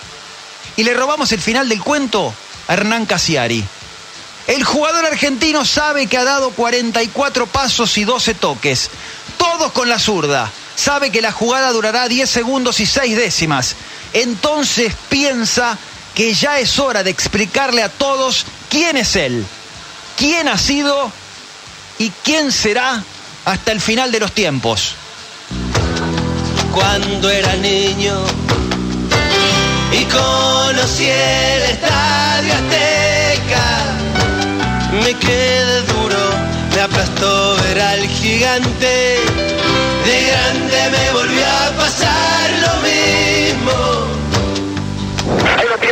Y 0.77 0.83
le 0.83 0.95
robamos 0.95 1.31
el 1.33 1.41
final 1.41 1.69
del 1.69 1.83
cuento 1.83 2.35
a 2.67 2.73
Hernán 2.73 3.07
Casiari. 3.07 3.65
El 4.49 4.65
jugador 4.65 5.05
argentino 5.05 5.65
sabe 5.65 6.07
que 6.07 6.17
ha 6.17 6.25
dado 6.25 6.51
44 6.51 7.47
pasos 7.47 7.99
y 7.99 8.05
12 8.05 8.35
toques, 8.35 8.91
todos 9.37 9.73
con 9.73 9.89
la 9.89 9.99
zurda. 9.99 10.51
sabe 10.75 11.11
que 11.11 11.21
la 11.21 11.33
jugada 11.33 11.71
durará 11.73 12.09
10 12.09 12.31
segundos 12.31 12.81
y 12.81 12.87
6 12.87 13.17
décimas. 13.17 13.77
Entonces 14.15 14.95
piensa 15.09 15.77
que 16.19 16.35
ya 16.35 16.59
es 16.59 16.81
hora 16.81 17.05
de 17.05 17.11
explicarle 17.11 17.81
a 17.81 17.89
todos 17.89 18.45
quién 18.69 18.97
es 18.97 19.15
él, 19.15 19.47
quién 20.17 20.49
ha 20.49 20.59
sido 20.59 21.13
y 21.97 22.11
quién 22.25 22.51
será 22.51 23.05
hasta 23.45 23.71
el 23.71 23.81
final 23.81 24.11
de 24.11 24.19
los 24.19 24.33
tiempos. 24.33 24.97
Cuando 26.75 27.31
era 27.31 27.55
niño 27.55 28.17
y 29.93 30.05
conocí 30.07 31.05
el 31.05 31.63
estadio 31.71 32.53
Azteca, 32.53 33.85
me 35.05 35.15
quedé 35.15 35.83
duro, 35.83 36.19
me 36.75 36.81
aplastó 36.81 37.57
ver 37.63 37.81
al 37.81 38.09
gigante. 38.09 39.21
De 40.05 40.27
grande 40.27 40.91
me 40.91 41.18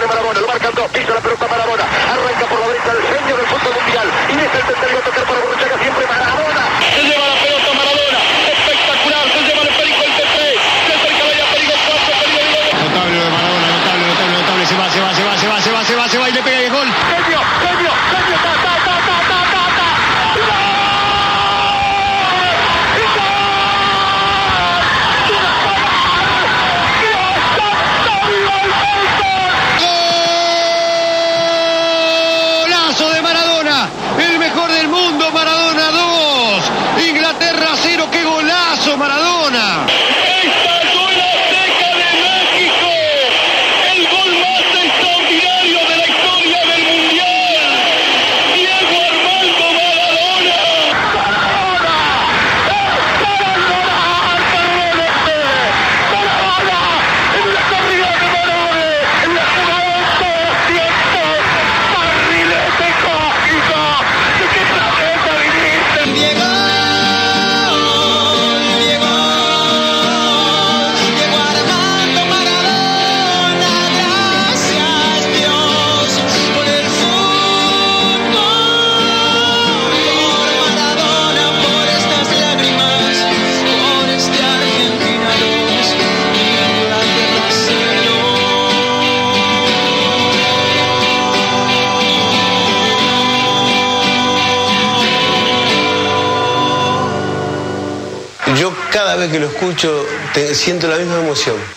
tiene 0.07 0.21
Marabona, 0.21 0.41
lo 0.41 0.47
marcan 0.47 0.75
dos, 0.75 0.91
pisa 0.91 1.15
la 1.15 1.21
pelota 1.21 1.49
Marabona, 1.49 1.85
arranca 1.85 2.47
por 2.47 2.61
la 2.61 2.67
derecha 2.69 2.93
el 2.93 3.03
genio 3.03 3.37
del 3.37 3.47
fútbol 3.47 3.75
mundial, 3.75 4.07
y 4.29 4.33
es 4.33 4.55
el 4.55 4.67
tercero 4.67 4.99
a 4.99 5.03
tocar 5.03 5.25
para 5.25 5.41
Borruchaga, 5.41 5.79
siempre 5.79 6.07
Marabona. 6.07 6.56
Escucho 99.77 100.07
te- 100.33 100.55
siento 100.55 100.89
la 100.89 100.97
misma 100.97 101.19
emoción. 101.19 101.77